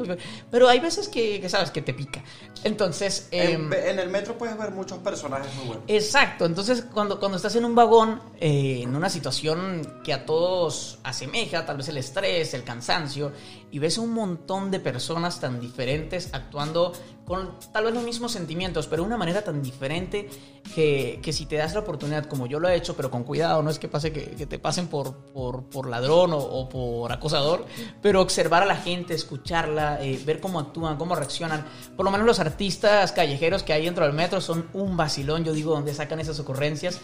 pero 0.52 0.70
hay 0.70 0.80
veces 0.80 1.10
que, 1.10 1.42
que 1.42 1.50
sabes, 1.50 1.72
que 1.72 1.82
te 1.82 1.94
pica. 1.94 2.24
Entonces... 2.64 3.28
En, 3.32 3.52
em, 3.52 3.74
en 3.74 4.00
el 4.00 4.10
metro 4.10 4.38
puedes 4.38 4.56
ver 4.58 4.72
muchos 4.72 5.00
personajes 5.00 5.54
muy 5.56 5.66
buenos. 5.66 5.84
Exacto, 5.88 6.46
entonces 6.46 6.86
cuando, 6.94 7.20
cuando 7.20 7.38
estás 7.38 7.56
en 7.56 7.66
un 7.66 7.74
vagón, 7.74 8.22
eh, 8.40 8.82
en 8.84 8.96
una 8.96 9.10
situación 9.10 10.02
que 10.04 10.14
a 10.14 10.26
todos 10.26 11.00
asemeja, 11.04 11.66
tal 11.66 11.78
vez 11.78 11.88
el 11.90 11.98
estrés, 11.98 12.54
el 12.54 12.64
cansancio, 12.64 13.32
y 13.72 13.80
ves 13.80 13.98
un 13.98 14.12
montón 14.12 14.70
de 14.70 14.80
personas 14.80 15.40
tan 15.40 15.60
diferentes 15.60 16.30
actuando 16.32 16.94
con 17.26 17.58
tal 17.74 17.86
vez 17.86 17.94
los 17.94 18.04
mismos 18.04 18.32
sentimientos, 18.32 18.88
pero 18.88 19.02
de 19.02 19.08
una 19.08 19.18
manera 19.18 19.44
tan 19.44 19.62
diferente 19.62 20.30
que, 20.76 21.20
que, 21.24 21.34
si 21.34 21.48
te 21.48 21.56
das 21.56 21.74
la 21.74 21.80
oportunidad, 21.80 22.26
como 22.26 22.46
yo 22.46 22.60
lo 22.60 22.70
he 22.70 22.76
hecho, 22.76 22.96
pero 22.96 23.10
con 23.10 23.24
cuidado, 23.24 23.64
no 23.64 23.70
es 23.70 23.80
que 23.80 23.88
pase 23.88 24.14
que, 24.14 24.46
te 24.46 24.60
pasen 24.60 24.88
por, 24.88 25.16
por, 25.34 25.64
por 25.64 25.90
ladrón 25.90 26.34
o, 26.34 26.38
o, 26.38 26.70
por 26.70 27.12
acosador, 27.12 27.66
pero 28.02 28.22
observar 28.22 28.62
a 28.62 28.66
la 28.68 28.76
gente, 28.76 29.16
escucharla, 29.16 30.02
eh, 30.04 30.22
ver 30.24 30.40
cómo 30.40 30.60
actúan, 30.60 30.98
cómo 30.98 31.16
reaccionan. 31.16 31.66
Por 31.96 32.06
lo 32.06 32.12
menos 32.12 32.28
los 32.28 32.40
artistas 32.40 33.12
callejeros 33.12 33.64
que 33.64 33.74
hay 33.74 33.86
dentro 33.86 34.06
del 34.06 34.14
metro 34.14 34.40
son 34.40 34.70
un 34.74 34.96
vacilón, 34.96 35.44
yo 35.44 35.54
digo, 35.54 35.72
donde 35.72 35.94
sacan 35.94 36.20
esas 36.20 36.40
ocurrencias. 36.40 37.02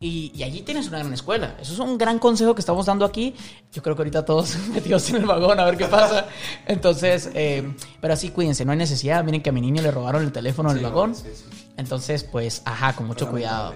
Y, 0.00 0.30
y, 0.32 0.44
allí 0.44 0.62
tienes 0.62 0.86
una 0.86 0.98
gran 0.98 1.12
escuela. 1.12 1.56
Eso 1.60 1.72
es 1.72 1.78
un 1.80 1.98
gran 1.98 2.20
consejo 2.20 2.54
que 2.54 2.60
estamos 2.60 2.86
dando 2.86 3.04
aquí. 3.04 3.34
Yo 3.72 3.82
creo 3.82 3.96
que 3.96 4.02
ahorita 4.02 4.24
todos 4.24 4.56
metidos 4.72 5.10
en 5.10 5.16
el 5.16 5.26
vagón 5.26 5.58
a 5.58 5.64
ver 5.64 5.76
qué 5.76 5.86
pasa. 5.86 6.28
Entonces, 6.66 7.30
eh, 7.34 7.74
pero 8.00 8.14
así 8.14 8.30
cuídense, 8.30 8.64
no 8.64 8.70
hay 8.70 8.78
necesidad. 8.78 9.24
Miren 9.24 9.42
que 9.42 9.50
a 9.50 9.52
mi 9.52 9.60
niño 9.60 9.82
le 9.82 9.90
robaron 9.90 10.22
el 10.22 10.30
teléfono 10.30 10.70
en 10.70 10.76
sí, 10.76 10.84
el 10.84 10.90
vagón. 10.90 11.14
Sí, 11.16 11.28
sí. 11.34 11.44
Entonces, 11.76 12.22
pues, 12.22 12.62
ajá, 12.64 12.94
con 12.94 13.06
mucho 13.06 13.28
cuidado. 13.28 13.74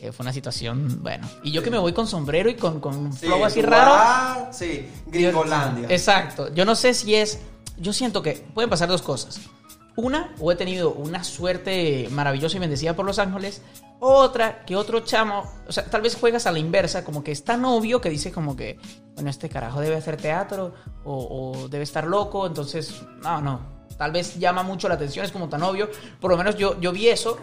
Eh, 0.00 0.12
fue 0.12 0.24
una 0.24 0.34
situación, 0.34 1.02
bueno. 1.02 1.26
Y 1.42 1.50
yo 1.50 1.62
que 1.62 1.70
me 1.70 1.78
voy 1.78 1.94
con 1.94 2.06
sombrero 2.06 2.50
y 2.50 2.56
con, 2.56 2.78
con 2.78 2.94
un 2.94 3.12
flow 3.14 3.42
así 3.42 3.62
raro. 3.62 4.52
sí, 4.52 4.86
Gringolandia. 5.06 5.88
Exacto. 5.88 6.52
Yo 6.54 6.66
no 6.66 6.74
sé 6.74 6.92
si 6.92 7.14
es. 7.14 7.40
Yo 7.78 7.94
siento 7.94 8.22
que 8.22 8.32
pueden 8.52 8.68
pasar 8.68 8.88
dos 8.88 9.00
cosas. 9.00 9.40
Una, 9.96 10.34
o 10.40 10.52
he 10.52 10.56
tenido 10.56 10.92
una 10.92 11.24
suerte 11.24 12.08
maravillosa 12.10 12.56
y 12.58 12.60
bendecida 12.60 12.94
por 12.94 13.06
Los 13.06 13.18
Ángeles. 13.18 13.62
Otra, 14.00 14.64
que 14.64 14.76
otro 14.76 15.00
chamo, 15.00 15.50
o 15.66 15.72
sea, 15.72 15.84
tal 15.86 16.02
vez 16.02 16.16
juegas 16.16 16.46
a 16.46 16.52
la 16.52 16.58
inversa, 16.58 17.04
como 17.04 17.24
que 17.24 17.32
es 17.32 17.42
tan 17.44 17.64
obvio 17.64 18.00
que 18.00 18.10
dice 18.10 18.32
como 18.32 18.54
que, 18.54 18.78
bueno, 19.14 19.30
este 19.30 19.48
carajo 19.48 19.80
debe 19.80 19.96
hacer 19.96 20.16
teatro 20.16 20.74
o, 21.04 21.54
o 21.62 21.68
debe 21.68 21.84
estar 21.84 22.06
loco, 22.06 22.46
entonces, 22.46 23.02
no, 23.22 23.40
no, 23.40 23.74
tal 23.96 24.12
vez 24.12 24.38
llama 24.38 24.62
mucho 24.62 24.88
la 24.88 24.94
atención, 24.94 25.24
es 25.24 25.32
como 25.32 25.48
tan 25.48 25.62
obvio. 25.62 25.88
Por 26.20 26.30
lo 26.30 26.36
menos 26.36 26.56
yo, 26.56 26.80
yo 26.80 26.92
vi 26.92 27.08
eso. 27.08 27.38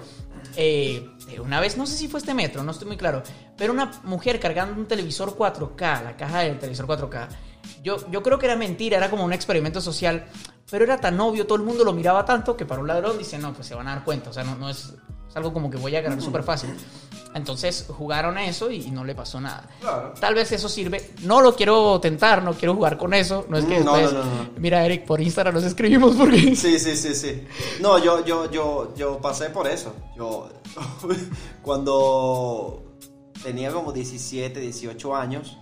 Eh, 0.56 1.10
una 1.44 1.60
vez, 1.60 1.78
no 1.78 1.86
sé 1.86 1.96
si 1.96 2.08
fue 2.08 2.20
este 2.20 2.34
metro, 2.34 2.64
no 2.64 2.72
estoy 2.72 2.88
muy 2.88 2.98
claro, 2.98 3.24
pero 3.56 3.72
una 3.72 4.02
mujer 4.04 4.40
cargando 4.40 4.80
un 4.80 4.86
televisor 4.86 5.38
4K, 5.38 6.04
la 6.04 6.18
caja 6.18 6.40
del 6.40 6.60
televisor 6.60 6.88
4K. 6.88 7.28
Yo, 7.82 8.10
yo 8.12 8.22
creo 8.22 8.38
que 8.38 8.48
era 8.48 8.56
mentira, 8.56 8.98
era 8.98 9.10
como 9.10 9.24
un 9.24 9.32
experimento 9.32 9.80
social, 9.80 10.26
pero 10.70 10.84
era 10.84 10.98
tan 10.98 11.20
obvio, 11.22 11.46
todo 11.46 11.58
el 11.58 11.64
mundo 11.64 11.86
lo 11.86 11.94
miraba 11.94 12.26
tanto 12.26 12.58
que 12.58 12.66
para 12.66 12.82
un 12.82 12.88
ladrón 12.88 13.18
dice, 13.18 13.38
no, 13.38 13.54
pues 13.54 13.68
se 13.68 13.76
van 13.76 13.88
a 13.88 13.96
dar 13.96 14.04
cuenta, 14.04 14.32
o 14.32 14.34
sea, 14.34 14.44
no, 14.44 14.56
no 14.56 14.70
es, 14.70 14.94
es 15.32 15.38
algo 15.38 15.54
como 15.54 15.70
que 15.70 15.78
voy 15.78 15.96
a 15.96 16.02
uh 16.02 16.04
-huh. 16.04 16.20
súper 16.20 16.44
fácil. 16.44 16.72
Entonces 17.34 17.86
jugaron 17.88 18.38
eso 18.38 18.70
y 18.70 18.92
no 18.92 19.06
le 19.06 19.16
pasó 19.16 19.40
nada. 19.40 19.66
Claro. 19.80 20.14
Tal 20.20 20.36
vez 20.36 20.52
eso 20.52 20.68
sirve. 20.68 21.12
No 21.22 21.40
lo 21.40 21.56
quiero 21.56 21.98
tentar, 22.02 22.44
no 22.44 22.54
quiero 22.54 22.76
jugar 22.76 22.98
con 22.98 23.14
eso. 23.14 23.46
No 23.48 23.58
es 23.58 23.64
que 23.64 23.80
no, 23.80 23.96
después, 23.96 24.14
no, 24.14 24.24
no, 24.26 24.44
no, 24.44 24.50
Mira, 24.58 24.86
Eric, 24.86 25.06
por 25.06 25.22
Instagram 25.22 25.54
nos 25.56 25.64
escribimos 25.64 26.18
porque. 26.18 26.54
Sí, 26.62 26.78
sí, 26.78 26.98
sí, 26.98 27.16
sí. 27.16 27.48
No, 27.80 27.98
yo, 27.98 28.26
yo, 28.26 28.52
yo, 28.52 28.94
yo 28.96 29.20
pasé 29.22 29.50
por 29.50 29.68
eso. 29.68 29.96
Yo, 30.18 30.50
cuando 31.62 32.84
tenía 33.42 33.72
como 33.72 33.94
17, 33.94 34.60
18 34.60 35.16
años, 35.16 35.58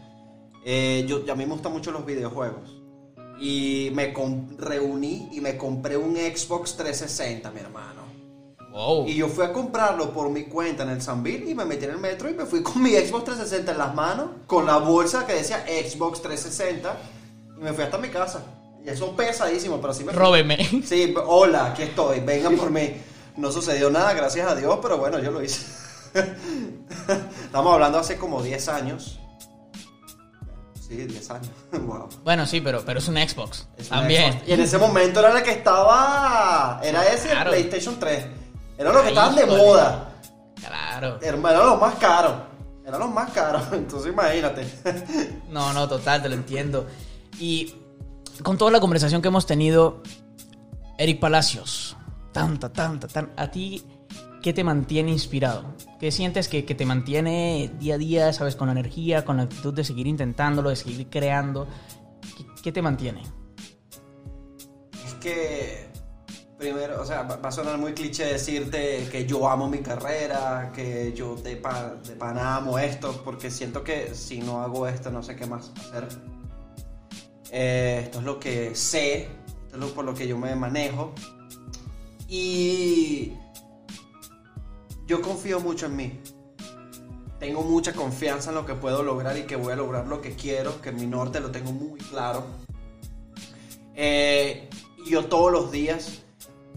eh, 0.66 1.06
yo, 1.08 1.22
a 1.32 1.36
mí 1.36 1.46
me 1.46 1.54
gustan 1.54 1.72
mucho 1.72 1.92
los 1.92 2.04
videojuegos. 2.04 2.78
Y 3.40 3.92
me 3.94 4.12
reuní 4.58 5.30
y 5.32 5.40
me 5.40 5.56
compré 5.56 5.96
un 5.96 6.16
Xbox 6.16 6.76
360, 6.76 7.52
mi 7.52 7.60
hermano. 7.60 7.99
Wow. 8.72 9.08
Y 9.08 9.16
yo 9.16 9.28
fui 9.28 9.46
a 9.46 9.52
comprarlo 9.52 10.12
por 10.12 10.30
mi 10.30 10.44
cuenta 10.44 10.84
en 10.84 10.90
el 10.90 11.02
Sanville 11.02 11.50
y 11.50 11.56
me 11.56 11.66
metí 11.66 11.86
en 11.86 11.92
el 11.92 11.98
metro 11.98 12.30
y 12.30 12.34
me 12.34 12.46
fui 12.46 12.62
con 12.62 12.82
mi 12.84 12.92
Xbox 12.92 13.26
360 13.26 13.72
en 13.72 13.78
las 13.78 13.96
manos, 13.96 14.28
con 14.46 14.66
la 14.66 14.78
bolsa 14.78 15.26
que 15.26 15.34
decía 15.34 15.66
Xbox 15.66 16.22
360 16.22 16.98
y 17.58 17.64
me 17.64 17.74
fui 17.74 17.84
hasta 17.84 17.98
mi 17.98 18.10
casa. 18.10 18.44
Y 18.86 18.90
eso 18.90 19.16
pesadísimo, 19.16 19.82
pero 19.82 19.94
sí 19.94 20.04
me... 20.04 20.12
Róbeme. 20.14 20.58
Sí, 20.86 21.14
hola, 21.26 21.68
aquí 21.68 21.84
estoy, 21.84 22.20
vengan 22.22 22.56
por 22.56 22.70
mí. 22.70 22.94
No 23.38 23.52
sucedió 23.52 23.90
nada, 23.90 24.14
gracias 24.14 24.50
a 24.50 24.56
Dios, 24.56 24.80
pero 24.82 24.98
bueno, 24.98 25.20
yo 25.20 25.32
lo 25.32 25.44
hice. 25.44 25.66
Estamos 27.44 27.74
hablando 27.74 27.98
hace 28.00 28.18
como 28.18 28.42
10 28.42 28.68
años. 28.70 29.20
Sí, 30.88 30.96
10 30.96 31.30
años. 31.32 31.50
wow. 31.72 32.10
Bueno, 32.24 32.46
sí, 32.46 32.62
pero, 32.62 32.84
pero 32.86 33.00
es 33.00 33.08
un 33.08 33.16
Xbox. 33.18 33.68
Es 33.78 33.90
también. 33.90 34.34
Xbox. 34.34 34.48
Y 34.48 34.54
en 34.54 34.62
ese 34.62 34.78
momento 34.78 35.20
era 35.20 35.38
el 35.38 35.44
que 35.44 35.52
estaba... 35.52 36.80
Era 36.84 37.06
ese 37.08 37.30
Claro. 37.30 37.52
el 37.54 37.68
PlayStation 37.68 38.00
3. 38.00 38.26
Era 38.80 38.94
los 38.94 39.02
que 39.02 39.10
estaban 39.10 39.36
de 39.36 39.46
moda. 39.46 40.10
Claro. 40.56 41.20
Eran 41.22 41.42
los 41.42 41.82
más 41.82 41.96
caros. 41.96 42.34
Eran 42.86 43.00
los 43.02 43.12
más 43.12 43.30
caros. 43.32 43.64
Entonces 43.74 44.14
imagínate. 44.14 44.66
No, 45.50 45.74
no, 45.74 45.90
total, 45.90 46.22
te 46.22 46.30
lo 46.30 46.36
entiendo. 46.36 46.88
Y 47.40 47.74
con 48.44 48.58
toda 48.58 48.72
la 48.72 48.80
conversación 48.80 49.22
que 49.22 49.28
hemos 49.28 49.46
tenido, 49.46 50.02
Eric 50.98 51.20
Palacios, 51.20 51.98
tanta, 52.32 52.72
tanta, 52.72 53.08
tan, 53.08 53.34
a 53.36 53.50
ti, 53.50 53.84
¿qué 54.42 54.54
te 54.54 54.64
mantiene 54.64 55.12
inspirado? 55.12 55.76
¿Qué 56.00 56.12
sientes 56.12 56.48
que, 56.48 56.66
que 56.66 56.76
te 56.76 56.86
mantiene 56.86 57.72
día 57.80 57.96
a 57.96 57.98
día, 57.98 58.32
sabes, 58.32 58.56
con 58.56 58.68
la 58.68 58.74
energía, 58.74 59.26
con 59.26 59.38
la 59.38 59.44
actitud 59.44 59.74
de 59.74 59.84
seguir 59.84 60.08
intentándolo, 60.08 60.70
de 60.70 60.76
seguir 60.78 61.10
creando? 61.10 61.68
¿Qué, 62.38 62.46
qué 62.64 62.72
te 62.72 62.82
mantiene? 62.82 63.24
Es 65.06 65.16
que, 65.16 65.89
primero, 66.60 67.02
o 67.02 67.06
sea, 67.06 67.24
va 67.24 67.40
a 67.42 67.52
sonar 67.52 67.78
muy 67.78 67.94
cliché 67.94 68.26
decirte 68.26 69.08
que 69.10 69.26
yo 69.26 69.50
amo 69.50 69.70
mi 69.70 69.80
carrera, 69.80 70.72
que 70.76 71.14
yo 71.14 71.36
de, 71.36 71.56
pa, 71.56 71.96
de 71.96 72.18
amo 72.22 72.78
esto, 72.78 73.22
porque 73.24 73.50
siento 73.50 73.82
que 73.82 74.14
si 74.14 74.40
no 74.40 74.62
hago 74.62 74.86
esto 74.86 75.10
no 75.10 75.24
sé 75.24 75.38
qué 75.38 75.46
más 75.46 75.72
hacer. 75.80 76.08
Eh, 77.52 78.02
esto 78.04 78.20
es 78.20 78.26
lo 78.26 78.40
que 78.40 78.76
sé, 78.76 79.24
esto 79.24 79.76
es 79.76 79.78
lo 79.78 79.94
por 79.94 80.04
lo 80.04 80.14
que 80.14 80.28
yo 80.28 80.38
me 80.38 80.54
manejo. 80.54 81.14
Y 82.28 83.34
yo 85.08 85.22
confío 85.22 85.62
mucho 85.62 85.86
en 85.86 85.96
mí. 85.96 86.20
Tengo 87.40 87.62
mucha 87.62 87.94
confianza 87.94 88.50
en 88.50 88.56
lo 88.56 88.66
que 88.66 88.76
puedo 88.76 89.02
lograr 89.02 89.38
y 89.38 89.44
que 89.44 89.56
voy 89.56 89.72
a 89.72 89.78
lograr 89.78 90.08
lo 90.08 90.22
que 90.22 90.36
quiero, 90.36 90.82
que 90.82 90.92
mi 90.92 91.08
norte 91.08 91.40
lo 91.40 91.52
tengo 91.52 91.72
muy 91.72 92.00
claro. 92.02 92.44
Eh, 93.96 94.70
yo 95.10 95.26
todos 95.26 95.52
los 95.52 95.72
días, 95.72 96.22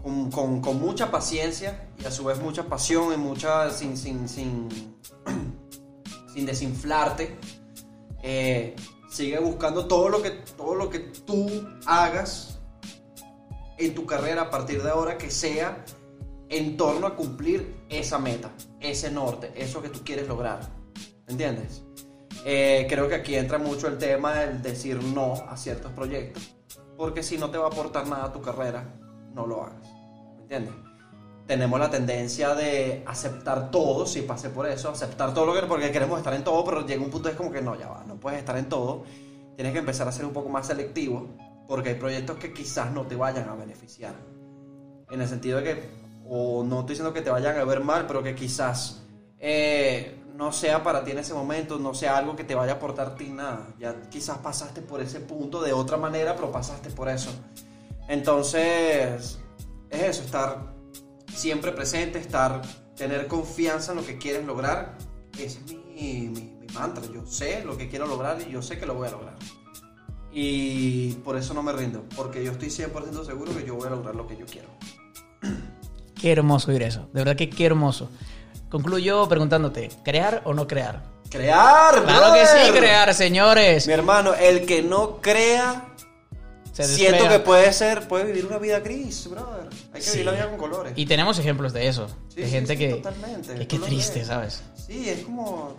con, 0.03 0.81
mucha 0.81 1.11
paciencia 1.11 1.89
y 1.99 2.05
a 2.05 2.11
su 2.11 2.25
vez 2.25 2.41
mucha 2.41 2.65
pasión 2.65 3.13
y 3.13 3.17
mucha. 3.17 3.71
sin 6.33 6.47
desinflarte, 6.47 7.37
eh, 8.23 8.75
sigue 9.11 9.39
buscando 9.39 9.87
todo 9.87 10.09
lo, 10.09 10.23
que, 10.23 10.31
todo 10.31 10.75
lo 10.75 10.89
que 10.89 11.01
tú 11.01 11.69
hagas 11.87 12.59
en 13.79 13.95
tu 13.95 14.07
carrera 14.07 14.43
a 14.43 14.51
partir 14.51 14.83
de 14.83 14.91
ahora 14.91 15.19
que 15.19 15.31
sea 15.31 15.85
en 16.49 16.77
torno 16.77 17.07
a 17.07 17.17
cumplir 17.17 17.85
esa 17.89 18.19
meta, 18.19 18.51
ese 18.81 19.11
norte, 19.11 19.53
eso 19.57 19.83
que 19.83 19.89
tú 19.89 20.01
quieres 20.05 20.29
lograr. 20.29 20.61
¿Entiendes? 21.27 21.83
Eh, 22.45 22.87
creo 22.89 23.09
que 23.09 23.15
aquí 23.15 23.35
entra 23.37 23.59
mucho 23.59 23.87
el 23.87 23.99
tema 23.99 24.35
del 24.35 24.63
decir 24.63 25.03
no 25.03 25.35
a 25.49 25.57
ciertos 25.57 25.93
proyectos, 25.93 26.57
porque 26.97 27.23
si 27.23 27.39
no 27.39 27.51
te 27.51 27.59
va 27.59 27.67
a 27.67 27.69
aportar 27.69 28.07
nada 28.09 28.25
a 28.25 28.33
tu 28.33 28.43
carrera, 28.43 28.99
no 29.35 29.47
lo 29.47 29.63
hagas. 29.63 29.89
¿Me 30.37 30.43
entiendes? 30.43 30.75
Tenemos 31.47 31.79
la 31.81 31.91
tendencia 31.91 32.55
de 32.55 33.03
aceptar 33.07 33.71
todo, 33.71 34.07
si 34.07 34.23
pasé 34.23 34.51
por 34.51 34.67
eso, 34.67 34.91
aceptar 34.91 35.35
todo 35.35 35.47
lo 35.47 35.55
que 35.55 35.67
porque 35.67 35.91
queremos 35.91 36.19
estar 36.19 36.33
en 36.35 36.45
todo, 36.45 36.65
pero 36.65 36.87
llega 36.87 37.03
un 37.03 37.11
punto 37.11 37.29
es 37.29 37.35
como 37.35 37.51
que 37.51 37.61
no, 37.61 37.75
ya 37.79 37.89
va, 37.89 38.05
no 38.07 38.17
puedes 38.17 38.39
estar 38.39 38.57
en 38.57 38.69
todo. 38.69 39.05
Tienes 39.57 39.73
que 39.73 39.81
empezar 39.81 40.07
a 40.09 40.13
ser 40.13 40.25
un 40.25 40.33
poco 40.33 40.49
más 40.49 40.67
selectivo, 40.67 41.29
porque 41.67 41.91
hay 41.91 41.95
proyectos 41.97 42.37
que 42.37 42.53
quizás 42.53 42.93
no 42.93 43.03
te 43.07 43.17
vayan 43.17 43.49
a 43.49 43.55
beneficiar. 43.55 44.15
En 45.11 45.21
el 45.21 45.29
sentido 45.29 45.59
de 45.59 45.65
que 45.65 46.03
o 46.29 46.63
no 46.65 46.81
estoy 46.81 46.95
diciendo 46.95 47.13
que 47.13 47.21
te 47.21 47.31
vayan 47.31 47.59
a 47.59 47.65
ver 47.65 47.81
mal, 47.81 48.07
pero 48.07 48.23
que 48.23 48.35
quizás 48.35 49.03
eh, 49.39 50.23
no 50.35 50.53
sea 50.53 50.83
para 50.83 51.05
ti 51.05 51.11
en 51.11 51.19
ese 51.19 51.35
momento, 51.35 51.79
no 51.79 51.95
sea 51.95 52.17
algo 52.17 52.37
que 52.37 52.45
te 52.45 52.55
vaya 52.55 52.73
a 52.73 52.77
aportar 52.77 53.09
a 53.09 53.15
ti 53.17 53.29
nada. 53.29 53.75
Ya 53.79 53.95
quizás 54.09 54.39
pasaste 54.39 54.81
por 54.81 55.01
ese 55.01 55.21
punto 55.21 55.61
de 55.61 55.73
otra 55.73 55.97
manera, 55.97 56.35
pero 56.35 56.51
pasaste 56.51 56.91
por 56.91 57.09
eso. 57.09 57.31
Entonces, 58.13 59.39
es 59.89 60.03
eso, 60.03 60.23
estar 60.23 60.75
siempre 61.35 61.73
presente, 61.73 62.19
estar, 62.19 62.61
tener 62.95 63.27
confianza 63.27 63.93
en 63.93 63.99
lo 63.99 64.05
que 64.05 64.19
quieres 64.19 64.45
lograr. 64.45 64.99
Ese 65.39 65.61
es 65.61 65.73
mi, 65.73 66.29
mi, 66.29 66.51
mi 66.61 66.67
mantra. 66.75 67.03
Yo 67.11 67.25
sé 67.25 67.65
lo 67.65 67.79
que 67.79 67.89
quiero 67.89 68.07
lograr 68.07 68.37
y 68.47 68.53
yo 68.53 68.61
sé 68.61 68.79
que 68.79 68.85
lo 68.85 68.97
voy 68.97 69.09
a 69.09 69.13
lograr. 69.13 69.35
Y 70.31 71.13
por 71.25 71.39
eso 71.39 71.55
no 71.55 71.63
me 71.63 71.73
rindo, 71.73 72.05
porque 72.15 72.45
yo 72.45 72.53
estoy 72.53 72.69
100% 72.69 73.25
seguro 73.25 73.57
que 73.57 73.65
yo 73.65 73.77
voy 73.77 73.87
a 73.87 73.91
lograr 73.91 74.15
lo 74.15 74.27
que 74.27 74.37
yo 74.37 74.45
quiero. 74.45 74.69
Qué 76.15 76.33
hermoso 76.33 76.71
oír 76.71 76.83
eso. 76.83 77.09
De 77.15 77.21
verdad 77.21 77.35
que 77.35 77.49
qué 77.49 77.65
hermoso. 77.65 78.11
Concluyo 78.69 79.27
preguntándote, 79.27 79.89
¿crear 80.05 80.43
o 80.45 80.53
no 80.53 80.67
crear? 80.67 81.03
¡Crear! 81.31 82.05
Claro 82.05 82.35
que 82.35 82.45
sí, 82.45 82.57
brother! 82.57 82.79
crear, 82.79 83.15
señores. 83.15 83.87
Mi 83.87 83.95
hermano, 83.95 84.35
el 84.35 84.67
que 84.67 84.83
no 84.83 85.23
crea 85.23 85.93
siento 86.73 87.29
que 87.29 87.39
puede 87.41 87.73
ser, 87.73 88.09
puede 88.09 88.25
vivir 88.25 88.47
una 88.47 88.59
vida 88.59 88.81
gris, 88.81 89.29
brother. 89.29 89.69
Hay 89.93 90.01
que 90.01 90.07
Sí. 90.07 90.11
vivir 90.19 90.27
la 90.27 90.33
vida 90.33 90.49
con 90.51 90.59
colores. 90.59 90.93
Y 90.97 91.07
tenemos 91.07 91.39
ejemplos 91.39 91.73
de 91.73 91.87
eso. 91.89 92.09
Sí, 92.35 92.41
de 92.43 92.49
gente 92.49 92.73
sí, 92.75 92.79
que. 92.79 92.89
totalmente. 92.95 93.67
que 93.67 93.79
lo 93.79 93.85
triste, 93.87 94.19
ves. 94.21 94.29
¿sabes? 94.29 94.63
Sí, 94.87 95.09
es 95.09 95.21
como, 95.25 95.77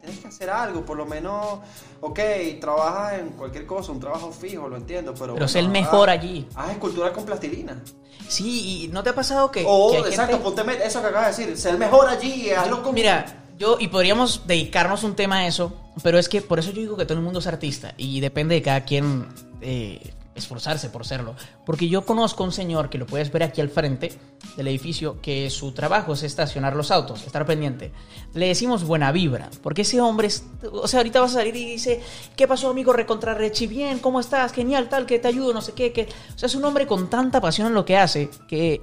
tienes 0.00 0.18
que 0.20 0.28
hacer 0.28 0.50
algo, 0.50 0.84
por 0.84 0.96
lo 0.96 1.06
menos, 1.06 1.60
ok, 2.00 2.18
trabajas 2.60 3.20
en 3.20 3.28
cualquier 3.30 3.66
cosa, 3.66 3.92
un 3.92 4.00
trabajo 4.00 4.32
fijo, 4.32 4.68
lo 4.68 4.76
entiendo, 4.76 5.14
pero... 5.14 5.34
Pero 5.34 5.46
sé 5.48 5.58
bueno, 5.62 5.68
el 5.68 5.72
mejor 5.82 6.08
haz- 6.10 6.18
allí. 6.18 6.48
Haz 6.56 6.70
escultura 6.72 7.12
con 7.12 7.24
plastilina. 7.24 7.80
Sí, 8.28 8.84
y 8.84 8.88
¿no 8.88 9.02
te 9.02 9.10
ha 9.10 9.14
pasado 9.14 9.50
que.? 9.50 9.64
O, 9.66 9.92
que 9.92 9.98
exacto, 10.10 10.38
gente- 10.38 10.62
ponte 10.64 10.86
eso 10.86 11.00
que 11.02 11.06
acabas 11.08 11.36
de 11.36 11.42
decir, 11.44 11.58
sé 11.58 11.70
el 11.70 11.78
mejor 11.78 12.08
allí, 12.08 12.50
hazlo 12.50 12.82
con... 12.82 12.94
Mira, 12.94 13.44
yo, 13.58 13.76
y 13.78 13.88
podríamos 13.88 14.46
dedicarnos 14.46 15.04
un 15.04 15.14
tema 15.14 15.38
a 15.38 15.46
eso, 15.46 15.72
pero 16.02 16.18
es 16.18 16.28
que 16.28 16.42
por 16.42 16.58
eso 16.58 16.70
yo 16.72 16.80
digo 16.80 16.96
que 16.96 17.04
todo 17.04 17.18
el 17.18 17.22
mundo 17.24 17.38
es 17.38 17.46
artista 17.46 17.94
y 17.96 18.18
depende 18.20 18.56
de 18.56 18.62
cada 18.62 18.84
quien 18.84 19.28
eh, 19.60 20.00
esforzarse 20.34 20.88
por 20.88 21.06
serlo. 21.06 21.34
Porque 21.64 21.88
yo 21.88 22.04
conozco 22.04 22.44
un 22.44 22.52
señor 22.52 22.90
que 22.90 22.98
lo 22.98 23.06
puedes 23.06 23.30
ver 23.30 23.42
aquí 23.42 23.60
al 23.60 23.68
frente 23.68 24.12
del 24.56 24.68
edificio, 24.68 25.20
que 25.20 25.50
su 25.50 25.72
trabajo 25.72 26.12
es 26.14 26.22
estacionar 26.22 26.74
los 26.76 26.90
autos, 26.90 27.24
estar 27.24 27.46
pendiente. 27.46 27.92
Le 28.34 28.48
decimos 28.48 28.84
buena 28.84 29.12
vibra, 29.12 29.50
porque 29.62 29.82
ese 29.82 30.00
hombre, 30.00 30.28
o 30.70 30.88
sea, 30.88 31.00
ahorita 31.00 31.20
vas 31.20 31.32
a 31.32 31.34
salir 31.34 31.56
y 31.56 31.64
dice, 31.64 32.00
¿qué 32.36 32.46
pasó 32.46 32.70
amigo 32.70 32.92
Recontra 32.92 33.34
Rechi? 33.34 33.66
Bien, 33.66 33.98
¿cómo 33.98 34.20
estás? 34.20 34.52
Genial, 34.52 34.88
tal, 34.88 35.06
que 35.06 35.18
te 35.18 35.28
ayudo, 35.28 35.52
no 35.52 35.62
sé 35.62 35.72
qué, 35.72 35.92
que... 35.92 36.08
O 36.34 36.38
sea, 36.38 36.46
es 36.46 36.54
un 36.54 36.64
hombre 36.64 36.86
con 36.86 37.08
tanta 37.08 37.40
pasión 37.40 37.68
en 37.68 37.74
lo 37.74 37.84
que 37.84 37.96
hace 37.96 38.30
que 38.48 38.80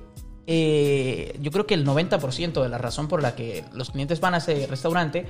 eh, 0.52 1.38
yo 1.40 1.52
creo 1.52 1.68
que 1.68 1.76
el 1.76 1.86
90% 1.86 2.64
de 2.64 2.70
la 2.70 2.80
razón 2.80 3.08
por 3.08 3.22
la 3.22 3.36
que 3.36 3.64
los 3.72 3.92
clientes 3.92 4.20
van 4.20 4.34
a 4.34 4.38
ese 4.38 4.66
restaurante 4.66 5.28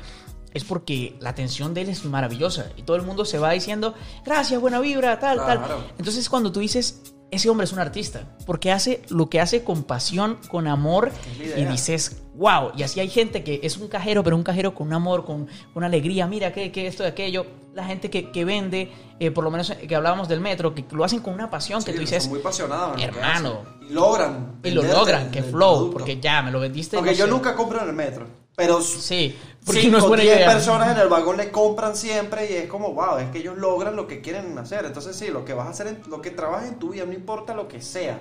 es 0.53 0.63
porque 0.63 1.15
la 1.19 1.29
atención 1.29 1.73
de 1.73 1.81
él 1.81 1.89
es 1.89 2.05
maravillosa 2.05 2.71
y 2.75 2.83
todo 2.83 2.95
el 2.97 3.03
mundo 3.03 3.25
se 3.25 3.37
va 3.39 3.51
diciendo 3.51 3.93
gracias, 4.25 4.59
buena 4.59 4.79
vibra, 4.79 5.19
tal, 5.19 5.37
Claro. 5.37 5.61
tal. 5.61 5.93
Entonces 5.97 6.27
cuando 6.29 6.51
tú 6.51 6.59
dices 6.59 7.01
ese 7.31 7.47
hombre 7.49 7.65
es 7.65 7.71
un 7.73 7.79
artista 7.79 8.35
porque 8.47 8.71
hace 8.71 9.03
lo 9.09 9.29
que 9.29 9.39
hace 9.39 9.63
con 9.63 9.83
pasión, 9.83 10.37
con 10.49 10.67
amor 10.67 11.11
y 11.55 11.63
dices 11.65 12.23
wow. 12.39 12.71
Y 12.75 12.83
así 12.83 12.99
hay 12.99 13.09
gente 13.09 13.43
que 13.43 13.59
es 13.61 13.77
un 13.77 13.87
cajero, 13.89 14.23
pero 14.23 14.35
un 14.35 14.43
cajero 14.43 14.73
con 14.73 14.91
amor, 14.93 15.25
con, 15.25 15.47
con 15.73 15.83
alegría. 15.83 16.25
Mira 16.25 16.51
que, 16.53 16.71
que 16.71 16.87
esto 16.87 17.03
y 17.03 17.07
aquello. 17.07 17.45
La 17.75 17.85
gente 17.85 18.09
que, 18.09 18.31
que 18.31 18.43
vende, 18.45 18.91
eh, 19.19 19.29
por 19.29 19.43
lo 19.43 19.51
menos 19.51 19.71
que 19.71 19.95
hablábamos 19.95 20.27
del 20.27 20.41
metro, 20.41 20.73
que 20.73 20.83
lo 20.91 21.03
hacen 21.03 21.19
con 21.19 21.35
una 21.35 21.49
pasión 21.51 21.83
que 21.83 21.91
tú 21.91 21.97
son 21.97 22.05
dices 22.05 22.27
muy 22.27 22.39
apasionados 22.39 22.99
hermano. 23.01 23.59
Y 23.87 23.93
logran. 23.93 24.59
y 24.63 24.71
lo 24.71 24.81
logran, 24.83 25.29
que 25.29 25.43
flow, 25.43 25.75
producto. 25.75 25.91
porque 25.93 26.19
ya 26.19 26.41
me 26.41 26.51
lo 26.51 26.59
vendiste. 26.59 26.95
Aunque 26.95 27.11
no 27.11 27.17
yo 27.17 27.25
sé. 27.25 27.31
nunca 27.31 27.55
compro 27.55 27.81
en 27.83 27.89
el 27.89 27.95
metro, 27.95 28.25
pero 28.55 28.81
Sí, 28.81 29.37
porque 29.63 29.81
Cinco, 29.81 29.91
no 29.93 29.97
es 29.99 30.07
buena 30.07 30.23
10 30.23 30.35
idea. 30.37 30.51
personas 30.51 30.91
en 30.95 31.01
el 31.01 31.07
vagón 31.09 31.37
le 31.37 31.51
compran 31.51 31.95
siempre 31.95 32.51
y 32.51 32.55
es 32.55 32.67
como, 32.67 32.91
wow, 32.93 33.17
es 33.19 33.29
que 33.29 33.37
ellos 33.37 33.55
logran 33.57 33.95
lo 33.95 34.07
que 34.07 34.19
quieren 34.21 34.57
hacer. 34.57 34.83
Entonces, 34.85 35.15
sí, 35.15 35.27
lo 35.27 35.45
que 35.45 35.53
vas 35.53 35.67
a 35.67 35.69
hacer, 35.69 35.87
en- 35.87 36.01
lo 36.09 36.21
que 36.21 36.31
trabajes 36.31 36.69
en 36.69 36.79
tu 36.79 36.89
vida, 36.89 37.05
no 37.05 37.13
importa 37.13 37.53
lo 37.53 37.67
que 37.67 37.81
sea. 37.81 38.19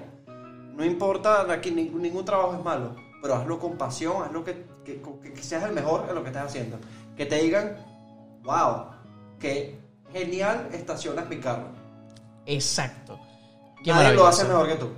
No 0.76 0.84
importa, 0.84 1.50
aquí 1.50 1.70
ningún, 1.70 2.02
ningún 2.02 2.24
trabajo 2.24 2.54
es 2.56 2.62
malo, 2.62 2.94
pero 3.20 3.34
hazlo 3.34 3.58
con 3.58 3.76
pasión, 3.76 4.22
hazlo 4.24 4.44
que, 4.44 4.64
que, 4.84 5.00
que- 5.34 5.42
seas 5.42 5.64
el 5.64 5.72
mejor 5.72 6.06
en 6.08 6.14
lo 6.14 6.22
que 6.22 6.28
estás 6.28 6.46
haciendo. 6.46 6.78
Que 7.16 7.26
te 7.26 7.36
digan, 7.42 7.76
wow, 8.44 8.86
que 9.38 9.78
genial 10.12 10.68
estacionas 10.72 11.28
mi 11.28 11.38
carro. 11.38 11.68
Exacto. 12.46 13.18
Qué 13.84 13.90
Nadie 13.90 14.14
lo 14.14 14.26
hace 14.26 14.44
mejor 14.44 14.68
que 14.68 14.74
tú. 14.76 14.88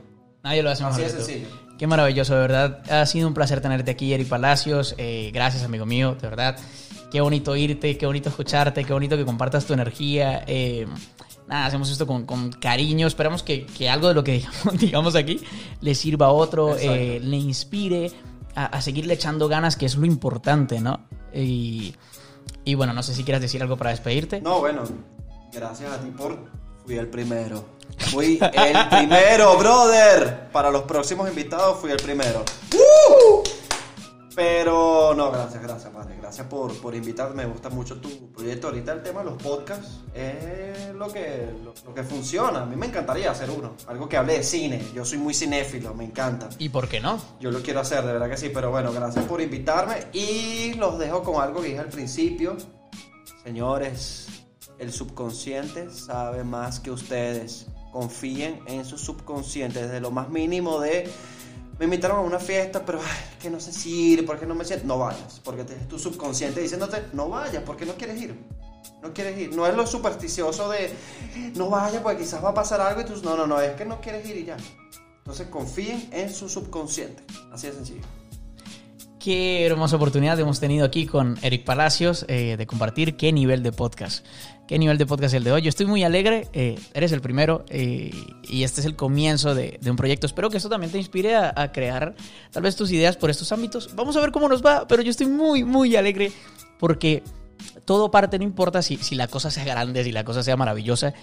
Nadie 0.43 0.63
lo 0.63 0.71
hace 0.71 0.85
mejor 0.85 1.01
Así 1.01 1.11
que 1.11 1.19
tú. 1.19 1.25
sencillo. 1.25 1.49
Qué 1.79 1.87
maravilloso, 1.87 2.35
de 2.35 2.41
verdad. 2.41 2.83
Ha 2.91 3.07
sido 3.07 3.27
un 3.27 3.35
placer 3.35 3.61
tenerte 3.61 3.91
aquí, 3.91 4.13
Eric 4.13 4.29
Palacios. 4.29 4.95
Eh, 4.99 5.31
gracias, 5.33 5.65
amigo 5.65 5.87
mío, 5.87 6.15
de 6.21 6.29
verdad. 6.29 6.57
Qué 7.11 7.21
bonito 7.21 7.57
irte, 7.57 7.97
qué 7.99 8.07
bonito 8.07 8.29
escucharte, 8.29 8.85
qué 8.85 8.93
bonito 8.93 9.17
que 9.17 9.25
compartas 9.25 9.65
tu 9.65 9.73
energía. 9.73 10.45
Eh, 10.47 10.87
nada, 11.51 11.67
hacemos 11.67 11.91
esto 11.91 12.07
con, 12.07 12.25
con 12.25 12.53
cariño. 12.53 13.07
Esperamos 13.07 13.43
que, 13.43 13.67
que 13.67 13.91
algo 13.91 14.09
de 14.09 14.15
lo 14.15 14.25
que 14.25 14.33
digamos, 14.33 14.79
digamos 14.79 15.17
aquí 15.17 15.41
le 15.81 15.95
sirva 15.95 16.27
a 16.27 16.31
otro, 16.31 16.77
eh, 16.77 17.21
le 17.23 17.37
inspire 17.37 18.13
a, 18.55 18.67
a 18.67 18.81
seguirle 18.81 19.15
echando 19.15 19.49
ganas, 19.49 19.77
que 19.77 19.87
es 19.87 19.97
lo 19.97 20.07
importante, 20.07 20.81
¿no? 20.81 21.01
Y, 21.35 21.95
y 22.65 22.75
bueno, 22.75 22.93
no 22.93 23.03
sé 23.03 23.15
si 23.15 23.25
quieras 23.25 23.43
decir 23.43 23.61
algo 23.63 23.77
para 23.77 23.91
despedirte. 23.91 24.41
No, 24.41 24.61
bueno, 24.61 24.85
gracias 25.53 25.93
a 25.93 26.01
ti 26.01 26.11
por... 26.11 26.61
Fui 26.87 26.97
el 26.97 27.09
primero. 27.09 27.65
Fui 27.99 28.39
el 28.41 28.89
primero, 28.89 29.59
brother. 29.59 30.49
Para 30.51 30.71
los 30.71 30.83
próximos 30.83 31.29
invitados 31.29 31.79
fui 31.79 31.91
el 31.91 31.99
primero. 31.99 32.43
¡Uh! 32.75 33.60
Pero 34.35 35.13
no, 35.17 35.31
gracias, 35.31 35.63
gracias, 35.63 35.93
padre. 35.93 36.17
Gracias 36.21 36.47
por, 36.47 36.73
por 36.81 36.95
invitarme. 36.95 37.45
Me 37.45 37.51
gusta 37.51 37.69
mucho 37.69 38.01
tu 38.01 38.33
proyecto. 38.33 38.69
Ahorita 38.69 38.93
el 38.93 39.03
tema 39.03 39.21
de 39.21 39.31
los 39.31 39.43
podcasts 39.43 40.01
es 40.15 40.95
lo 40.95 41.13
que, 41.13 41.49
lo, 41.65 41.75
lo 41.85 41.95
que 41.95 42.03
funciona. 42.05 42.63
A 42.63 42.67
mí 42.67 42.77
me 42.77 42.87
encantaría 42.87 43.31
hacer 43.31 43.51
uno. 43.51 43.75
Algo 43.87 44.09
que 44.09 44.17
hable 44.17 44.35
de 44.35 44.43
cine. 44.43 44.83
Yo 44.95 45.05
soy 45.05 45.19
muy 45.19 45.35
cinéfilo, 45.35 45.95
me 45.95 46.05
encanta. 46.05 46.49
¿Y 46.59 46.69
por 46.69 46.89
qué 46.89 47.01
no? 47.01 47.21
Yo 47.41 47.51
lo 47.51 47.61
quiero 47.63 47.81
hacer, 47.81 48.05
de 48.05 48.13
verdad 48.13 48.29
que 48.29 48.37
sí, 48.37 48.51
pero 48.53 48.71
bueno, 48.71 48.93
gracias 48.93 49.25
por 49.25 49.41
invitarme 49.41 50.07
y 50.13 50.75
los 50.75 50.99
dejo 50.99 51.23
con 51.23 51.43
algo 51.43 51.61
que 51.61 51.69
dije 51.69 51.81
al 51.81 51.89
principio. 51.89 52.57
Señores, 53.43 54.29
el 54.79 54.93
subconsciente 54.93 55.91
sabe 55.91 56.45
más 56.45 56.81
que 56.81 56.91
ustedes. 56.91 57.67
Confíen 57.93 58.61
en 58.67 58.85
su 58.85 58.99
subconsciente 58.99 59.83
desde 59.83 60.01
lo 60.01 60.11
más 60.11 60.29
mínimo 60.29 60.79
de 60.79 61.11
me 61.81 61.87
invitaron 61.87 62.19
a 62.19 62.21
una 62.21 62.39
fiesta, 62.39 62.85
pero 62.87 63.01
ay, 63.01 63.39
que 63.41 63.51
no 63.51 63.59
sé 63.59 63.73
si 63.73 64.13
ir, 64.13 64.25
porque 64.27 64.47
no 64.47 64.55
me 64.55 64.65
siento, 64.65 64.87
no 64.87 64.99
vayas, 64.99 65.41
porque 65.43 65.65
te- 65.65 65.75
tu 65.87 65.99
subconsciente 65.99 66.61
diciéndote 66.61 67.07
no 67.15 67.29
vayas, 67.29 67.63
porque 67.65 67.87
no 67.87 67.95
quieres 67.95 68.21
ir. 68.21 68.39
No 69.03 69.13
quieres 69.15 69.39
ir. 69.39 69.57
No 69.57 69.67
es 69.67 69.75
lo 69.75 69.87
supersticioso 69.87 70.69
de 70.69 70.93
no 71.55 71.71
vayas 71.71 72.03
porque 72.03 72.19
quizás 72.19 72.45
va 72.45 72.51
a 72.51 72.55
pasar 72.55 72.83
algo 72.83 73.01
y 73.01 73.05
tú 73.05 73.15
no, 73.25 73.35
no, 73.35 73.47
no, 73.47 73.59
es 73.61 73.73
que 73.73 73.87
no 73.87 73.99
quieres 74.01 74.29
ir 74.29 74.37
y 74.37 74.45
ya. 74.45 74.59
Entonces 75.19 75.47
confíen 75.49 76.09
en 76.13 76.31
su 76.33 76.49
subconsciente. 76.51 77.23
Así 77.51 77.67
de 77.69 77.73
sencillo. 77.73 78.03
Qué 79.19 79.67
hermosa 79.67 79.97
oportunidad 79.97 80.39
hemos 80.41 80.61
tenido 80.61 80.87
aquí 80.87 81.07
con 81.07 81.39
Eric 81.43 81.65
Palacios 81.65 82.25
eh, 82.29 82.57
de 82.57 82.67
compartir 82.67 83.17
qué 83.17 83.33
nivel 83.33 83.63
de 83.63 83.71
podcast. 83.73 84.25
Qué 84.71 84.79
nivel 84.79 84.99
de 84.99 85.05
podcast 85.05 85.35
el 85.35 85.43
de 85.43 85.51
hoy. 85.51 85.63
Yo 85.63 85.69
estoy 85.69 85.87
muy 85.87 86.05
alegre, 86.05 86.47
eh, 86.53 86.79
eres 86.95 87.11
el 87.11 87.21
primero 87.21 87.65
eh, 87.71 88.13
y 88.45 88.63
este 88.63 88.81
es 88.81 88.87
el 88.87 88.95
comienzo 88.95 89.53
de, 89.53 89.81
de 89.83 89.91
un 89.91 89.97
proyecto. 89.97 90.29
Espero 90.29 90.49
que 90.49 90.59
esto 90.59 90.69
también 90.69 90.93
te 90.93 90.99
inspire 90.99 91.35
a, 91.35 91.53
a 91.57 91.73
crear 91.73 92.15
tal 92.53 92.63
vez 92.63 92.77
tus 92.77 92.93
ideas 92.93 93.17
por 93.17 93.31
estos 93.31 93.51
ámbitos. 93.51 93.97
Vamos 93.97 94.17
a 94.17 94.21
ver 94.21 94.31
cómo 94.31 94.49
nos 94.49 94.65
va, 94.65 94.87
pero 94.87 95.03
yo 95.03 95.11
estoy 95.11 95.27
muy, 95.27 95.65
muy 95.65 95.97
alegre 95.97 96.31
porque 96.79 97.25
todo 97.85 98.13
parte, 98.13 98.39
no 98.39 98.45
importa 98.45 98.81
si, 98.81 98.97
si 98.99 99.17
la 99.17 99.27
cosa 99.27 99.51
sea 99.51 99.65
grande, 99.65 100.05
si 100.05 100.13
la 100.13 100.23
cosa 100.23 100.45
sea 100.45 100.57
maravillosa, 100.57 101.15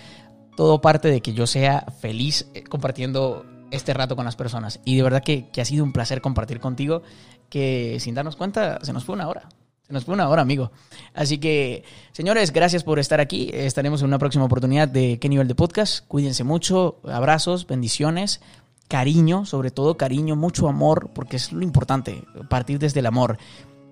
todo 0.58 0.82
parte 0.82 1.08
de 1.08 1.22
que 1.22 1.32
yo 1.32 1.48
sea 1.48 1.86
feliz 2.02 2.50
eh, 2.54 2.66
compartiendo 2.66 3.46
este 3.72 3.94
rato 3.94 4.18
con 4.18 4.26
las 4.26 4.36
personas. 4.36 4.82
Y 4.84 4.98
de 4.98 5.04
verdad 5.04 5.24
que, 5.24 5.50
que 5.52 5.62
ha 5.62 5.66
sido 5.66 5.86
un 5.86 5.94
placer 5.94 6.20
compartir 6.20 6.60
contigo, 6.60 7.02
que 7.50 7.96
sin 8.02 8.14
darnos 8.14 8.36
cuenta 8.36 8.84
se 8.84 8.92
nos 8.92 9.06
fue 9.06 9.16
una 9.16 9.30
hora. 9.30 9.48
Se 9.88 9.94
nos 9.94 10.04
fue 10.04 10.16
una 10.16 10.28
hora, 10.28 10.42
amigo. 10.42 10.72
Así 11.14 11.38
que, 11.38 11.86
señores, 12.12 12.52
gracias 12.52 12.84
por 12.84 13.00
estar 13.00 13.22
aquí. 13.22 13.50
Estaremos 13.54 14.02
en 14.02 14.08
una 14.08 14.20
próxima 14.20 14.44
oportunidad 14.44 14.90
de 14.90 15.18
qué 15.18 15.30
nivel 15.30 15.48
de 15.48 15.56
podcast. 15.56 16.06
Cuídense 16.10 16.44
mucho. 16.44 16.98
Abrazos, 17.06 17.68
bendiciones, 17.68 18.42
cariño, 18.90 19.46
sobre 19.46 19.72
todo 19.72 19.96
cariño, 19.96 20.36
mucho 20.36 20.68
amor, 20.68 21.10
porque 21.14 21.38
es 21.38 21.54
lo 21.54 21.62
importante, 21.62 22.24
partir 22.50 22.80
desde 22.80 23.00
el 23.00 23.06
amor. 23.06 23.38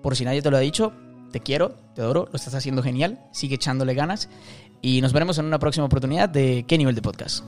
Por 0.02 0.16
si 0.16 0.26
nadie 0.26 0.42
te 0.42 0.50
lo 0.50 0.58
ha 0.58 0.60
dicho, 0.60 0.92
te 1.32 1.40
quiero, 1.40 1.70
te 1.94 2.02
adoro, 2.02 2.28
lo 2.30 2.36
estás 2.36 2.54
haciendo 2.54 2.82
genial. 2.82 3.18
Sigue 3.32 3.54
echándole 3.54 3.94
ganas. 3.94 4.28
Y 4.82 5.00
nos 5.00 5.14
veremos 5.14 5.38
en 5.38 5.46
una 5.46 5.58
próxima 5.58 5.86
oportunidad 5.86 6.28
de 6.28 6.66
qué 6.68 6.76
nivel 6.76 6.94
de 6.94 7.00
podcast. 7.00 7.42